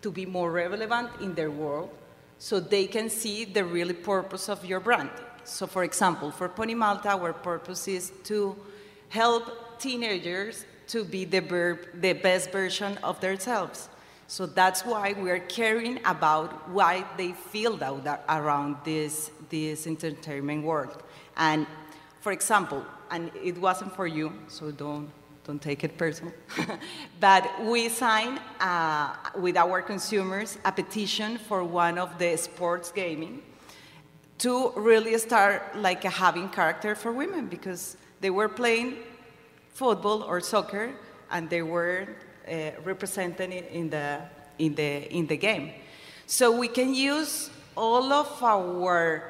to 0.00 0.10
be 0.10 0.26
more 0.26 0.50
relevant 0.50 1.08
in 1.20 1.34
their 1.34 1.50
world 1.50 1.90
so 2.42 2.58
they 2.58 2.88
can 2.88 3.08
see 3.08 3.44
the 3.44 3.64
real 3.64 3.94
purpose 3.94 4.48
of 4.48 4.64
your 4.64 4.80
brand. 4.80 5.10
So 5.44 5.68
for 5.68 5.84
example, 5.84 6.32
for 6.32 6.48
Pony 6.48 6.74
Malta, 6.74 7.10
our 7.10 7.32
purpose 7.32 7.86
is 7.86 8.10
to 8.24 8.56
help 9.10 9.78
teenagers 9.78 10.64
to 10.88 11.04
be 11.04 11.24
the, 11.24 11.78
the 11.94 12.14
best 12.14 12.50
version 12.50 12.98
of 13.04 13.20
themselves. 13.20 13.88
So 14.26 14.46
that's 14.46 14.84
why 14.84 15.14
we're 15.16 15.38
caring 15.38 16.00
about 16.04 16.68
why 16.68 17.04
they 17.16 17.30
feel 17.30 17.76
that, 17.76 18.24
around 18.28 18.74
this, 18.84 19.30
this 19.48 19.86
entertainment 19.86 20.64
world. 20.64 21.00
And 21.36 21.64
for 22.22 22.32
example, 22.32 22.84
and 23.12 23.30
it 23.40 23.56
wasn't 23.56 23.94
for 23.94 24.08
you, 24.08 24.32
so 24.48 24.72
don't 24.72 25.12
don't 25.44 25.60
take 25.60 25.82
it 25.82 25.98
personal. 25.98 26.32
but 27.20 27.50
we 27.64 27.88
signed 27.88 28.40
uh, 28.60 29.14
with 29.36 29.56
our 29.56 29.82
consumers 29.82 30.58
a 30.64 30.70
petition 30.70 31.36
for 31.36 31.64
one 31.64 31.98
of 31.98 32.16
the 32.18 32.36
sports 32.36 32.92
gaming 32.92 33.42
to 34.38 34.72
really 34.76 35.18
start 35.18 35.76
like 35.76 36.02
having 36.04 36.48
character 36.48 36.94
for 36.94 37.12
women 37.12 37.46
because 37.46 37.96
they 38.20 38.30
were 38.30 38.48
playing 38.48 38.96
football 39.72 40.22
or 40.22 40.40
soccer 40.40 40.92
and 41.30 41.50
they 41.50 41.62
were 41.62 42.08
uh, 42.48 42.70
represented 42.84 43.50
in 43.50 43.90
the, 43.90 44.20
in, 44.58 44.74
the, 44.74 45.12
in 45.12 45.26
the 45.26 45.36
game. 45.36 45.72
So 46.26 46.56
we 46.56 46.68
can 46.68 46.94
use 46.94 47.50
all 47.76 48.12
of 48.12 48.42
our 48.42 49.24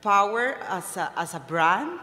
power 0.00 0.56
as 0.68 0.96
a, 0.96 1.12
as 1.16 1.34
a 1.34 1.40
brand 1.40 2.00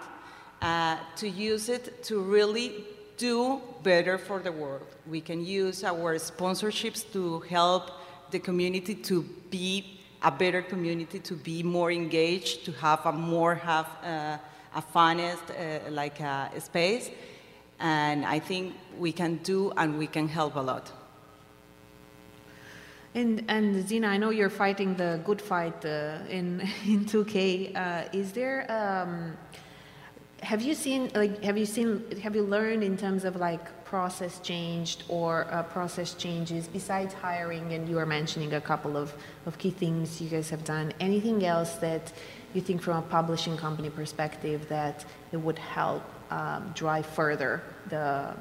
uh, 0.62 0.98
to 1.16 1.28
use 1.28 1.70
it 1.70 2.04
to 2.04 2.20
really 2.20 2.86
do 3.22 3.62
better 3.84 4.18
for 4.18 4.40
the 4.40 4.52
world. 4.52 4.88
We 5.08 5.22
can 5.22 5.46
use 5.46 5.84
our 5.84 6.18
sponsorships 6.18 7.02
to 7.14 7.40
help 7.42 7.92
the 8.32 8.40
community 8.40 8.96
to 8.96 9.22
be 9.52 10.00
a 10.24 10.32
better 10.32 10.64
community, 10.64 11.20
to 11.20 11.36
be 11.36 11.62
more 11.62 11.92
engaged, 11.92 12.66
to 12.66 12.72
have 12.72 13.06
a 13.06 13.12
more 13.12 13.54
have 13.56 13.90
uh, 14.04 14.38
a 14.76 14.82
funnest 14.94 15.46
uh, 15.50 15.92
like 15.92 16.20
a 16.20 16.60
space. 16.60 17.12
And 17.80 18.26
I 18.26 18.40
think 18.40 18.74
we 18.98 19.12
can 19.12 19.36
do 19.44 19.72
and 19.78 20.00
we 20.00 20.08
can 20.08 20.28
help 20.28 20.56
a 20.56 20.60
lot. 20.72 20.92
And, 23.14 23.44
and 23.48 23.88
Zeena, 23.88 24.08
I 24.08 24.18
know 24.18 24.32
you're 24.32 24.56
fighting 24.66 24.96
the 24.96 25.20
good 25.26 25.42
fight 25.42 25.86
uh, 25.86 26.20
in, 26.30 26.62
in 26.86 27.06
2K. 27.06 27.76
Uh, 27.76 28.10
is 28.14 28.32
there 28.32 28.66
um, 28.72 29.38
have 30.42 30.62
you 30.62 30.74
seen 30.74 31.12
like 31.14 31.44
have 31.44 31.58
you 31.58 31.66
seen 31.66 32.04
have 32.24 32.36
you 32.36 32.44
learned 32.44 32.84
in 32.84 32.98
terms 32.98 33.24
of 33.26 33.36
like 33.36 33.86
process 33.86 34.40
changed 34.40 35.04
or 35.08 35.46
uh, 35.52 35.64
process 35.64 36.14
changes 36.14 36.68
besides 36.68 37.14
hiring? 37.14 37.74
And 37.74 37.88
you 37.88 37.98
were 37.98 38.06
mentioning 38.06 38.54
a 38.54 38.62
couple 38.62 38.98
of, 38.98 39.14
of 39.46 39.58
key 39.58 39.70
things 39.70 40.20
you 40.22 40.30
guys 40.30 40.50
have 40.50 40.64
done. 40.64 40.94
Anything 41.00 41.46
else 41.46 41.76
that 41.76 42.12
you 42.54 42.62
think 42.62 42.82
from 42.82 42.98
a 42.98 43.02
publishing 43.04 43.56
company 43.56 43.90
perspective 43.90 44.68
that 44.70 45.06
it 45.32 45.38
would 45.38 45.60
help 45.60 46.04
um, 46.32 46.72
drive 46.74 47.06
further 47.06 47.62
the 47.90 48.34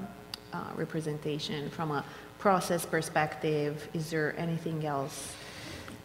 uh, 0.52 0.70
representation 0.76 1.68
from 1.70 1.90
a 1.90 2.04
process 2.38 2.86
perspective? 2.86 3.88
Is 3.92 4.10
there 4.10 4.34
anything 4.38 4.86
else 4.86 5.34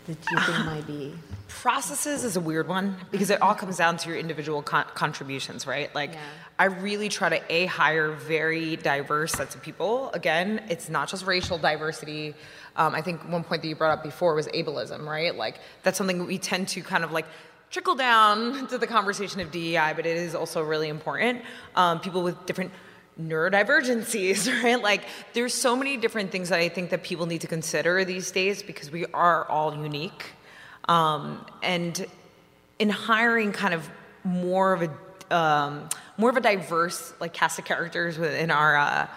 that 0.08 0.18
you 0.32 0.40
think 0.40 0.66
might 0.66 0.88
be? 0.88 1.14
Processes 1.48 2.24
is 2.24 2.36
a 2.36 2.40
weird 2.42 2.68
one 2.68 2.96
because 3.12 3.30
it 3.30 3.42
all 3.42 3.56
comes 3.56 3.78
down 3.78 3.98
to 3.98 4.10
your 4.10 4.18
individual 4.18 4.62
con- 4.62 4.86
contributions 4.94 5.66
right? 5.68 5.94
Like 5.96 6.14
Yeah. 6.14 6.20
i 6.60 6.66
really 6.66 7.10
try 7.10 7.30
to 7.30 7.42
a 7.50 7.66
hire 7.68 8.12
very 8.12 8.76
diverse 8.78 9.32
sets 9.34 9.56
of 9.56 9.62
people. 9.62 10.12
Again 10.14 10.62
it's 10.70 10.90
not 10.90 11.08
just 11.10 11.26
racial 11.26 11.58
diversity. 11.58 12.34
Um, 12.76 12.94
i 12.96 13.02
think 13.02 13.22
one 13.32 13.44
point 13.44 13.62
that 13.62 13.68
you 13.68 13.76
brought 13.76 13.98
up 13.98 14.04
before 14.04 14.34
was 14.36 14.48
ableism 14.48 15.06
right? 15.08 15.36
Like 15.36 15.60
that's 15.84 15.98
something 15.98 16.26
we 16.26 16.38
tend 16.38 16.68
to 16.70 16.82
kind 16.82 17.04
of 17.04 17.12
like 17.12 17.26
trickle 17.72 17.96
down 17.96 18.68
to 18.72 18.78
the 18.78 18.88
conversation 18.88 19.40
of 19.42 19.52
dei 19.52 19.94
but 19.96 20.06
it 20.06 20.18
is 20.18 20.36
also 20.36 20.62
really 20.64 20.90
important. 20.90 21.42
Um, 21.76 22.00
people 22.00 22.22
with 22.24 22.46
different 22.46 22.72
neurodivergencies, 23.22 24.52
right? 24.64 24.82
Like 24.82 25.04
there's 25.34 25.54
so 25.54 25.76
many 25.76 25.98
different 25.98 26.32
things 26.32 26.50
that 26.50 26.60
I 26.60 26.70
think 26.70 26.90
that 26.90 27.04
people 27.04 27.26
need 27.26 27.42
to 27.42 27.48
consider 27.48 28.04
these 28.06 28.32
days 28.32 28.64
because 28.64 28.92
we 28.92 29.06
are 29.08 29.46
all 29.46 29.76
unique. 29.76 30.26
Um, 30.88 31.46
and 31.64 32.06
in 32.80 32.90
hiring 32.90 33.52
kind 33.52 33.74
of 33.74 33.90
more 34.24 34.74
of 34.74 34.84
a 34.84 34.90
um, 35.36 35.90
more 36.18 36.30
of 36.30 36.38
a 36.38 36.42
diverse 36.42 37.14
like 37.20 37.34
cast 37.34 37.58
of 37.58 37.66
characters 37.66 38.18
within 38.18 38.52
our 38.52 38.78
uh, 38.78 39.08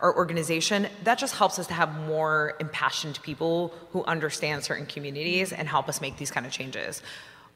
our 0.00 0.16
organization, 0.16 0.86
that 1.04 1.18
just 1.18 1.34
helps 1.34 1.58
us 1.58 1.66
to 1.66 1.74
have 1.74 1.92
more 2.06 2.54
impassioned 2.60 3.20
people 3.22 3.74
who 3.90 4.04
understand 4.04 4.62
certain 4.62 4.86
communities 4.86 5.52
and 5.52 5.68
help 5.68 5.88
us 5.88 6.00
make 6.00 6.16
these 6.16 6.30
kind 6.30 6.46
of 6.46 6.52
changes. 6.52 7.02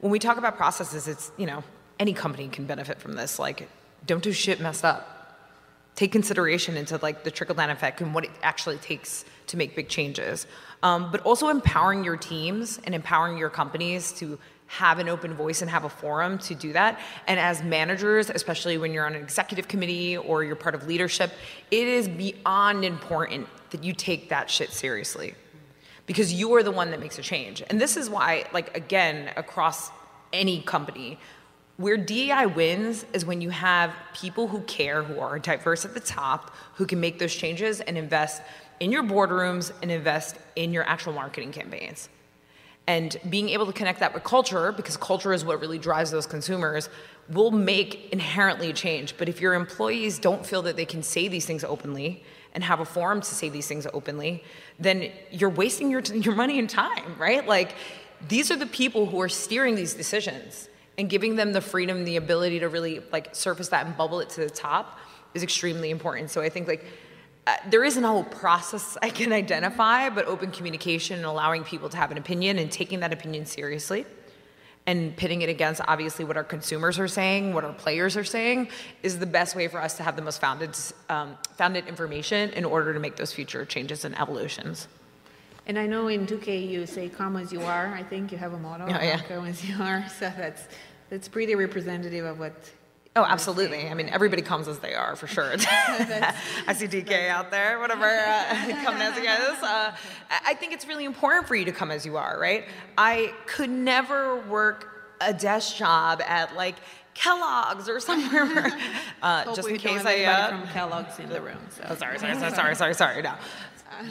When 0.01 0.11
we 0.11 0.19
talk 0.19 0.37
about 0.37 0.57
processes, 0.57 1.09
it's 1.09 1.33
you 1.39 1.47
know 1.47 1.65
any 1.99 2.13
company 2.13 2.49
can 2.49 2.67
benefit 2.67 3.01
from 3.01 3.15
this. 3.15 3.39
Like, 3.39 3.69
don't 4.05 4.23
do 4.23 4.33
shit 4.33 4.61
messed 4.61 4.85
up 4.85 5.22
take 5.95 6.13
consideration 6.13 6.77
into 6.77 6.99
like 7.03 7.25
the 7.25 7.31
trickle 7.31 7.55
down 7.55 7.71
effect 7.71 8.01
and 8.01 8.15
what 8.15 8.25
it 8.25 8.31
actually 8.43 8.79
takes 8.79 9.25
to 9.49 9.57
make 9.57 9.77
big 9.77 9.89
changes. 9.89 10.47
Um, 10.83 11.11
but 11.13 11.21
also 11.21 11.49
empowering 11.49 12.03
your 12.05 12.17
teams 12.17 12.81
and 12.85 12.95
empowering 12.95 13.37
your 13.39 13.51
companies 13.51 14.13
to 14.13 14.39
have 14.67 14.99
an 14.99 15.09
open 15.09 15.35
voice 15.35 15.61
and 15.61 15.71
have 15.71 15.85
a 15.85 15.89
forum 15.89 16.39
to 16.39 16.55
do 16.55 16.73
that. 16.73 16.99
And 17.27 17.39
as 17.39 17.63
managers 17.63 18.31
especially 18.31 18.79
when 18.79 18.93
you're 18.93 19.05
on 19.05 19.15
an 19.15 19.23
executive 19.23 19.69
committee 19.69 20.17
or 20.17 20.45
you're 20.45 20.57
part 20.57 20.75
of 20.75 20.87
leadership 20.87 21.31
it 21.71 21.87
is 21.87 22.09
beyond 22.09 22.85
important 22.85 23.49
that 23.71 23.85
you 23.85 23.93
take 23.93 24.31
that 24.31 24.51
shit 24.51 24.71
seriously 24.71 25.35
because 26.07 26.33
you 26.33 26.55
are 26.55 26.63
the 26.63 26.71
one 26.71 26.91
that 26.91 27.01
makes 27.01 27.19
a 27.19 27.23
change. 27.23 27.63
And 27.69 27.81
this 27.81 27.97
is 27.97 28.09
why 28.09 28.47
like 28.53 28.75
again 28.77 29.31
across 29.37 29.91
any 30.33 30.63
company 30.63 31.19
where 31.83 31.97
DEI 31.97 32.47
wins 32.47 33.05
is 33.13 33.25
when 33.25 33.41
you 33.41 33.51
have 33.51 33.93
people 34.15 34.47
who 34.47 34.61
care, 34.61 35.03
who 35.03 35.19
are 35.19 35.37
diverse 35.39 35.85
at 35.85 35.95
the 35.95 36.01
top, 36.01 36.55
who 36.75 36.87
can 36.87 37.01
make 37.01 37.19
those 37.19 37.35
changes 37.35 37.81
and 37.81 37.99
invest 37.99 38.41
in 38.79 38.93
your 38.93 39.03
boardrooms 39.03 39.73
and 39.83 39.91
invest 39.91 40.37
in 40.55 40.73
your 40.73 40.85
actual 40.85 41.13
marketing 41.13 41.51
campaigns. 41.51 42.09
And 42.87 43.17
being 43.29 43.49
able 43.49 43.67
to 43.67 43.73
connect 43.73 43.99
that 43.99 44.15
with 44.15 44.23
culture, 44.23 44.71
because 44.71 44.97
culture 44.97 45.33
is 45.33 45.45
what 45.45 45.61
really 45.61 45.79
drives 45.79 46.13
those 46.13 46.25
consumers, 46.25 46.89
will 47.29 47.51
make 47.51 48.13
inherently 48.13 48.71
a 48.71 48.73
change. 48.73 49.17
But 49.17 49.29
if 49.29 49.41
your 49.41 49.55
employees 49.55 50.21
don't 50.21 50.47
feel 50.47 50.63
that 50.63 50.77
they 50.77 50.85
can 50.85 51.03
say 51.03 51.27
these 51.27 51.47
things 51.47 51.65
openly 51.65 52.23
and 52.55 52.63
have 52.63 52.79
a 52.79 52.85
forum 52.85 53.21
to 53.23 53.35
say 53.35 53.49
these 53.49 53.67
things 53.67 53.89
openly, 53.93 54.45
then 54.79 55.11
you're 55.33 55.51
wasting 55.51 55.91
your, 55.91 56.01
your 56.15 56.37
money 56.37 56.61
and 56.61 56.71
time, 56.71 57.17
right? 57.19 57.45
Like, 57.45 57.75
these 58.29 58.53
are 58.53 58.57
the 58.57 58.67
people 58.67 59.07
who 59.07 59.21
are 59.21 59.29
steering 59.29 59.75
these 59.75 59.95
decisions 59.95 60.69
and 60.99 61.09
giving 61.09 61.37
them 61.37 61.53
the 61.53 61.61
freedom 61.61 62.05
the 62.05 62.17
ability 62.17 62.61
to 62.61 62.69
really 62.69 63.01
like 63.13 63.35
surface 63.35 63.69
that 63.69 63.87
and 63.87 63.97
bubble 63.97 64.21
it 64.21 64.29
to 64.31 64.41
the 64.41 64.51
top 64.51 64.99
is 65.35 65.43
extremely 65.43 65.91
important. 65.91 66.31
So 66.31 66.41
i 66.41 66.49
think 66.49 66.69
like 66.69 66.85
uh, 67.47 67.57
there 67.71 67.83
isn't 67.83 68.05
a 68.05 68.09
whole 68.09 68.25
process 68.25 68.97
i 69.03 69.11
can 69.11 69.33
identify 69.33 70.09
but 70.09 70.27
open 70.27 70.51
communication 70.51 71.17
and 71.17 71.27
allowing 71.27 71.65
people 71.65 71.89
to 71.89 71.97
have 71.97 72.11
an 72.11 72.19
opinion 72.19 72.59
and 72.59 72.71
taking 72.71 73.01
that 73.01 73.13
opinion 73.13 73.47
seriously 73.47 74.07
and 74.85 75.17
pitting 75.17 75.43
it 75.43 75.49
against 75.49 75.81
obviously 75.87 76.25
what 76.25 76.37
our 76.37 76.45
consumers 76.45 76.99
are 76.99 77.09
saying 77.09 77.53
what 77.53 77.65
our 77.65 77.73
players 77.73 78.17
are 78.17 78.25
saying 78.25 78.69
is 79.03 79.19
the 79.19 79.27
best 79.27 79.57
way 79.57 79.69
for 79.69 79.81
us 79.81 79.97
to 79.97 80.03
have 80.03 80.17
the 80.17 80.23
most 80.23 80.41
founded 80.41 80.77
um, 81.09 81.37
founded 81.57 81.87
information 81.89 82.51
in 82.51 82.65
order 82.65 82.93
to 82.93 83.01
make 83.01 83.17
those 83.17 83.33
future 83.33 83.65
changes 83.65 84.05
and 84.05 84.19
evolutions 84.19 84.89
And 85.67 85.79
I 85.79 85.87
know 85.87 86.09
in 86.09 86.27
2K 86.27 86.69
you 86.69 86.87
say 86.87 87.09
"come 87.09 87.37
as 87.37 87.53
you 87.53 87.63
are." 87.63 87.95
I 87.95 88.03
think 88.03 88.33
you 88.33 88.39
have 88.39 88.53
a 88.53 88.59
motto. 88.59 88.89
Yeah, 88.89 89.03
yeah. 89.03 89.21
Come 89.29 89.47
as 89.47 89.65
you 89.65 89.81
are. 89.81 90.05
So 90.09 90.33
that's 90.37 90.67
that's 91.09 91.29
pretty 91.29 91.55
representative 91.55 92.25
of 92.25 92.39
what. 92.39 92.55
Oh, 93.15 93.25
absolutely. 93.25 93.89
I 93.89 93.95
mean, 93.95 94.09
everybody 94.09 94.41
comes 94.41 94.67
as 94.69 94.79
they 94.79 94.95
are, 94.95 95.15
for 95.17 95.27
sure. 95.27 95.53
I 96.67 96.73
see 96.75 96.87
DK 96.87 97.29
out 97.29 97.51
there, 97.51 97.79
whatever, 97.79 98.07
uh, 98.07 98.83
coming 98.83 99.03
as 99.03 99.19
he 99.19 99.27
is. 99.27 99.63
Uh, 99.63 99.95
I 100.31 100.55
think 100.55 100.73
it's 100.73 100.87
really 100.87 101.05
important 101.05 101.47
for 101.47 101.55
you 101.55 101.67
to 101.67 101.73
come 101.73 101.91
as 101.91 102.07
you 102.07 102.17
are, 102.17 102.41
right? 102.41 102.65
I 102.97 103.35
could 103.45 103.69
never 103.69 104.41
work 104.47 104.89
a 105.21 105.35
desk 105.35 105.77
job 105.77 106.23
at 106.27 106.57
like 106.57 106.77
Kellogg's 107.15 107.89
or 107.89 108.01
somewhere, 108.01 108.73
uh, 109.23 109.55
just 109.55 109.69
in 109.69 109.77
case 109.77 110.05
I. 110.05 110.25
Uh, 110.25 110.49
from 110.49 110.69
Kellogg's 110.69 111.19
in 111.19 111.29
the 111.29 111.41
room. 111.41 111.59
So. 111.71 111.85
Oh, 111.91 111.95
sorry, 111.95 112.19
sorry, 112.19 112.35
sorry, 112.37 112.55
sorry, 112.55 112.75
sorry, 112.75 112.95
sorry. 112.95 113.23
No. 113.23 113.35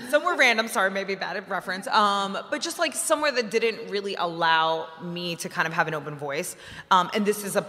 Somewhere 0.09 0.36
random, 0.36 0.67
sorry, 0.67 0.91
maybe 0.91 1.15
bad 1.15 1.49
reference. 1.49 1.88
Um, 1.88 2.38
but 2.49 2.61
just 2.61 2.79
like 2.79 2.93
somewhere 2.93 3.32
that 3.32 3.51
didn't 3.51 3.89
really 3.89 4.15
allow 4.15 4.88
me 5.01 5.36
to 5.38 5.49
kind 5.49 5.67
of 5.67 5.73
have 5.73 5.88
an 5.88 5.93
open 5.93 6.15
voice. 6.15 6.55
Um, 6.89 7.09
and 7.13 7.25
this 7.25 7.43
is 7.43 7.55
a 7.55 7.65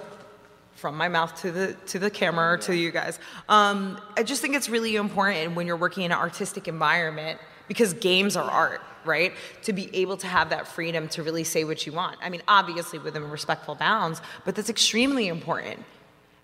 from 0.75 0.97
my 0.97 1.09
mouth 1.09 1.41
to 1.41 1.53
the 1.53 1.75
to 1.87 1.99
the 1.99 2.11
camera 2.11 2.59
to 2.59 2.75
you 2.75 2.91
guys. 2.91 3.21
Um, 3.49 4.01
I 4.17 4.25
just 4.25 4.43
think 4.43 4.57
it's 4.57 4.69
really 4.69 4.97
important 4.97 5.55
when 5.55 5.67
you're 5.67 5.77
working 5.77 6.03
in 6.03 6.11
an 6.11 6.19
artistic 6.19 6.67
environment 6.67 7.39
because 7.69 7.95
games 7.95 8.37
are 8.37 8.51
art, 8.51 8.81
right? 9.05 9.33
To 9.63 9.73
be 9.73 9.95
able 9.95 10.17
to 10.17 10.27
have 10.27 10.51
that 10.51 10.67
freedom 10.67 11.09
to 11.11 11.23
really 11.23 11.45
say 11.45 11.63
what 11.65 11.87
you 11.87 11.93
want. 11.93 12.17
I 12.21 12.31
mean, 12.31 12.43
obviously 12.49 12.99
within 12.99 13.29
respectful 13.31 13.77
bounds, 13.77 14.21
but 14.45 14.57
that's 14.57 14.71
extremely 14.71 15.29
important. 15.29 15.81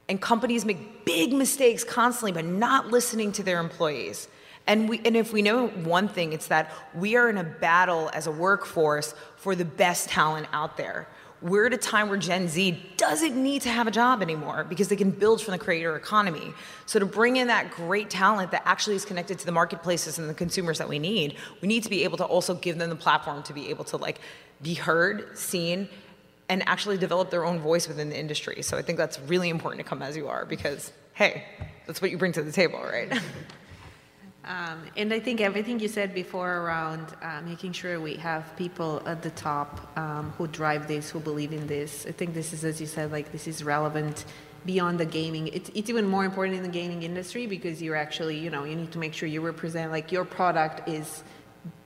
And 0.08 0.20
companies 0.20 0.64
make 0.64 1.04
big 1.04 1.32
mistakes 1.32 1.84
constantly 1.84 2.32
by 2.32 2.42
not 2.42 2.88
listening 2.88 3.32
to 3.32 3.42
their 3.42 3.58
employees. 3.58 4.28
And, 4.68 4.86
we, 4.86 5.00
and 5.04 5.16
if 5.16 5.32
we 5.32 5.40
know 5.40 5.68
one 5.68 6.08
thing, 6.08 6.34
it's 6.34 6.48
that 6.48 6.70
we 6.94 7.16
are 7.16 7.30
in 7.30 7.38
a 7.38 7.44
battle 7.44 8.10
as 8.12 8.26
a 8.26 8.30
workforce 8.30 9.14
for 9.36 9.56
the 9.56 9.64
best 9.64 10.10
talent 10.10 10.46
out 10.52 10.76
there. 10.76 11.08
We're 11.40 11.66
at 11.66 11.72
a 11.72 11.78
time 11.78 12.08
where 12.08 12.18
Gen 12.18 12.48
Z 12.48 12.78
doesn't 12.96 13.34
need 13.34 13.62
to 13.62 13.70
have 13.70 13.86
a 13.86 13.90
job 13.90 14.20
anymore 14.20 14.64
because 14.68 14.88
they 14.88 14.96
can 14.96 15.10
build 15.10 15.40
from 15.40 15.52
the 15.52 15.58
creator 15.58 15.96
economy. 15.96 16.52
So 16.84 16.98
to 16.98 17.06
bring 17.06 17.36
in 17.36 17.46
that 17.46 17.70
great 17.70 18.10
talent 18.10 18.50
that 18.50 18.62
actually 18.66 18.96
is 18.96 19.04
connected 19.04 19.38
to 19.38 19.46
the 19.46 19.52
marketplaces 19.52 20.18
and 20.18 20.28
the 20.28 20.34
consumers 20.34 20.78
that 20.78 20.88
we 20.88 20.98
need, 20.98 21.36
we 21.62 21.68
need 21.68 21.84
to 21.84 21.90
be 21.90 22.04
able 22.04 22.18
to 22.18 22.24
also 22.24 22.54
give 22.54 22.76
them 22.76 22.90
the 22.90 22.96
platform 22.96 23.42
to 23.44 23.52
be 23.54 23.70
able 23.70 23.84
to 23.84 23.96
like 23.96 24.20
be 24.60 24.74
heard, 24.74 25.38
seen, 25.38 25.88
and 26.50 26.68
actually 26.68 26.98
develop 26.98 27.30
their 27.30 27.44
own 27.44 27.58
voice 27.60 27.88
within 27.88 28.10
the 28.10 28.18
industry. 28.18 28.60
So 28.62 28.76
I 28.76 28.82
think 28.82 28.98
that's 28.98 29.18
really 29.20 29.48
important 29.48 29.82
to 29.82 29.88
come 29.88 30.02
as 30.02 30.16
you 30.16 30.28
are 30.28 30.44
because, 30.44 30.92
hey, 31.14 31.44
that's 31.86 32.02
what 32.02 32.10
you 32.10 32.18
bring 32.18 32.32
to 32.32 32.42
the 32.42 32.52
table, 32.52 32.80
right? 32.80 33.18
Um, 34.48 34.80
and 34.96 35.12
I 35.12 35.20
think 35.20 35.42
everything 35.42 35.78
you 35.78 35.88
said 35.88 36.14
before 36.14 36.50
around 36.62 37.14
uh, 37.20 37.42
making 37.42 37.72
sure 37.72 38.00
we 38.00 38.14
have 38.14 38.56
people 38.56 39.02
at 39.04 39.20
the 39.20 39.28
top 39.30 39.92
um, 39.98 40.32
who 40.38 40.46
drive 40.46 40.88
this, 40.88 41.10
who 41.10 41.20
believe 41.20 41.52
in 41.52 41.66
this. 41.66 42.06
I 42.08 42.12
think 42.12 42.32
this 42.32 42.54
is, 42.54 42.64
as 42.64 42.80
you 42.80 42.86
said, 42.86 43.12
like 43.12 43.30
this 43.30 43.46
is 43.46 43.62
relevant 43.62 44.24
beyond 44.64 44.98
the 44.98 45.04
gaming. 45.04 45.48
It's, 45.48 45.70
it's 45.74 45.90
even 45.90 46.06
more 46.06 46.24
important 46.24 46.56
in 46.56 46.62
the 46.62 46.70
gaming 46.70 47.02
industry 47.02 47.46
because 47.46 47.82
you're 47.82 47.94
actually, 47.94 48.38
you 48.38 48.48
know, 48.48 48.64
you 48.64 48.74
need 48.74 48.90
to 48.92 48.98
make 48.98 49.12
sure 49.12 49.28
you 49.28 49.42
represent, 49.42 49.92
like 49.92 50.10
your 50.10 50.24
product 50.24 50.88
is 50.88 51.22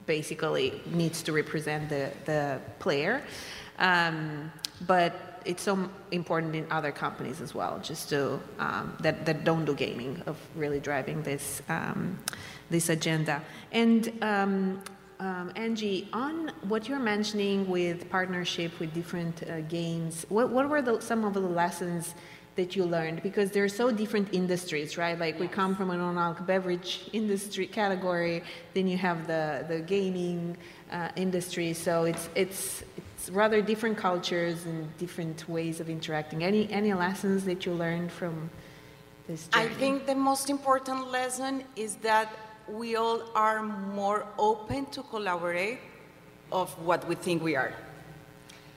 basically 0.06 0.80
needs 0.86 1.20
to 1.24 1.32
represent 1.32 1.88
the, 1.88 2.12
the 2.26 2.60
player. 2.78 3.24
Um, 3.80 4.52
but 4.86 5.31
it's 5.44 5.62
so 5.62 5.88
important 6.10 6.54
in 6.54 6.66
other 6.70 6.92
companies 6.92 7.40
as 7.40 7.54
well, 7.54 7.80
just 7.82 8.08
to 8.10 8.40
um, 8.58 8.96
that, 9.00 9.26
that 9.26 9.44
don't 9.44 9.64
do 9.64 9.74
gaming 9.74 10.22
of 10.26 10.36
really 10.56 10.80
driving 10.80 11.22
this 11.22 11.62
um, 11.68 12.18
this 12.70 12.88
agenda. 12.88 13.42
And 13.70 14.12
um, 14.22 14.82
um, 15.20 15.52
Angie, 15.54 16.08
on 16.12 16.50
what 16.66 16.88
you're 16.88 16.98
mentioning 16.98 17.68
with 17.68 18.10
partnership 18.10 18.78
with 18.80 18.92
different 18.92 19.42
uh, 19.48 19.60
games, 19.62 20.26
what, 20.28 20.50
what 20.50 20.68
were 20.68 20.82
the, 20.82 21.00
some 21.00 21.24
of 21.24 21.34
the 21.34 21.40
lessons 21.40 22.14
that 22.56 22.74
you 22.74 22.84
learned? 22.84 23.22
Because 23.22 23.50
they're 23.50 23.68
so 23.68 23.92
different 23.92 24.34
industries, 24.34 24.98
right? 24.98 25.18
Like 25.18 25.38
we 25.38 25.46
come 25.46 25.76
from 25.76 25.90
a 25.90 25.96
non-alcoholic 25.96 26.46
beverage 26.46 27.08
industry 27.12 27.66
category, 27.66 28.42
then 28.74 28.88
you 28.88 28.96
have 28.98 29.26
the 29.26 29.64
the 29.68 29.80
gaming 29.80 30.56
uh, 30.90 31.08
industry, 31.16 31.72
so 31.72 32.04
it's 32.04 32.28
it's 32.34 32.82
it's 33.22 33.30
rather 33.30 33.62
different 33.62 33.96
cultures 33.96 34.64
and 34.64 34.96
different 34.98 35.48
ways 35.48 35.78
of 35.78 35.88
interacting. 35.88 36.42
Any 36.42 36.68
any 36.72 36.92
lessons 36.92 37.44
that 37.44 37.64
you 37.64 37.72
learned 37.72 38.10
from 38.10 38.50
this 39.28 39.48
I 39.52 39.68
think 39.68 40.06
the 40.06 40.16
most 40.16 40.50
important 40.50 41.12
lesson 41.12 41.62
is 41.76 41.94
that 42.02 42.28
we 42.68 42.96
all 42.96 43.22
are 43.36 43.62
more 43.62 44.26
open 44.38 44.86
to 44.86 45.02
collaborate 45.04 45.78
of 46.50 46.68
what 46.84 47.06
we 47.06 47.14
think 47.14 47.42
we 47.42 47.54
are. 47.54 47.72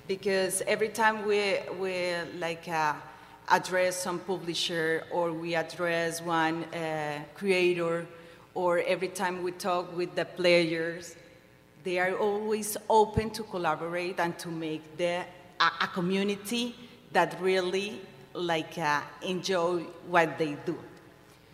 Because 0.07 0.61
every 0.67 0.89
time 0.89 1.25
we, 1.25 1.57
we 1.79 2.13
like 2.37 2.67
uh, 2.67 2.93
address 3.49 3.97
some 3.97 4.19
publisher 4.19 5.05
or 5.11 5.33
we 5.33 5.55
address 5.55 6.21
one 6.21 6.65
uh, 6.65 7.19
creator 7.33 8.05
or 8.53 8.79
every 8.85 9.07
time 9.07 9.41
we 9.41 9.51
talk 9.51 9.97
with 9.97 10.13
the 10.13 10.25
players, 10.25 11.15
they 11.85 11.99
are 11.99 12.17
always 12.17 12.75
open 12.89 13.29
to 13.29 13.43
collaborate 13.43 14.19
and 14.19 14.37
to 14.39 14.49
make 14.49 14.97
the, 14.97 15.23
a, 15.59 15.71
a 15.81 15.87
community 15.93 16.75
that 17.13 17.39
really 17.39 18.01
like 18.33 18.77
uh, 18.77 18.99
enjoy 19.21 19.83
what 20.07 20.37
they 20.37 20.57
do. 20.65 20.77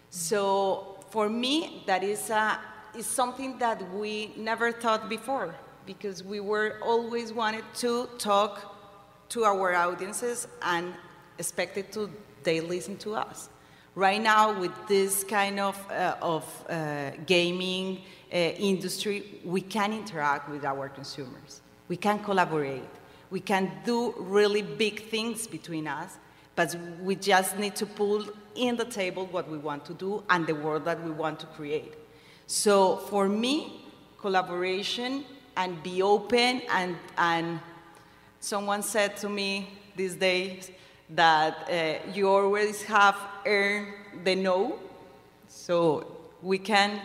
So 0.10 0.98
for 1.12 1.30
me, 1.30 1.84
that 1.86 2.04
is, 2.04 2.32
uh, 2.32 2.58
is 2.98 3.06
something 3.06 3.60
that 3.60 3.80
we 3.94 4.34
never 4.36 4.72
thought 4.72 5.08
before 5.08 5.54
because 5.86 6.24
we 6.24 6.40
were 6.40 6.80
always 6.82 7.32
wanted 7.32 7.66
to 7.76 8.10
talk 8.18 8.76
to 9.30 9.44
our 9.44 9.76
audiences 9.76 10.48
and 10.64 10.94
expected 11.38 11.92
to 11.92 12.10
they 12.44 12.60
listen 12.60 12.98
to 12.98 13.16
us. 13.16 13.50
Right 13.94 14.22
now, 14.22 14.58
with 14.58 14.72
this 14.88 15.24
kind 15.24 15.60
of, 15.60 15.78
uh, 15.92 16.16
of 16.22 16.66
uh, 16.70 17.12
gaming 17.26 18.02
industry, 18.32 19.40
we 19.44 19.62
can 19.62 19.94
interact 19.94 20.50
with 20.50 20.64
our 20.66 20.90
consumers. 20.90 21.62
We 21.88 21.98
can 21.98 22.20
collaborate. 22.20 22.90
We 23.30 23.40
can 23.40 23.72
do 23.86 24.14
really 24.18 24.62
big 24.62 25.10
things 25.10 25.48
between 25.48 25.88
us, 25.88 26.18
but 26.56 26.76
we 27.02 27.16
just 27.16 27.58
need 27.58 27.76
to 27.78 27.86
pull 27.86 28.26
in 28.56 28.78
the 28.78 28.86
table 28.86 29.26
what 29.28 29.50
we 29.50 29.58
want 29.58 29.86
to 29.86 29.94
do 29.94 30.24
and 30.30 30.46
the 30.48 30.56
world 30.56 30.86
that 30.86 31.04
we 31.04 31.12
want 31.12 31.40
to 31.40 31.46
create. 31.48 31.94
So 32.48 32.98
for 32.98 33.28
me, 33.30 33.86
collaboration 34.20 35.26
and 35.58 35.82
be 35.84 36.02
open 36.02 36.62
and, 36.70 36.96
and 37.18 37.60
someone 38.40 38.84
said 38.84 39.18
to 39.18 39.30
me 39.30 39.70
these 39.96 40.16
days 40.16 40.72
that 41.10 41.70
uh, 41.70 42.12
you 42.14 42.30
always 42.30 42.84
have 42.84 43.18
earned 43.46 43.94
the 44.24 44.36
no 44.36 44.80
so 45.48 46.08
we 46.42 46.58
can 46.58 47.02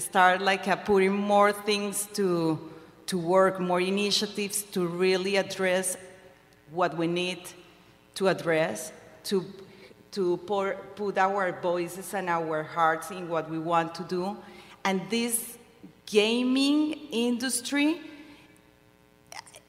start 0.00 0.42
like 0.42 0.68
uh, 0.68 0.76
putting 0.76 1.12
more 1.12 1.52
things 1.52 2.08
to, 2.14 2.58
to 3.06 3.18
work 3.18 3.60
more 3.60 3.80
initiatives 3.80 4.62
to 4.62 4.86
really 4.86 5.36
address 5.36 5.96
what 6.70 6.96
we 6.96 7.06
need 7.06 7.40
to 8.14 8.28
address 8.28 8.92
to, 9.24 9.44
to 10.10 10.36
pour, 10.38 10.74
put 10.94 11.18
our 11.18 11.52
voices 11.60 12.14
and 12.14 12.28
our 12.28 12.62
hearts 12.62 13.10
in 13.10 13.28
what 13.28 13.50
we 13.50 13.58
want 13.58 13.94
to 13.94 14.02
do 14.04 14.36
and 14.84 15.00
this 15.10 15.58
gaming 16.06 16.92
industry 17.10 18.00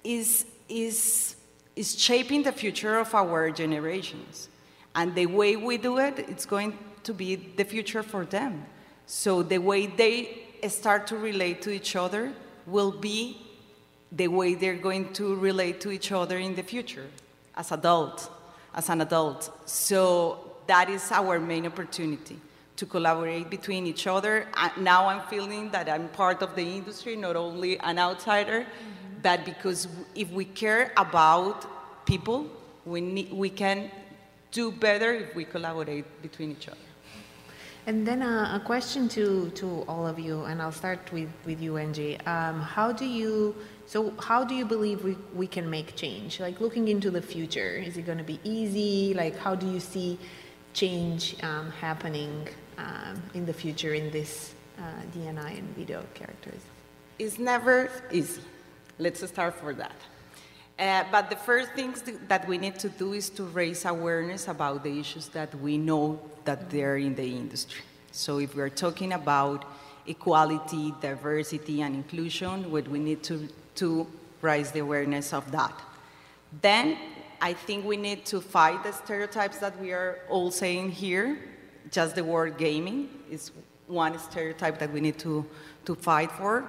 is, 0.04 0.46
is, 0.70 1.36
is 1.76 2.00
shaping 2.00 2.44
the 2.44 2.52
future 2.52 3.00
of 3.00 3.14
our 3.14 3.50
generations. 3.52 4.50
And 4.96 5.14
the 5.16 5.26
way 5.26 5.56
we 5.56 5.78
do 5.78 5.98
it, 5.98 6.20
it's 6.20 6.46
going 6.46 6.78
to 7.04 7.14
be 7.14 7.36
the 7.36 7.64
future 7.64 8.04
for 8.04 8.26
them. 8.26 8.66
So 9.08 9.42
the 9.42 9.58
way 9.58 9.88
they 9.88 10.44
start 10.68 11.08
to 11.08 11.18
relate 11.18 11.62
to 11.64 11.72
each 11.72 11.96
other 11.96 12.34
will 12.66 12.92
be 12.92 13.42
the 14.12 14.28
way 14.28 14.54
they're 14.54 14.76
going 14.76 15.14
to 15.14 15.36
relate 15.36 15.80
to 15.82 15.92
each 15.92 16.12
other 16.12 16.38
in 16.38 16.56
the 16.56 16.64
future 16.64 17.08
as 17.56 17.72
adults, 17.72 18.30
as 18.76 18.90
an 18.90 19.02
adult. 19.02 19.50
So 19.66 20.58
that 20.68 20.90
is 20.90 21.10
our 21.12 21.40
main 21.40 21.66
opportunity 21.66 22.38
to 22.76 22.86
collaborate 22.86 23.50
between 23.50 23.88
each 23.88 24.08
other. 24.08 24.48
Uh, 24.54 24.70
now 24.78 25.08
I'm 25.08 25.26
feeling 25.28 25.72
that 25.72 25.90
I'm 25.90 26.10
part 26.10 26.42
of 26.42 26.56
the 26.56 26.62
industry, 26.62 27.16
not 27.16 27.38
only 27.38 27.80
an 27.80 27.98
outsider, 27.98 28.62
mm-hmm. 28.62 29.22
but 29.24 29.46
because 29.46 29.88
if 30.16 30.30
we 30.32 30.44
care 30.44 30.92
about 30.98 31.66
people, 32.06 32.48
we, 32.86 33.00
need, 33.00 33.32
we 33.32 33.50
can 33.50 33.90
do 34.52 34.72
better 34.72 35.14
if 35.14 35.34
we 35.34 35.46
collaborate 35.46 36.22
between 36.22 36.52
each 36.52 36.68
other. 36.68 36.78
And 37.88 38.06
then 38.06 38.22
uh, 38.22 38.60
a 38.62 38.66
question 38.66 39.08
to, 39.10 39.50
to 39.52 39.86
all 39.88 40.06
of 40.06 40.20
you, 40.20 40.44
and 40.44 40.62
I'll 40.62 40.74
start 40.74 41.10
with, 41.14 41.30
with 41.46 41.62
you, 41.62 41.78
Angie. 41.78 42.20
Um, 42.26 42.60
how 42.60 42.92
do 42.92 43.06
you, 43.06 43.56
so 43.86 44.14
how 44.20 44.44
do 44.44 44.56
you 44.56 44.66
believe 44.66 45.06
we, 45.06 45.16
we 45.34 45.48
can 45.48 45.70
make 45.70 45.96
change? 45.96 46.42
Like 46.42 46.60
looking 46.60 46.90
into 46.90 47.10
the 47.10 47.22
future, 47.22 47.78
is 47.78 47.96
it 47.96 48.02
going 48.02 48.18
to 48.18 48.26
be 48.26 48.42
easy? 48.44 49.14
Like 49.14 49.38
how 49.38 49.56
do 49.56 49.66
you 49.66 49.80
see 49.80 50.20
change 50.74 51.42
um, 51.44 51.72
happening 51.72 52.50
um, 52.78 53.24
in 53.34 53.46
the 53.46 53.54
future 53.54 53.94
in 53.94 54.12
this 54.12 54.54
uh, 54.78 54.82
D&I 55.14 55.52
and 55.52 55.76
video 55.78 56.04
characters? 56.14 56.60
It's 57.18 57.40
never 57.40 57.90
easy. 58.12 58.42
Let's 59.00 59.26
start 59.26 59.56
for 59.56 59.74
that. 59.76 59.96
Uh, 60.80 61.04
but 61.12 61.30
the 61.30 61.36
first 61.36 61.72
things 61.72 62.04
that 62.28 62.48
we 62.48 62.58
need 62.58 62.78
to 62.78 62.90
do 62.90 63.14
is 63.14 63.30
to 63.32 63.44
raise 63.44 63.84
awareness 63.86 64.48
about 64.48 64.84
the 64.84 65.00
issues 65.00 65.28
that 65.30 65.54
we 65.56 65.78
know 65.78 66.20
that 66.46 66.70
they're 66.70 66.98
in 66.98 67.16
the 67.16 67.26
industry. 67.26 67.82
So 68.12 68.38
if 68.40 68.56
we're 68.56 68.70
talking 68.70 69.14
about 69.14 69.66
equality, 70.06 70.94
diversity, 71.02 71.82
and 71.82 71.96
inclusion, 71.96 72.72
what 72.72 72.88
we 72.88 73.00
need 73.00 73.24
to, 73.24 73.50
to 73.76 74.08
raise 74.42 74.72
the 74.72 74.80
awareness 74.80 75.34
of 75.34 75.52
that. 75.52 75.74
Then 76.62 76.98
I 77.42 77.54
think 77.54 77.86
we 77.86 77.98
need 77.98 78.26
to 78.26 78.40
fight 78.40 78.84
the 78.84 78.92
stereotypes 78.92 79.58
that 79.58 79.80
we 79.80 79.92
are 79.94 80.20
all 80.30 80.52
saying 80.52 80.92
here. 80.92 81.40
Just 81.92 82.16
the 82.16 82.24
word 82.24 82.58
gaming 82.58 83.10
is 83.32 83.52
one 83.88 84.18
stereotype 84.20 84.80
that 84.80 84.92
we 84.92 85.02
need 85.02 85.18
to, 85.20 85.46
to 85.86 85.96
fight 85.96 86.32
for. 86.32 86.68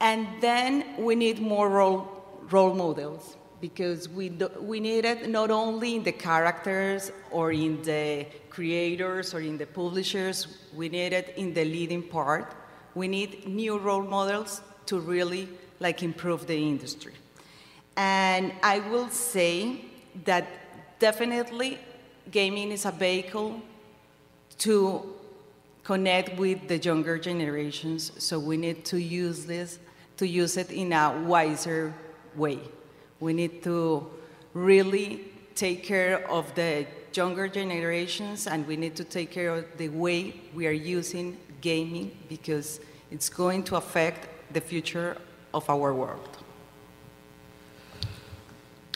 And 0.00 0.26
then 0.40 0.84
we 0.98 1.14
need 1.14 1.40
more 1.40 1.68
role 1.68 2.19
role 2.50 2.74
models 2.74 3.36
because 3.60 4.08
we, 4.08 4.30
do, 4.30 4.50
we 4.60 4.80
need 4.80 5.04
it 5.04 5.28
not 5.28 5.50
only 5.50 5.96
in 5.96 6.02
the 6.02 6.12
characters 6.12 7.12
or 7.30 7.52
in 7.52 7.82
the 7.82 8.26
creators 8.48 9.34
or 9.34 9.40
in 9.40 9.58
the 9.58 9.66
publishers, 9.66 10.46
we 10.74 10.88
need 10.88 11.12
it 11.12 11.34
in 11.36 11.52
the 11.52 11.64
leading 11.64 12.02
part. 12.02 12.54
We 12.94 13.06
need 13.06 13.46
new 13.46 13.78
role 13.78 14.02
models 14.02 14.62
to 14.86 14.98
really 14.98 15.48
like 15.78 16.02
improve 16.02 16.46
the 16.46 16.56
industry. 16.56 17.14
And 17.96 18.52
I 18.62 18.78
will 18.78 19.10
say 19.10 19.84
that 20.24 20.46
definitely 20.98 21.78
gaming 22.30 22.70
is 22.72 22.84
a 22.86 22.90
vehicle 22.90 23.60
to 24.58 25.14
connect 25.84 26.38
with 26.38 26.68
the 26.68 26.78
younger 26.78 27.18
generations, 27.18 28.12
so 28.18 28.38
we 28.38 28.56
need 28.56 28.84
to 28.84 28.98
use 28.98 29.46
this, 29.46 29.78
to 30.18 30.26
use 30.26 30.56
it 30.56 30.70
in 30.70 30.92
a 30.92 31.22
wiser 31.26 31.94
way. 32.36 32.58
We 33.18 33.32
need 33.32 33.62
to 33.64 34.10
really 34.54 35.24
take 35.54 35.84
care 35.84 36.28
of 36.30 36.54
the 36.54 36.86
younger 37.12 37.48
generations 37.48 38.46
and 38.46 38.66
we 38.66 38.76
need 38.76 38.96
to 38.96 39.04
take 39.04 39.30
care 39.30 39.54
of 39.54 39.64
the 39.76 39.88
way 39.88 40.40
we 40.54 40.66
are 40.66 40.72
using 40.96 41.36
gaming 41.60 42.16
because 42.28 42.80
it's 43.10 43.28
going 43.28 43.62
to 43.64 43.76
affect 43.76 44.28
the 44.52 44.60
future 44.60 45.16
of 45.52 45.68
our 45.68 45.92
world. 45.92 46.38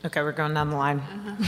Okay, 0.05 0.23
we're 0.23 0.33
going 0.33 0.55
down 0.55 0.71
the 0.71 0.77
line. 0.77 0.99
Uh-huh. 0.99 1.45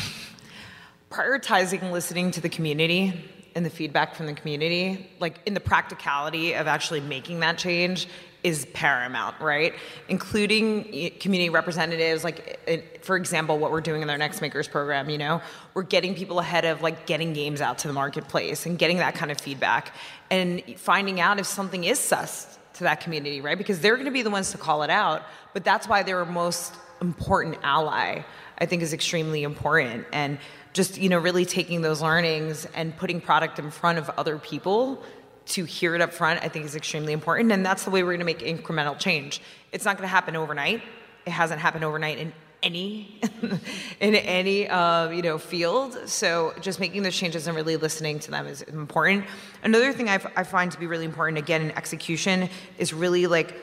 Prioritizing 1.10 1.92
listening 1.92 2.30
to 2.32 2.40
the 2.40 2.48
community 2.48 3.24
and 3.54 3.64
the 3.64 3.70
feedback 3.70 4.14
from 4.14 4.26
the 4.26 4.32
community, 4.32 5.10
like 5.20 5.40
in 5.46 5.54
the 5.54 5.60
practicality 5.60 6.54
of 6.54 6.66
actually 6.66 7.00
making 7.00 7.40
that 7.40 7.58
change, 7.58 8.08
is 8.46 8.64
paramount, 8.66 9.34
right? 9.40 9.74
Including 10.08 10.88
eh, 10.94 11.10
community 11.18 11.50
representatives, 11.50 12.22
like 12.22 12.60
eh, 12.68 12.80
for 13.02 13.16
example, 13.16 13.58
what 13.58 13.72
we're 13.72 13.80
doing 13.80 14.02
in 14.02 14.08
our 14.08 14.16
Next 14.16 14.40
Makers 14.40 14.68
program, 14.68 15.10
you 15.10 15.18
know, 15.18 15.42
we're 15.74 15.82
getting 15.82 16.14
people 16.14 16.38
ahead 16.38 16.64
of 16.64 16.80
like 16.80 17.06
getting 17.06 17.32
games 17.32 17.60
out 17.60 17.78
to 17.78 17.88
the 17.88 17.92
marketplace 17.92 18.64
and 18.64 18.78
getting 18.78 18.98
that 18.98 19.16
kind 19.16 19.32
of 19.32 19.40
feedback 19.40 19.92
and 20.30 20.62
finding 20.76 21.18
out 21.18 21.40
if 21.40 21.46
something 21.46 21.82
is 21.82 21.98
sus 21.98 22.56
to 22.74 22.84
that 22.84 23.00
community, 23.00 23.40
right? 23.40 23.58
Because 23.58 23.80
they're 23.80 23.96
going 23.96 24.06
to 24.06 24.12
be 24.12 24.22
the 24.22 24.30
ones 24.30 24.52
to 24.52 24.58
call 24.58 24.84
it 24.84 24.90
out, 24.90 25.22
but 25.52 25.64
that's 25.64 25.88
why 25.88 26.04
they're 26.04 26.24
most 26.24 26.72
important 27.00 27.58
ally. 27.64 28.22
I 28.58 28.64
think 28.64 28.80
is 28.80 28.94
extremely 28.94 29.42
important 29.42 30.06
and 30.12 30.38
just 30.72 30.96
you 30.96 31.10
know 31.10 31.18
really 31.18 31.44
taking 31.44 31.82
those 31.82 32.00
learnings 32.00 32.66
and 32.74 32.96
putting 32.96 33.20
product 33.20 33.58
in 33.58 33.70
front 33.70 33.98
of 33.98 34.08
other 34.16 34.38
people 34.38 35.02
to 35.46 35.64
hear 35.64 35.94
it 35.94 36.00
up 36.00 36.12
front, 36.12 36.42
I 36.42 36.48
think 36.48 36.64
is 36.64 36.74
extremely 36.74 37.12
important. 37.12 37.52
And 37.52 37.64
that's 37.64 37.84
the 37.84 37.90
way 37.90 38.02
we're 38.02 38.16
going 38.16 38.20
to 38.20 38.24
make 38.26 38.40
incremental 38.40 38.98
change. 38.98 39.40
It's 39.72 39.84
not 39.84 39.96
going 39.96 40.06
to 40.06 40.12
happen 40.12 40.36
overnight. 40.36 40.82
It 41.24 41.30
hasn't 41.30 41.60
happened 41.60 41.84
overnight 41.84 42.18
in 42.18 42.32
any 42.62 43.20
in 44.00 44.14
any 44.14 44.68
uh, 44.68 45.10
you 45.10 45.22
know 45.22 45.38
field. 45.38 45.96
So 46.08 46.54
just 46.60 46.80
making 46.80 47.02
those 47.02 47.16
changes 47.16 47.46
and 47.46 47.56
really 47.56 47.76
listening 47.76 48.18
to 48.20 48.30
them 48.30 48.46
is 48.46 48.62
important. 48.62 49.24
Another 49.62 49.92
thing 49.92 50.08
I 50.08 50.18
find 50.18 50.72
to 50.72 50.78
be 50.78 50.86
really 50.86 51.04
important 51.04 51.38
again 51.38 51.62
in 51.62 51.70
execution 51.72 52.48
is 52.78 52.92
really 52.92 53.26
like 53.26 53.54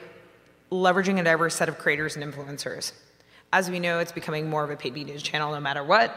leveraging 0.71 1.19
a 1.19 1.23
diverse 1.23 1.55
set 1.55 1.69
of 1.69 1.77
creators 1.77 2.15
and 2.15 2.34
influencers. 2.34 2.93
As 3.51 3.69
we 3.69 3.79
know, 3.79 3.99
it's 3.99 4.11
becoming 4.11 4.49
more 4.49 4.63
of 4.63 4.71
a 4.71 4.75
paid 4.75 4.93
media 4.93 5.17
channel 5.19 5.51
no 5.51 5.59
matter 5.59 5.84
what. 5.84 6.15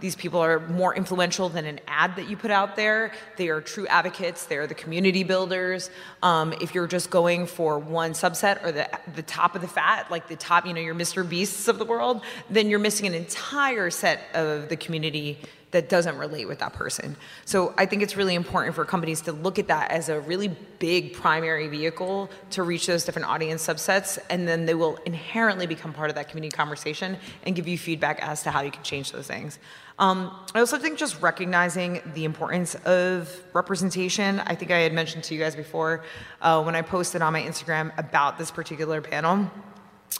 These 0.00 0.16
people 0.16 0.40
are 0.40 0.60
more 0.60 0.94
influential 0.94 1.48
than 1.48 1.64
an 1.64 1.80
ad 1.86 2.16
that 2.16 2.28
you 2.28 2.36
put 2.36 2.50
out 2.50 2.76
there. 2.76 3.12
They 3.36 3.48
are 3.48 3.60
true 3.60 3.86
advocates. 3.86 4.46
They 4.46 4.56
are 4.56 4.66
the 4.66 4.74
community 4.74 5.24
builders. 5.24 5.90
Um, 6.22 6.52
if 6.60 6.74
you're 6.74 6.86
just 6.86 7.10
going 7.10 7.46
for 7.46 7.78
one 7.78 8.12
subset 8.12 8.64
or 8.64 8.72
the 8.72 8.88
the 9.14 9.22
top 9.22 9.54
of 9.54 9.60
the 9.60 9.68
fat, 9.68 10.10
like 10.10 10.28
the 10.28 10.36
top, 10.36 10.66
you 10.66 10.72
know, 10.72 10.80
your 10.80 10.94
Mr. 10.94 11.28
Beasts 11.28 11.68
of 11.68 11.78
the 11.78 11.84
world, 11.84 12.22
then 12.48 12.68
you're 12.68 12.78
missing 12.78 13.06
an 13.06 13.14
entire 13.14 13.90
set 13.90 14.20
of 14.34 14.68
the 14.68 14.76
community 14.76 15.38
that 15.70 15.88
doesn't 15.88 16.16
relate 16.16 16.48
with 16.48 16.60
that 16.60 16.72
person. 16.72 17.16
So 17.44 17.74
I 17.76 17.86
think 17.86 18.02
it's 18.02 18.16
really 18.16 18.34
important 18.34 18.74
for 18.74 18.84
companies 18.84 19.20
to 19.22 19.32
look 19.32 19.58
at 19.58 19.68
that 19.68 19.90
as 19.90 20.08
a 20.08 20.20
really 20.20 20.48
big 20.78 21.12
primary 21.12 21.68
vehicle 21.68 22.30
to 22.50 22.62
reach 22.62 22.86
those 22.86 23.04
different 23.04 23.28
audience 23.28 23.66
subsets, 23.66 24.18
and 24.30 24.48
then 24.48 24.64
they 24.64 24.74
will 24.74 24.96
inherently 25.04 25.66
become 25.66 25.92
part 25.92 26.08
of 26.08 26.16
that 26.16 26.28
community 26.30 26.54
conversation 26.54 27.18
and 27.44 27.54
give 27.54 27.68
you 27.68 27.76
feedback 27.76 28.18
as 28.22 28.42
to 28.44 28.50
how 28.50 28.62
you 28.62 28.70
can 28.70 28.82
change 28.82 29.12
those 29.12 29.26
things. 29.26 29.58
Um, 29.98 30.34
I 30.54 30.60
also 30.60 30.78
think 30.78 30.96
just 30.96 31.20
recognizing 31.20 32.00
the 32.14 32.24
importance 32.24 32.76
of 32.76 33.34
representation. 33.52 34.40
I 34.40 34.54
think 34.54 34.70
I 34.70 34.78
had 34.78 34.92
mentioned 34.92 35.24
to 35.24 35.34
you 35.34 35.40
guys 35.40 35.56
before 35.56 36.04
uh, 36.40 36.62
when 36.62 36.76
I 36.76 36.82
posted 36.82 37.20
on 37.20 37.32
my 37.32 37.42
Instagram 37.42 37.92
about 37.98 38.38
this 38.38 38.50
particular 38.50 39.00
panel. 39.00 39.50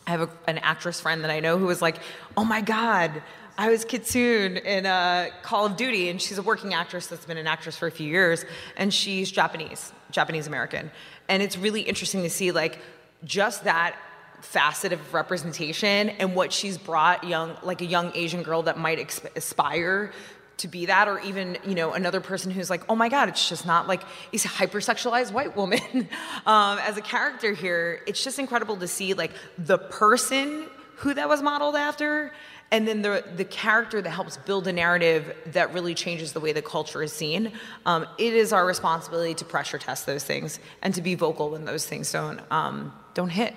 I 0.06 0.10
have 0.10 0.22
a, 0.22 0.30
an 0.46 0.58
actress 0.58 1.00
friend 1.00 1.22
that 1.22 1.30
I 1.30 1.40
know 1.40 1.58
who 1.58 1.66
was 1.66 1.80
like, 1.80 1.98
"Oh 2.36 2.44
my 2.44 2.60
God, 2.60 3.22
I 3.56 3.70
was 3.70 3.84
Kitsune 3.84 4.56
in 4.58 4.86
uh, 4.86 5.30
Call 5.42 5.66
of 5.66 5.76
Duty, 5.76 6.08
and 6.08 6.22
she's 6.22 6.38
a 6.38 6.42
working 6.42 6.74
actress 6.74 7.08
that's 7.08 7.26
been 7.26 7.38
an 7.38 7.48
actress 7.48 7.76
for 7.76 7.88
a 7.88 7.90
few 7.90 8.08
years, 8.08 8.44
and 8.76 8.94
she's 8.94 9.32
Japanese, 9.32 9.92
Japanese 10.12 10.46
American. 10.46 10.92
And 11.28 11.42
it's 11.42 11.58
really 11.58 11.82
interesting 11.82 12.22
to 12.22 12.30
see 12.30 12.52
like 12.52 12.78
just 13.24 13.64
that 13.64 13.96
facet 14.40 14.92
of 14.92 15.14
representation 15.14 16.10
and 16.10 16.34
what 16.34 16.52
she's 16.52 16.78
brought 16.78 17.24
young, 17.24 17.56
like 17.62 17.80
a 17.80 17.86
young 17.86 18.12
Asian 18.14 18.42
girl 18.42 18.62
that 18.62 18.78
might 18.78 19.20
aspire 19.36 20.12
to 20.58 20.68
be 20.68 20.86
that, 20.86 21.06
or 21.08 21.20
even 21.20 21.56
you 21.64 21.74
know 21.74 21.92
another 21.92 22.20
person 22.20 22.50
who's 22.50 22.68
like, 22.68 22.82
oh 22.88 22.96
my 22.96 23.08
God, 23.08 23.28
it's 23.28 23.48
just 23.48 23.64
not 23.64 23.86
like 23.86 24.02
he's 24.30 24.44
a 24.44 24.48
hypersexualized 24.48 25.32
white 25.32 25.56
woman 25.56 25.80
um, 26.46 26.78
as 26.78 26.96
a 26.96 27.00
character 27.00 27.52
here. 27.52 28.02
It's 28.06 28.22
just 28.22 28.38
incredible 28.38 28.76
to 28.78 28.88
see 28.88 29.14
like 29.14 29.32
the 29.56 29.78
person 29.78 30.66
who 30.96 31.14
that 31.14 31.28
was 31.28 31.42
modeled 31.42 31.76
after 31.76 32.32
and 32.70 32.86
then 32.86 33.02
the, 33.02 33.24
the 33.36 33.44
character 33.44 34.02
that 34.02 34.10
helps 34.10 34.36
build 34.36 34.66
a 34.66 34.72
narrative 34.72 35.34
that 35.46 35.72
really 35.72 35.94
changes 35.94 36.32
the 36.32 36.40
way 36.40 36.52
the 36.52 36.60
culture 36.60 37.02
is 37.02 37.12
seen. 37.12 37.52
Um, 37.86 38.06
it 38.18 38.34
is 38.34 38.52
our 38.52 38.66
responsibility 38.66 39.34
to 39.34 39.44
pressure 39.44 39.78
test 39.78 40.04
those 40.04 40.24
things 40.24 40.58
and 40.82 40.94
to 40.94 41.00
be 41.00 41.14
vocal 41.14 41.50
when 41.50 41.64
those 41.64 41.86
things 41.86 42.12
don't, 42.12 42.40
um, 42.50 42.92
don't 43.14 43.30
hit 43.30 43.54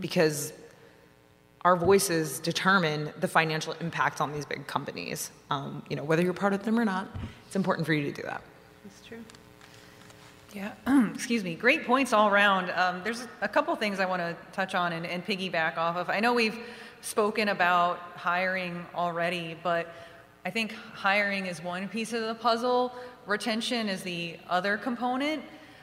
because 0.00 0.52
our 1.62 1.76
voices 1.76 2.38
determine 2.38 3.12
the 3.20 3.28
financial 3.28 3.74
impact 3.80 4.20
on 4.20 4.32
these 4.32 4.44
big 4.44 4.66
companies. 4.66 5.30
Um, 5.50 5.82
you 5.90 5.96
know, 5.96 6.04
whether 6.04 6.22
you're 6.22 6.32
part 6.32 6.52
of 6.52 6.62
them 6.62 6.78
or 6.78 6.84
not, 6.84 7.08
it's 7.46 7.56
important 7.56 7.86
for 7.86 7.92
you 7.92 8.04
to 8.04 8.12
do 8.12 8.22
that. 8.22 8.42
That's 8.84 9.06
true. 9.06 9.24
Yeah, 10.54 10.72
excuse 11.14 11.44
me. 11.44 11.54
Great 11.54 11.84
points 11.84 12.12
all 12.12 12.28
around. 12.28 12.70
Um, 12.70 13.02
there's 13.04 13.26
a 13.42 13.48
couple 13.48 13.74
things 13.76 14.00
I 14.00 14.06
want 14.06 14.22
to 14.22 14.36
touch 14.52 14.74
on 14.74 14.92
and, 14.92 15.04
and 15.04 15.24
piggyback 15.24 15.76
off 15.76 15.96
of. 15.96 16.08
I 16.08 16.20
know 16.20 16.32
we've 16.32 16.58
spoken 17.00 17.48
about 17.48 17.98
hiring 18.16 18.86
already, 18.94 19.56
but 19.62 19.92
I 20.44 20.50
think 20.50 20.72
hiring 20.94 21.46
is 21.46 21.62
one 21.62 21.88
piece 21.88 22.12
of 22.12 22.22
the 22.22 22.34
puzzle. 22.34 22.92
Retention 23.26 23.88
is 23.88 24.02
the 24.02 24.36
other 24.48 24.78
component 24.78 25.42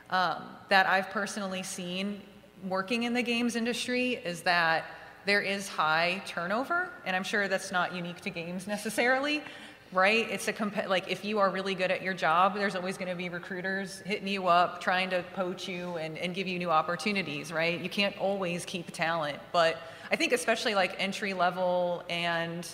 um, 0.09 0.43
that 0.69 0.87
I've 0.87 1.09
personally 1.11 1.61
seen 1.61 2.21
working 2.69 3.03
in 3.03 3.13
the 3.13 3.21
games 3.21 3.55
industry 3.55 4.13
is 4.13 4.41
that 4.41 4.85
there 5.25 5.41
is 5.41 5.67
high 5.67 6.21
turnover, 6.27 6.89
and 7.05 7.15
I'm 7.15 7.23
sure 7.23 7.47
that's 7.47 7.71
not 7.71 7.95
unique 7.95 8.21
to 8.21 8.29
games 8.29 8.67
necessarily, 8.67 9.41
right? 9.91 10.27
It's 10.29 10.47
a 10.47 10.53
comp- 10.53 10.87
like 10.87 11.09
if 11.09 11.25
you 11.25 11.39
are 11.39 11.49
really 11.49 11.73
good 11.73 11.89
at 11.89 12.01
your 12.01 12.13
job, 12.13 12.55
there's 12.55 12.75
always 12.75 12.97
going 12.97 13.09
to 13.09 13.15
be 13.15 13.29
recruiters 13.29 13.99
hitting 14.01 14.27
you 14.27 14.47
up, 14.47 14.81
trying 14.81 15.09
to 15.11 15.23
poach 15.33 15.67
you 15.67 15.95
and, 15.97 16.17
and 16.17 16.35
give 16.35 16.47
you 16.47 16.59
new 16.59 16.69
opportunities, 16.69 17.51
right? 17.51 17.79
You 17.79 17.89
can't 17.89 18.17
always 18.19 18.65
keep 18.65 18.91
talent, 18.91 19.39
but 19.51 19.77
I 20.11 20.15
think 20.15 20.33
especially 20.33 20.75
like 20.75 20.95
entry 20.99 21.33
level 21.33 22.03
and 22.09 22.67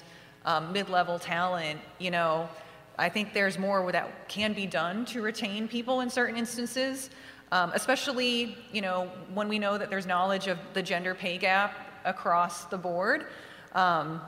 um, 0.46 0.74
mid 0.74 0.89
level 0.89 1.20
talent, 1.20 1.80
you 2.00 2.12
know, 2.12 2.50
I 2.98 3.10
think 3.10 3.34
there's 3.34 3.58
more 3.58 3.89
that 3.92 4.28
can 4.28 4.54
be 4.54 4.68
done 4.68 5.06
to 5.06 5.22
retain 5.22 5.68
people 5.68 6.02
in 6.02 6.10
certain 6.10 6.38
instances, 6.38 7.10
um, 7.52 7.72
especially, 7.74 8.58
you 8.72 8.82
know, 8.82 9.12
when 9.34 9.47
we 9.47 9.60
know 9.60 9.78
that 9.78 9.89
there's 9.89 10.06
knowledge 10.06 10.47
of 10.47 10.58
the 10.74 10.82
gender 10.82 11.14
pay 11.14 11.38
gap 11.38 11.76
across 12.06 12.66
the 12.66 12.78
board. 12.78 13.26
Um, 13.74 14.22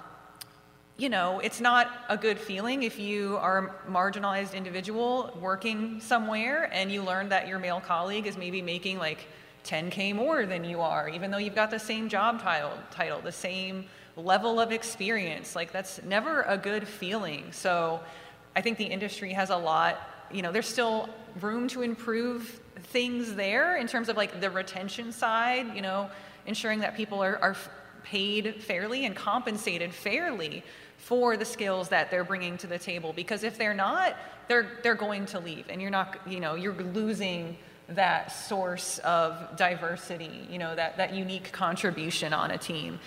you 0.98 1.10
know, 1.10 1.40
it's 1.40 1.60
not 1.60 1.90
a 2.10 2.18
good 2.18 2.38
feeling 2.38 2.84
if 2.84 3.00
you 3.00 3.38
are 3.38 3.74
a 3.88 3.92
marginalized 3.92 4.54
individual 4.54 5.36
working 5.42 6.00
somewhere 6.00 6.70
and 6.72 6.92
you 6.92 7.02
learn 7.02 7.30
that 7.30 7.48
your 7.48 7.58
male 7.60 7.82
colleague 7.82 8.28
is 8.28 8.38
maybe 8.38 8.62
making 8.62 9.00
like 9.00 9.26
10K 9.64 10.14
more 10.14 10.46
than 10.46 10.64
you 10.64 10.82
are, 10.82 11.10
even 11.10 11.32
though 11.32 11.38
you've 11.38 11.56
got 11.56 11.72
the 11.72 11.80
same 11.80 12.10
job 12.10 12.42
title, 12.42 12.74
title, 12.92 13.22
the 13.22 13.32
same 13.32 13.86
level 14.16 14.60
of 14.60 14.72
experience. 14.72 15.56
Like, 15.56 15.72
that's 15.72 16.04
never 16.04 16.44
a 16.44 16.58
good 16.58 16.88
feeling. 16.88 17.52
So, 17.52 18.02
I 18.56 18.62
think 18.62 18.78
the 18.78 18.86
industry 18.86 19.34
has 19.34 19.50
a 19.50 19.58
lot, 19.58 20.00
you 20.32 20.42
know, 20.42 20.52
there's 20.52 20.68
still 20.68 21.10
room 21.42 21.68
to 21.70 21.82
improve 21.82 22.60
things 22.84 23.36
there 23.36 23.78
in 23.78 23.88
terms 23.88 24.10
of 24.10 24.18
like 24.18 24.42
the 24.42 24.50
retention 24.50 25.12
side, 25.12 25.76
you 25.76 25.82
know, 25.82 26.10
ensuring 26.46 26.80
that 26.80 26.96
people 26.96 27.24
are, 27.24 27.38
are 27.38 27.56
paid 28.04 28.62
fairly 28.62 29.06
and 29.06 29.16
compensated 29.16 29.94
fairly 29.94 30.64
for 30.98 31.38
the 31.38 31.46
skills 31.46 31.90
that 31.90 32.12
they're 32.12 32.24
bringing 32.24 32.58
to 32.58 32.68
the 32.68 32.78
table 32.78 33.14
because 33.14 33.44
if 33.44 33.58
they're 33.58 33.74
not 33.74 34.16
they're 34.48 34.68
they're 34.84 34.96
going 34.96 35.26
to 35.26 35.40
leave 35.40 35.66
and 35.70 35.82
you're 35.82 35.92
not 35.92 36.18
you 36.28 36.40
know 36.40 36.56
you're 36.56 36.74
losing 36.74 37.58
that 37.90 38.32
source 38.32 39.00
of 39.00 39.56
diversity, 39.58 40.48
you 40.50 40.58
know, 40.58 40.76
that, 40.76 40.98
that 40.98 41.14
unique 41.14 41.52
contribution 41.52 42.34
on 42.34 42.52
a 42.52 42.58
team. 42.58 43.00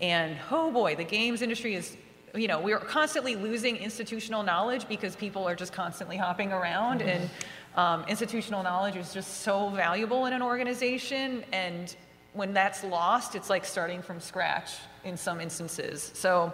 And 0.00 0.36
oh 0.50 0.70
boy, 0.70 0.96
the 0.96 1.04
games 1.04 1.42
industry 1.42 1.74
is, 1.74 1.96
you 2.34 2.46
know, 2.46 2.60
we're 2.60 2.78
constantly 2.78 3.36
losing 3.36 3.76
institutional 3.76 4.42
knowledge 4.42 4.88
because 4.88 5.16
people 5.16 5.46
are 5.48 5.56
just 5.56 5.72
constantly 5.72 6.16
hopping 6.16 6.52
around. 6.52 7.00
Mm-hmm. 7.00 7.08
And 7.08 7.30
um, 7.76 8.04
institutional 8.08 8.62
knowledge 8.62 8.96
is 8.96 9.12
just 9.12 9.42
so 9.42 9.68
valuable 9.70 10.26
in 10.26 10.32
an 10.32 10.42
organization. 10.42 11.44
And 11.52 11.94
when 12.32 12.52
that's 12.52 12.84
lost, 12.84 13.34
it's 13.34 13.50
like 13.50 13.64
starting 13.64 14.02
from 14.02 14.20
scratch 14.20 14.72
in 15.04 15.16
some 15.16 15.40
instances. 15.40 16.10
So 16.14 16.52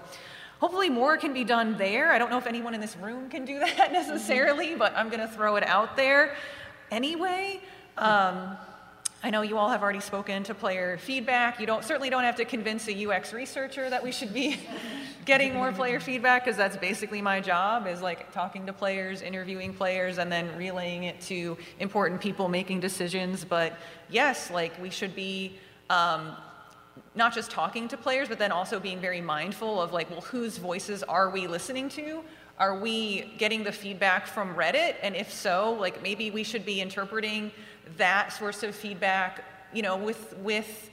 hopefully 0.61 0.91
more 0.91 1.17
can 1.17 1.33
be 1.33 1.45
done 1.45 1.77
there. 1.79 2.13
I 2.13 2.19
don't 2.19 2.31
know 2.31 2.39
if 2.39 2.47
anyone 2.47 2.75
in 2.75 2.81
this 2.81 2.97
room 2.97 3.29
can 3.29 3.45
do 3.45 3.59
that 3.77 3.93
necessarily, 3.93 4.69
mm-hmm. 4.69 4.79
but 4.79 4.95
I'm 4.97 5.09
going 5.09 5.21
to 5.21 5.29
throw 5.29 5.57
it 5.57 5.67
out 5.67 5.97
there 5.97 6.35
anyway. 6.91 7.61
Um, 7.99 8.57
I 9.23 9.31
know 9.31 9.43
you 9.43 9.57
all 9.57 9.71
have 9.71 9.83
already 9.83 10.01
spoken 10.01 10.43
to 10.45 10.55
player 10.55 10.99
feedback. 10.99 11.59
You 11.59 11.67
don't 11.67 11.83
certainly 11.83 12.11
don't 12.11 12.25
have 12.25 12.37
to 12.37 12.45
convince 12.45 12.87
a 12.87 13.07
UX 13.07 13.33
researcher 13.33 13.89
that 13.89 14.03
we 14.05 14.13
should 14.13 14.33
be 14.33 14.59
getting 15.25 15.55
more 15.55 15.73
player 15.73 16.01
feedback 16.01 16.45
because 16.45 16.57
that's 16.57 16.77
basically 16.77 17.23
my 17.23 17.41
job 17.41 17.87
is 17.87 18.03
like 18.03 18.31
talking 18.33 18.67
to 18.67 18.73
players, 18.73 19.23
interviewing 19.23 19.73
players, 19.73 20.19
and 20.19 20.31
then 20.31 20.55
relaying 20.57 21.05
it 21.05 21.21
to 21.23 21.57
important 21.81 22.21
people 22.21 22.49
making 22.49 22.81
decisions. 22.81 23.45
But 23.45 23.79
yes, 24.11 24.51
like 24.51 24.81
we 24.81 24.91
should 24.91 25.17
be 25.17 25.59
um, 25.89 26.37
not 27.15 27.35
just 27.35 27.51
talking 27.51 27.89
to 27.89 27.97
players, 27.97 28.29
but 28.29 28.39
then 28.39 28.53
also 28.53 28.79
being 28.79 29.01
very 29.01 29.23
mindful 29.23 29.81
of 29.81 29.93
like, 29.93 30.11
well, 30.11 30.21
whose 30.21 30.59
voices 30.59 31.03
are 31.03 31.31
we 31.31 31.47
listening 31.47 31.89
to? 31.89 32.23
Are 32.59 32.79
we 32.79 33.35
getting 33.39 33.65
the 33.65 33.73
feedback 33.73 34.27
from 34.27 34.55
Reddit? 34.55 34.97
And 35.03 35.15
if 35.15 35.33
so, 35.33 35.73
like 35.73 36.03
maybe 36.03 36.31
we 36.31 36.43
should 36.43 36.65
be 36.65 36.81
interpreting 36.81 37.51
that 37.97 38.33
source 38.33 38.63
of 38.63 38.75
feedback, 38.75 39.45
you 39.73 39.83
know, 39.83 39.97
with 39.97 40.37
with 40.39 40.91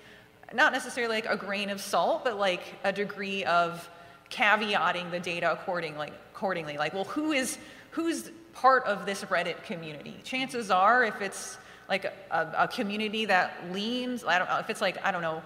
not 0.54 0.72
necessarily 0.72 1.16
like 1.16 1.26
a 1.26 1.38
grain 1.38 1.70
of 1.70 1.82
salt, 1.82 2.24
but 2.24 2.38
like 2.38 2.62
a 2.84 2.92
degree 2.92 3.44
of 3.46 3.90
caveating 4.30 5.10
the 5.12 5.20
data 5.20 5.52
accordingly. 5.52 6.12
Accordingly, 6.34 6.78
like, 6.78 6.94
well, 6.94 7.06
who 7.06 7.32
is 7.32 7.58
who's 7.92 8.32
part 8.54 8.84
of 8.86 9.06
this 9.06 9.24
Reddit 9.26 9.64
community? 9.64 10.16
Chances 10.24 10.70
are, 10.72 11.04
if 11.04 11.22
it's 11.22 11.58
like 11.90 12.06
a, 12.06 12.56
a 12.58 12.68
community 12.68 13.26
that 13.26 13.54
leans, 13.72 14.24
I 14.24 14.40
don't 14.40 14.50
know, 14.50 14.60
if 14.60 14.70
it's 14.70 14.82
like 14.82 15.04
I 15.06 15.12
don't 15.12 15.22
know 15.22 15.42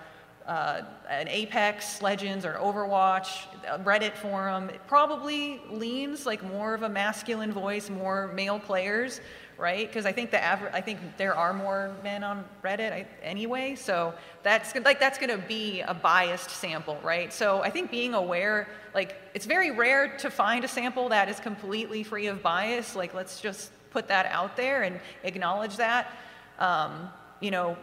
uh, 0.48 0.82
an 1.10 1.28
Apex 1.28 2.02
Legends 2.02 2.46
or 2.46 2.54
Overwatch, 2.54 3.44
Reddit 3.84 4.16
forum, 4.16 4.70
it 4.70 4.80
probably 4.88 5.62
leans 5.70 6.26
like 6.26 6.42
more 6.44 6.74
of 6.74 6.84
a 6.84 6.90
masculine 6.90 7.52
voice, 7.52 7.90
more 7.90 8.32
male 8.34 8.60
players, 8.60 9.20
right? 9.58 9.88
Because 9.88 10.06
I 10.06 10.12
think 10.12 10.32
the 10.32 10.42
average, 10.42 10.72
I 10.74 10.82
think 10.82 11.00
there 11.18 11.36
are 11.36 11.54
more 11.54 11.96
men 12.04 12.24
on 12.24 12.46
Reddit 12.64 13.06
anyway, 13.24 13.76
so 13.76 14.14
that's 14.44 14.76
like 14.76 15.00
that's 15.00 15.18
going 15.18 15.30
to 15.30 15.46
be 15.48 15.82
a 15.82 15.94
biased 15.94 16.50
sample, 16.50 17.00
right? 17.04 17.34
So 17.34 17.62
I 17.62 17.70
think 17.70 17.90
being 17.90 18.14
aware, 18.14 18.68
like 18.94 19.16
it's 19.34 19.46
very 19.46 19.72
rare 19.72 20.18
to 20.20 20.30
find 20.30 20.64
a 20.64 20.68
sample 20.68 21.10
that 21.10 21.30
is 21.30 21.40
completely 21.40 22.04
free 22.04 22.28
of 22.28 22.44
bias. 22.44 22.96
Like 22.96 23.14
let's 23.14 23.42
just 23.42 23.72
put 23.90 24.08
that 24.10 24.28
out 24.28 24.56
there 24.56 24.84
and 24.84 25.00
acknowledge 25.24 25.78
that. 25.78 26.16
Um, 26.60 27.10
you 27.40 27.52
know, 27.52 27.78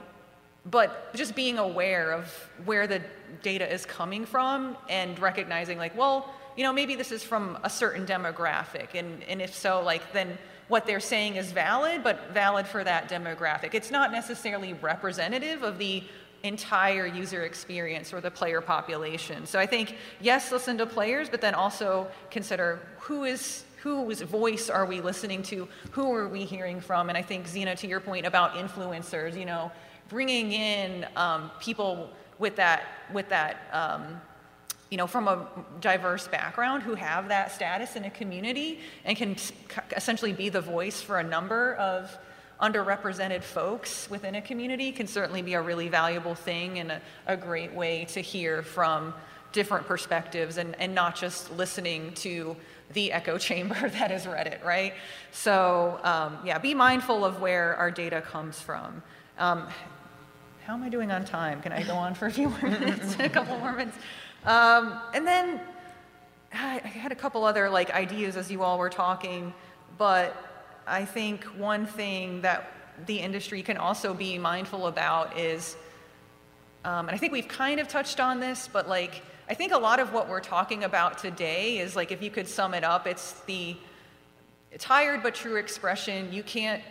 but 0.70 1.14
just 1.14 1.34
being 1.34 1.58
aware 1.58 2.12
of 2.12 2.26
where 2.64 2.86
the 2.86 3.02
data 3.42 3.70
is 3.72 3.84
coming 3.84 4.24
from 4.24 4.76
and 4.88 5.18
recognizing 5.18 5.76
like 5.78 5.96
well 5.96 6.34
you 6.56 6.62
know, 6.62 6.72
maybe 6.72 6.94
this 6.94 7.10
is 7.10 7.24
from 7.24 7.58
a 7.64 7.70
certain 7.70 8.06
demographic, 8.06 8.94
and, 8.94 9.22
and 9.24 9.42
if 9.42 9.54
so, 9.54 9.82
like, 9.82 10.12
then 10.12 10.38
what 10.68 10.86
they're 10.86 11.00
saying 11.00 11.36
is 11.36 11.52
valid, 11.52 12.02
but 12.02 12.32
valid 12.32 12.66
for 12.66 12.82
that 12.84 13.08
demographic. 13.08 13.74
It's 13.74 13.90
not 13.90 14.12
necessarily 14.12 14.72
representative 14.74 15.62
of 15.62 15.78
the 15.78 16.02
entire 16.42 17.06
user 17.06 17.42
experience 17.42 18.12
or 18.12 18.20
the 18.20 18.30
player 18.30 18.60
population. 18.60 19.46
So 19.46 19.58
I 19.58 19.66
think, 19.66 19.96
yes, 20.20 20.52
listen 20.52 20.78
to 20.78 20.86
players, 20.86 21.28
but 21.28 21.40
then 21.40 21.54
also 21.54 22.06
consider 22.30 22.80
who 22.98 23.24
is 23.24 23.64
whose 23.84 24.22
voice 24.22 24.70
are 24.70 24.86
we 24.86 25.02
listening 25.02 25.42
to? 25.42 25.68
Who 25.90 26.10
are 26.14 26.26
we 26.26 26.46
hearing 26.46 26.80
from? 26.80 27.10
And 27.10 27.18
I 27.18 27.22
think, 27.22 27.46
Zeena, 27.46 27.76
to 27.76 27.86
your 27.86 28.00
point 28.00 28.24
about 28.24 28.54
influencers, 28.54 29.38
you 29.38 29.44
know, 29.44 29.70
bringing 30.08 30.52
in 30.52 31.06
um, 31.16 31.50
people 31.60 32.08
with 32.38 32.56
that, 32.56 32.84
with 33.12 33.28
that 33.28 33.68
um, 33.72 34.22
you 34.94 34.98
know, 34.98 35.08
from 35.08 35.26
a 35.26 35.44
diverse 35.80 36.28
background 36.28 36.80
who 36.80 36.94
have 36.94 37.26
that 37.26 37.50
status 37.50 37.96
in 37.96 38.04
a 38.04 38.10
community 38.10 38.78
and 39.04 39.16
can 39.16 39.34
essentially 39.96 40.32
be 40.32 40.48
the 40.48 40.60
voice 40.60 41.00
for 41.00 41.18
a 41.18 41.22
number 41.24 41.74
of 41.74 42.16
underrepresented 42.62 43.42
folks 43.42 44.08
within 44.08 44.36
a 44.36 44.40
community 44.40 44.92
can 44.92 45.08
certainly 45.08 45.42
be 45.42 45.54
a 45.54 45.60
really 45.60 45.88
valuable 45.88 46.36
thing 46.36 46.78
and 46.78 46.92
a, 46.92 47.02
a 47.26 47.36
great 47.36 47.74
way 47.74 48.04
to 48.04 48.20
hear 48.20 48.62
from 48.62 49.12
different 49.50 49.84
perspectives 49.84 50.58
and, 50.58 50.76
and 50.78 50.94
not 50.94 51.16
just 51.16 51.50
listening 51.56 52.12
to 52.12 52.54
the 52.92 53.10
echo 53.10 53.36
chamber 53.48 53.88
that 53.88 54.12
is 54.12 54.26
Reddit, 54.26 54.62
right? 54.62 54.94
So 55.32 55.98
um, 56.04 56.38
yeah, 56.44 56.58
be 56.58 56.72
mindful 56.72 57.24
of 57.24 57.40
where 57.40 57.74
our 57.74 57.90
data 57.90 58.20
comes 58.20 58.60
from. 58.60 59.02
Um, 59.40 59.66
how 60.64 60.74
am 60.74 60.84
I 60.84 60.88
doing 60.88 61.10
on 61.10 61.24
time? 61.24 61.60
Can 61.60 61.72
I 61.72 61.82
go 61.82 61.94
on 61.94 62.14
for 62.14 62.26
a 62.26 62.30
few 62.30 62.48
more 62.48 62.62
minutes, 62.62 63.16
a 63.18 63.28
couple 63.28 63.58
more 63.58 63.72
minutes? 63.72 63.98
Um, 64.44 65.00
and 65.14 65.26
then 65.26 65.60
I 66.52 66.78
had 66.78 67.12
a 67.12 67.14
couple 67.14 67.44
other 67.44 67.70
like 67.70 67.90
ideas 67.92 68.36
as 68.36 68.50
you 68.50 68.62
all 68.62 68.78
were 68.78 68.90
talking, 68.90 69.54
but 69.96 70.36
I 70.86 71.06
think 71.06 71.44
one 71.44 71.86
thing 71.86 72.42
that 72.42 72.70
the 73.06 73.18
industry 73.18 73.62
can 73.62 73.78
also 73.78 74.12
be 74.12 74.36
mindful 74.38 74.86
about 74.86 75.38
is, 75.38 75.76
um, 76.84 77.08
and 77.08 77.14
I 77.14 77.18
think 77.18 77.32
we've 77.32 77.48
kind 77.48 77.80
of 77.80 77.88
touched 77.88 78.20
on 78.20 78.38
this, 78.38 78.68
but 78.70 78.86
like 78.86 79.22
I 79.48 79.54
think 79.54 79.72
a 79.72 79.78
lot 79.78 79.98
of 79.98 80.12
what 80.12 80.28
we're 80.28 80.40
talking 80.40 80.84
about 80.84 81.16
today 81.18 81.78
is 81.78 81.96
like 81.96 82.12
if 82.12 82.22
you 82.22 82.30
could 82.30 82.46
sum 82.46 82.74
it 82.74 82.84
up, 82.84 83.06
it's 83.06 83.40
the 83.46 83.76
tired 84.78 85.22
but 85.22 85.34
true 85.34 85.56
expression. 85.56 86.30
You 86.30 86.42
can't 86.42 86.82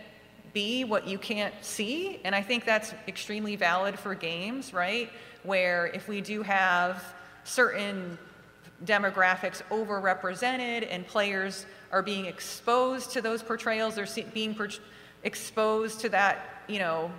be 0.52 0.82
what 0.82 1.06
you 1.06 1.18
can't 1.18 1.54
see, 1.62 2.20
and 2.24 2.34
I 2.34 2.42
think 2.42 2.64
that's 2.64 2.92
extremely 3.06 3.54
valid 3.54 3.96
for 3.96 4.14
games, 4.16 4.74
right? 4.74 5.08
Where 5.44 5.86
if 5.86 6.08
we 6.08 6.20
do 6.20 6.42
have 6.42 7.02
certain 7.44 8.18
demographics 8.84 9.62
overrepresented 9.70 10.86
and 10.90 11.06
players 11.06 11.66
are 11.92 12.02
being 12.02 12.26
exposed 12.26 13.12
to 13.12 13.22
those 13.22 13.42
portrayals, 13.42 13.94
they're 13.94 14.08
being 14.32 14.56
exposed 15.22 16.00
to 16.00 16.08
that, 16.08 16.64
you 16.66 16.78
know, 16.78 17.10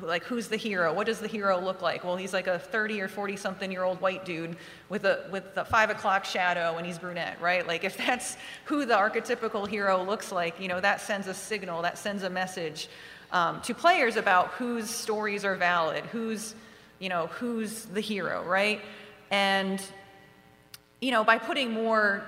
like 0.00 0.24
who's 0.24 0.48
the 0.48 0.56
hero? 0.56 0.92
What 0.92 1.06
does 1.06 1.18
the 1.18 1.28
hero 1.28 1.60
look 1.60 1.82
like? 1.82 2.04
Well, 2.04 2.16
he's 2.16 2.32
like 2.32 2.46
a 2.46 2.58
30 2.58 3.00
or 3.00 3.08
40 3.08 3.36
something 3.36 3.70
year 3.70 3.84
old 3.84 4.00
white 4.00 4.24
dude 4.24 4.56
with 4.88 5.04
a 5.04 5.26
with 5.30 5.54
the 5.54 5.64
five 5.64 5.90
o'clock 5.90 6.24
shadow 6.24 6.76
and 6.76 6.86
he's 6.86 6.98
brunette, 6.98 7.40
right? 7.40 7.66
Like 7.66 7.84
if 7.84 7.96
that's 7.96 8.36
who 8.64 8.84
the 8.84 8.94
archetypical 8.94 9.66
hero 9.66 10.02
looks 10.02 10.32
like, 10.32 10.60
you 10.60 10.68
know, 10.68 10.80
that 10.80 11.00
sends 11.00 11.26
a 11.26 11.34
signal, 11.34 11.82
that 11.82 11.98
sends 11.98 12.22
a 12.22 12.30
message 12.30 12.88
um, 13.30 13.60
to 13.62 13.74
players 13.74 14.16
about 14.16 14.48
whose 14.48 14.90
stories 14.90 15.44
are 15.44 15.56
valid, 15.56 16.04
who's 16.06 16.54
you 16.98 17.08
know 17.08 17.26
who's 17.28 17.84
the 17.86 18.00
hero, 18.00 18.44
right? 18.44 18.80
And 19.32 19.82
you 21.00 21.10
know, 21.10 21.24
by 21.24 21.38
putting 21.38 21.72
more 21.72 22.22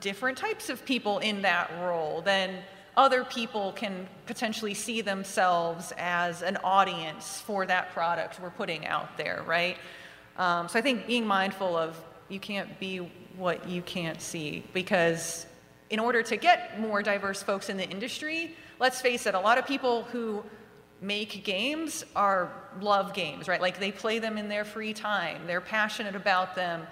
different 0.00 0.36
types 0.36 0.68
of 0.68 0.84
people 0.84 1.18
in 1.18 1.42
that 1.42 1.70
role, 1.80 2.22
then 2.22 2.58
other 2.96 3.24
people 3.24 3.72
can 3.72 4.08
potentially 4.26 4.74
see 4.74 5.00
themselves 5.00 5.92
as 5.96 6.42
an 6.42 6.56
audience 6.64 7.40
for 7.40 7.66
that 7.66 7.92
product 7.92 8.40
we're 8.40 8.50
putting 8.50 8.84
out 8.86 9.16
there, 9.16 9.44
right? 9.46 9.76
Um, 10.36 10.68
so 10.68 10.78
I 10.78 10.82
think 10.82 11.06
being 11.06 11.26
mindful 11.26 11.76
of 11.76 12.02
you 12.28 12.40
can't 12.40 12.78
be 12.80 12.98
what 13.36 13.68
you 13.68 13.82
can't 13.82 14.20
see 14.20 14.64
because 14.72 15.46
in 15.88 15.98
order 15.98 16.22
to 16.22 16.36
get 16.36 16.80
more 16.80 17.02
diverse 17.02 17.42
folks 17.42 17.68
in 17.68 17.76
the 17.76 17.88
industry, 17.88 18.56
let's 18.78 19.00
face 19.00 19.26
it, 19.26 19.34
a 19.34 19.40
lot 19.40 19.58
of 19.58 19.66
people 19.66 20.02
who 20.04 20.42
make 21.00 21.44
games 21.44 22.04
are 22.14 22.52
love 22.80 23.14
games, 23.14 23.48
right? 23.48 23.60
Like 23.60 23.80
they 23.80 23.92
play 23.92 24.18
them 24.18 24.36
in 24.36 24.48
their 24.48 24.64
free 24.64 24.92
time. 24.92 25.46
They're 25.46 25.60
passionate 25.60 26.14
about 26.14 26.54
them. 26.54 26.86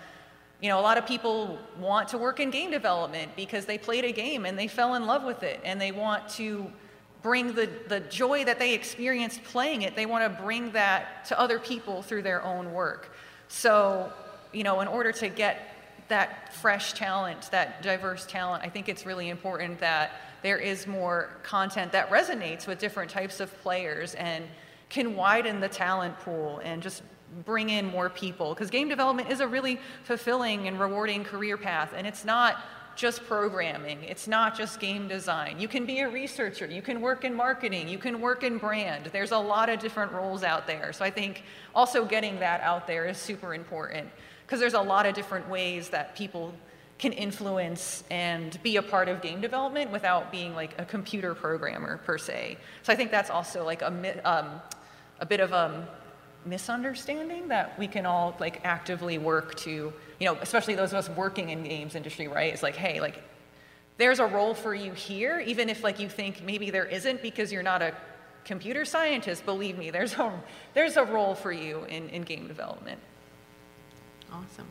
You 0.61 0.68
know, 0.70 0.80
a 0.80 0.82
lot 0.82 0.98
of 0.98 1.06
people 1.06 1.59
want 1.78 2.09
to 2.09 2.18
work 2.18 2.40
in 2.40 2.50
game 2.50 2.70
development 2.70 3.32
because 3.36 3.66
they 3.66 3.78
played 3.78 4.04
a 4.04 4.12
game 4.12 4.44
and 4.44 4.59
they 4.59 4.66
fell 4.66 4.94
in 4.94 5.06
love 5.06 5.24
with 5.24 5.42
it 5.42 5.61
and 5.62 5.80
they 5.80 5.92
want 5.92 6.28
to 6.30 6.72
bring 7.22 7.52
the, 7.54 7.68
the 7.88 8.00
joy 8.00 8.44
that 8.44 8.59
they 8.59 8.74
experienced 8.74 9.42
playing 9.44 9.82
it, 9.82 9.96
they 9.96 10.06
want 10.06 10.24
to 10.24 10.42
bring 10.42 10.70
that 10.72 11.24
to 11.26 11.38
other 11.38 11.59
people 11.59 12.02
through 12.02 12.22
their 12.22 12.42
own 12.44 12.72
work. 12.72 13.12
So, 13.48 14.12
you 14.52 14.62
know, 14.62 14.80
in 14.80 14.88
order 14.88 15.12
to 15.12 15.28
get 15.28 15.74
that 16.09 16.54
fresh 16.54 16.92
talent, 16.94 17.50
that 17.50 17.82
diverse 17.82 18.24
talent, 18.26 18.64
I 18.64 18.68
think 18.68 18.88
it's 18.88 19.04
really 19.04 19.28
important 19.28 19.80
that 19.80 20.12
there 20.43 20.59
is 20.59 20.86
more 20.86 21.30
content 21.43 21.93
that 21.93 22.11
resonates 22.11 22.66
with 22.66 22.78
different 22.78 23.11
types 23.11 23.41
of 23.41 23.57
players 23.62 24.14
and 24.14 24.45
can 24.89 25.16
widen 25.16 25.61
the 25.61 25.68
talent 25.68 26.18
pool 26.20 26.61
and 26.64 26.82
just 26.82 27.03
bring 27.45 27.70
in 27.70 27.86
more 27.86 28.09
people. 28.09 28.55
Because 28.55 28.70
game 28.70 28.89
development 28.89 29.30
is 29.30 29.41
a 29.41 29.49
really 29.49 29.78
fulfilling 30.05 30.66
and 30.68 30.80
rewarding 30.80 31.24
career 31.24 31.57
path 31.57 31.93
and 31.97 32.07
it's 32.07 32.24
not 32.24 32.57
just 32.99 33.24
programming. 33.26 34.03
It's 34.03 34.26
not 34.26 34.57
just 34.59 34.80
game 34.80 35.07
design. 35.07 35.61
You 35.61 35.68
can 35.68 35.86
be 35.86 36.01
a 36.01 36.09
researcher. 36.09 36.66
You 36.66 36.82
can 36.82 37.01
work 37.01 37.24
in 37.24 37.32
marketing. 37.32 37.89
You 37.89 37.97
can 37.97 38.20
work 38.20 38.43
in 38.43 38.59
brand. 38.59 39.07
There's 39.12 39.30
a 39.30 39.39
lot 39.39 39.68
of 39.68 39.78
different 39.78 40.11
roles 40.11 40.43
out 40.43 40.66
there. 40.66 40.93
So 40.93 41.05
i 41.05 41.11
think 41.11 41.45
also 41.76 42.05
getting 42.05 42.41
that 42.41 42.61
out 42.61 42.89
there 42.89 43.07
is 43.07 43.16
super 43.16 43.55
important 43.55 44.09
because 44.45 44.59
there's 44.59 44.74
a 44.74 44.80
lot 44.80 45.07
of 45.07 45.14
different 45.14 45.49
ways 45.49 45.91
that 45.91 46.16
people 46.16 46.53
can 46.99 47.12
influence 47.12 48.03
and 48.11 48.61
be 48.62 48.76
a 48.76 48.82
part 48.82 49.09
of 49.09 49.22
game 49.22 49.40
development 49.40 49.90
without 49.90 50.32
being 50.32 50.55
like 50.55 50.78
a 50.78 50.84
computer 50.84 51.34
programmer 51.34 51.99
per 51.99 52.18
se 52.18 52.57
so 52.82 52.92
i 52.92 52.96
think 52.96 53.11
that's 53.11 53.30
also 53.30 53.64
like 53.64 53.82
a, 53.82 54.20
um, 54.24 54.61
a 55.20 55.26
bit 55.26 55.40
of 55.40 55.53
a 55.53 55.88
misunderstanding 56.44 57.49
that 57.49 57.78
we 57.78 57.86
can 57.86 58.07
all 58.07 58.36
like 58.40 58.64
actively 58.64 59.18
work 59.18 59.55
to, 59.57 59.92
you 60.18 60.26
know, 60.26 60.36
especially 60.40 60.74
those 60.74 60.92
of 60.92 60.99
us 60.99 61.09
working 61.11 61.51
in 61.51 61.62
games 61.62 61.94
industry, 61.94 62.28
right? 62.28 62.53
It's 62.53 62.62
like, 62.62 62.76
hey, 62.76 63.01
like 63.01 63.22
there's 63.96 64.18
a 64.18 64.26
role 64.26 64.55
for 64.55 64.74
you 64.74 64.92
here, 64.92 65.40
even 65.40 65.68
if 65.68 65.82
like 65.82 65.99
you 65.99 66.09
think 66.09 66.42
maybe 66.42 66.70
there 66.70 66.86
isn't 66.86 67.22
because 67.22 67.53
you're 67.53 67.62
not 67.62 67.82
a 67.82 67.94
computer 68.44 68.84
scientist, 68.84 69.44
believe 69.44 69.76
me, 69.76 69.90
there's 69.90 70.14
a, 70.14 70.32
there's 70.74 70.96
a 70.96 71.05
role 71.05 71.34
for 71.34 71.53
you 71.53 71.84
in, 71.84 72.09
in 72.09 72.22
game 72.22 72.46
development. 72.46 73.01
Awesome. 74.32 74.66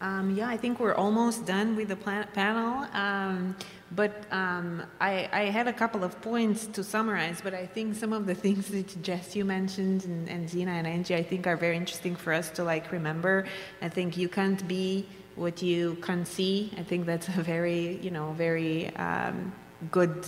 Um, 0.00 0.34
yeah, 0.36 0.48
I 0.48 0.56
think 0.56 0.78
we're 0.78 0.94
almost 0.94 1.44
done 1.44 1.74
with 1.74 1.88
the 1.88 1.96
panel. 1.96 2.86
Um, 2.92 3.56
but 3.90 4.24
um, 4.30 4.82
I, 5.00 5.28
I, 5.32 5.44
had 5.44 5.66
a 5.66 5.72
couple 5.72 6.04
of 6.04 6.20
points 6.20 6.66
to 6.66 6.84
summarize, 6.84 7.40
but 7.40 7.54
I 7.54 7.66
think 7.66 7.96
some 7.96 8.12
of 8.12 8.26
the 8.26 8.34
things 8.44 8.68
that 8.68 9.02
Jess 9.02 9.34
you 9.34 9.44
mentioned 9.44 10.04
and, 10.04 10.28
and 10.28 10.48
Zeena 10.48 10.72
and 10.72 10.86
Angie, 10.86 11.14
I 11.14 11.22
think 11.22 11.46
are 11.46 11.56
very 11.56 11.76
interesting 11.76 12.14
for 12.14 12.32
us 12.32 12.50
to 12.50 12.64
like 12.64 12.92
remember. 12.92 13.46
I 13.80 13.88
think 13.88 14.16
you 14.16 14.28
can't 14.28 14.66
be 14.68 15.06
what 15.36 15.62
you 15.62 15.96
can 15.96 16.24
see. 16.26 16.72
I 16.76 16.82
think 16.82 17.06
that's 17.06 17.28
a 17.28 17.42
very, 17.42 17.96
you 17.96 18.10
know, 18.10 18.32
very 18.32 18.94
um, 18.96 19.52
good 19.90 20.26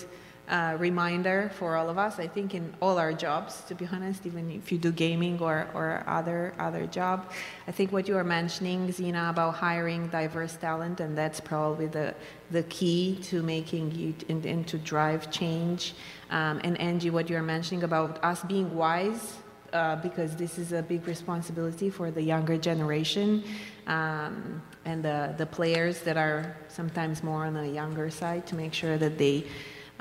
reminder 0.78 1.50
for 1.54 1.76
all 1.76 1.88
of 1.88 1.96
us. 1.96 2.18
I 2.18 2.26
think 2.26 2.54
in 2.54 2.74
all 2.80 2.98
our 2.98 3.12
jobs, 3.12 3.62
to 3.68 3.74
be 3.74 3.86
honest, 3.92 4.26
even 4.26 4.50
if 4.50 4.72
you 4.72 4.78
do 4.78 4.90
gaming 4.90 5.38
or, 5.40 5.68
or 5.74 6.02
other 6.06 6.54
other 6.58 6.86
job, 6.86 7.30
I 7.68 7.72
think 7.72 7.92
what 7.92 8.08
you 8.08 8.16
are 8.16 8.24
mentioning, 8.24 8.90
Zeena, 8.92 9.30
about 9.30 9.54
hiring 9.54 10.08
diverse 10.08 10.56
talent, 10.56 10.98
and 11.00 11.16
that's 11.16 11.40
probably 11.40 11.86
the 11.86 12.14
the 12.50 12.64
key 12.64 13.18
to 13.22 13.42
making 13.42 13.92
you 13.92 14.14
and, 14.28 14.44
and 14.44 14.66
to 14.66 14.78
drive 14.78 15.30
change. 15.30 15.94
Um, 16.30 16.60
and 16.64 16.80
Angie, 16.80 17.10
what 17.10 17.30
you're 17.30 17.42
mentioning 17.42 17.84
about 17.84 18.22
us 18.24 18.42
being 18.42 18.74
wise. 18.74 19.36
Uh, 19.72 19.94
because 20.02 20.34
this 20.34 20.58
is 20.58 20.72
a 20.72 20.82
big 20.82 21.06
responsibility 21.06 21.90
for 21.90 22.10
the 22.10 22.20
younger 22.20 22.58
generation 22.58 23.44
um, 23.86 24.60
and 24.84 25.00
the, 25.04 25.32
the 25.38 25.46
players 25.46 26.00
that 26.00 26.16
are 26.16 26.56
sometimes 26.66 27.22
more 27.22 27.44
on 27.44 27.54
the 27.54 27.68
younger 27.68 28.10
side 28.10 28.44
to 28.44 28.56
make 28.56 28.74
sure 28.74 28.98
that 28.98 29.16
they 29.16 29.46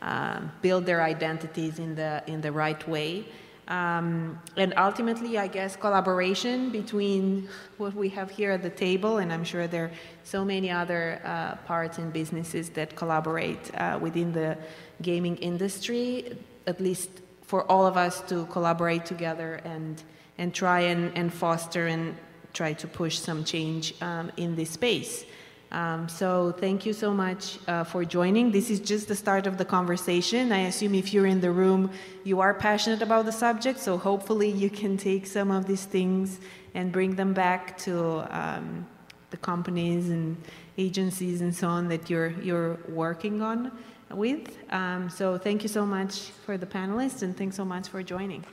um, 0.02 0.52
build 0.62 0.86
their 0.86 1.02
identities 1.02 1.80
in 1.80 1.96
the, 1.96 2.24
in 2.28 2.42
the 2.42 2.52
right 2.52 2.88
way. 2.88 3.26
Um, 3.70 4.40
and 4.58 4.74
ultimately, 4.78 5.38
I 5.38 5.48
guess 5.48 5.76
collaboration 5.76 6.72
between 6.72 7.48
what 7.78 7.94
we 7.94 8.10
have 8.10 8.32
here 8.32 8.52
at 8.52 8.64
the 8.64 8.72
table, 8.72 9.20
and 9.20 9.32
I'm 9.32 9.44
sure 9.44 9.68
there 9.68 9.86
are 9.86 9.92
so 10.24 10.44
many 10.44 10.72
other 10.72 11.22
uh, 11.24 11.56
parts 11.68 12.00
and 12.00 12.12
businesses 12.12 12.70
that 12.72 12.96
collaborate 12.96 13.70
uh, 13.76 14.00
within 14.02 14.32
the 14.32 14.58
gaming 15.04 15.38
industry, 15.38 16.36
at 16.66 16.82
least 16.82 17.12
for 17.44 17.64
all 17.72 17.86
of 17.86 17.96
us 17.96 18.22
to 18.22 18.46
collaborate 18.48 19.06
together 19.06 19.62
and, 19.64 20.02
and 20.40 20.54
try 20.54 20.80
and, 20.82 21.16
and 21.16 21.32
foster 21.32 21.86
and 21.86 22.16
try 22.54 22.74
to 22.74 22.88
push 22.88 23.20
some 23.20 23.44
change 23.44 23.94
um, 24.02 24.32
in 24.38 24.56
this 24.56 24.72
space. 24.72 25.26
Um, 25.72 26.10
so 26.10 26.52
thank 26.52 26.86
you 26.86 26.94
so 26.94 27.14
much 27.14 27.60
uh, 27.68 27.84
for 27.84 28.04
joining. 28.04 28.52
This 28.52 28.70
is 28.72 28.80
just 28.80 29.08
the 29.08 29.16
start 29.16 29.46
of 29.46 29.58
the 29.58 29.66
conversation. 29.66 30.52
I 30.52 30.62
assume 30.62 30.96
if 30.96 31.14
you're 31.14 31.28
in 31.28 31.42
the 31.42 31.52
room, 31.52 31.92
you 32.24 32.40
are 32.42 32.54
passionate 32.54 33.02
about 33.02 33.26
the 33.26 33.32
subject. 33.32 33.80
So 33.80 33.98
hopefully 33.98 34.50
you 34.50 34.70
can 34.70 34.98
take 34.98 35.28
some 35.28 35.52
of 35.52 35.68
these 35.68 35.86
things 35.86 36.40
and 36.74 36.92
bring 36.92 37.16
them 37.16 37.34
back 37.34 37.78
to 37.80 38.26
um, 38.36 38.88
the 39.30 39.38
companies 39.38 40.10
and 40.10 40.38
agencies 40.78 41.42
and 41.42 41.54
so 41.54 41.68
on 41.68 41.88
that 41.90 42.10
you're 42.10 42.32
you're 42.42 42.80
working 42.88 43.42
on 43.42 43.72
with. 44.10 44.58
Um, 44.72 45.10
so 45.10 45.38
thank 45.38 45.62
you 45.62 45.70
so 45.70 45.86
much 45.86 46.32
for 46.46 46.58
the 46.58 46.66
panelists 46.66 47.22
and 47.22 47.38
thanks 47.38 47.56
so 47.56 47.66
much 47.66 47.90
for 47.90 48.02
joining. 48.02 48.44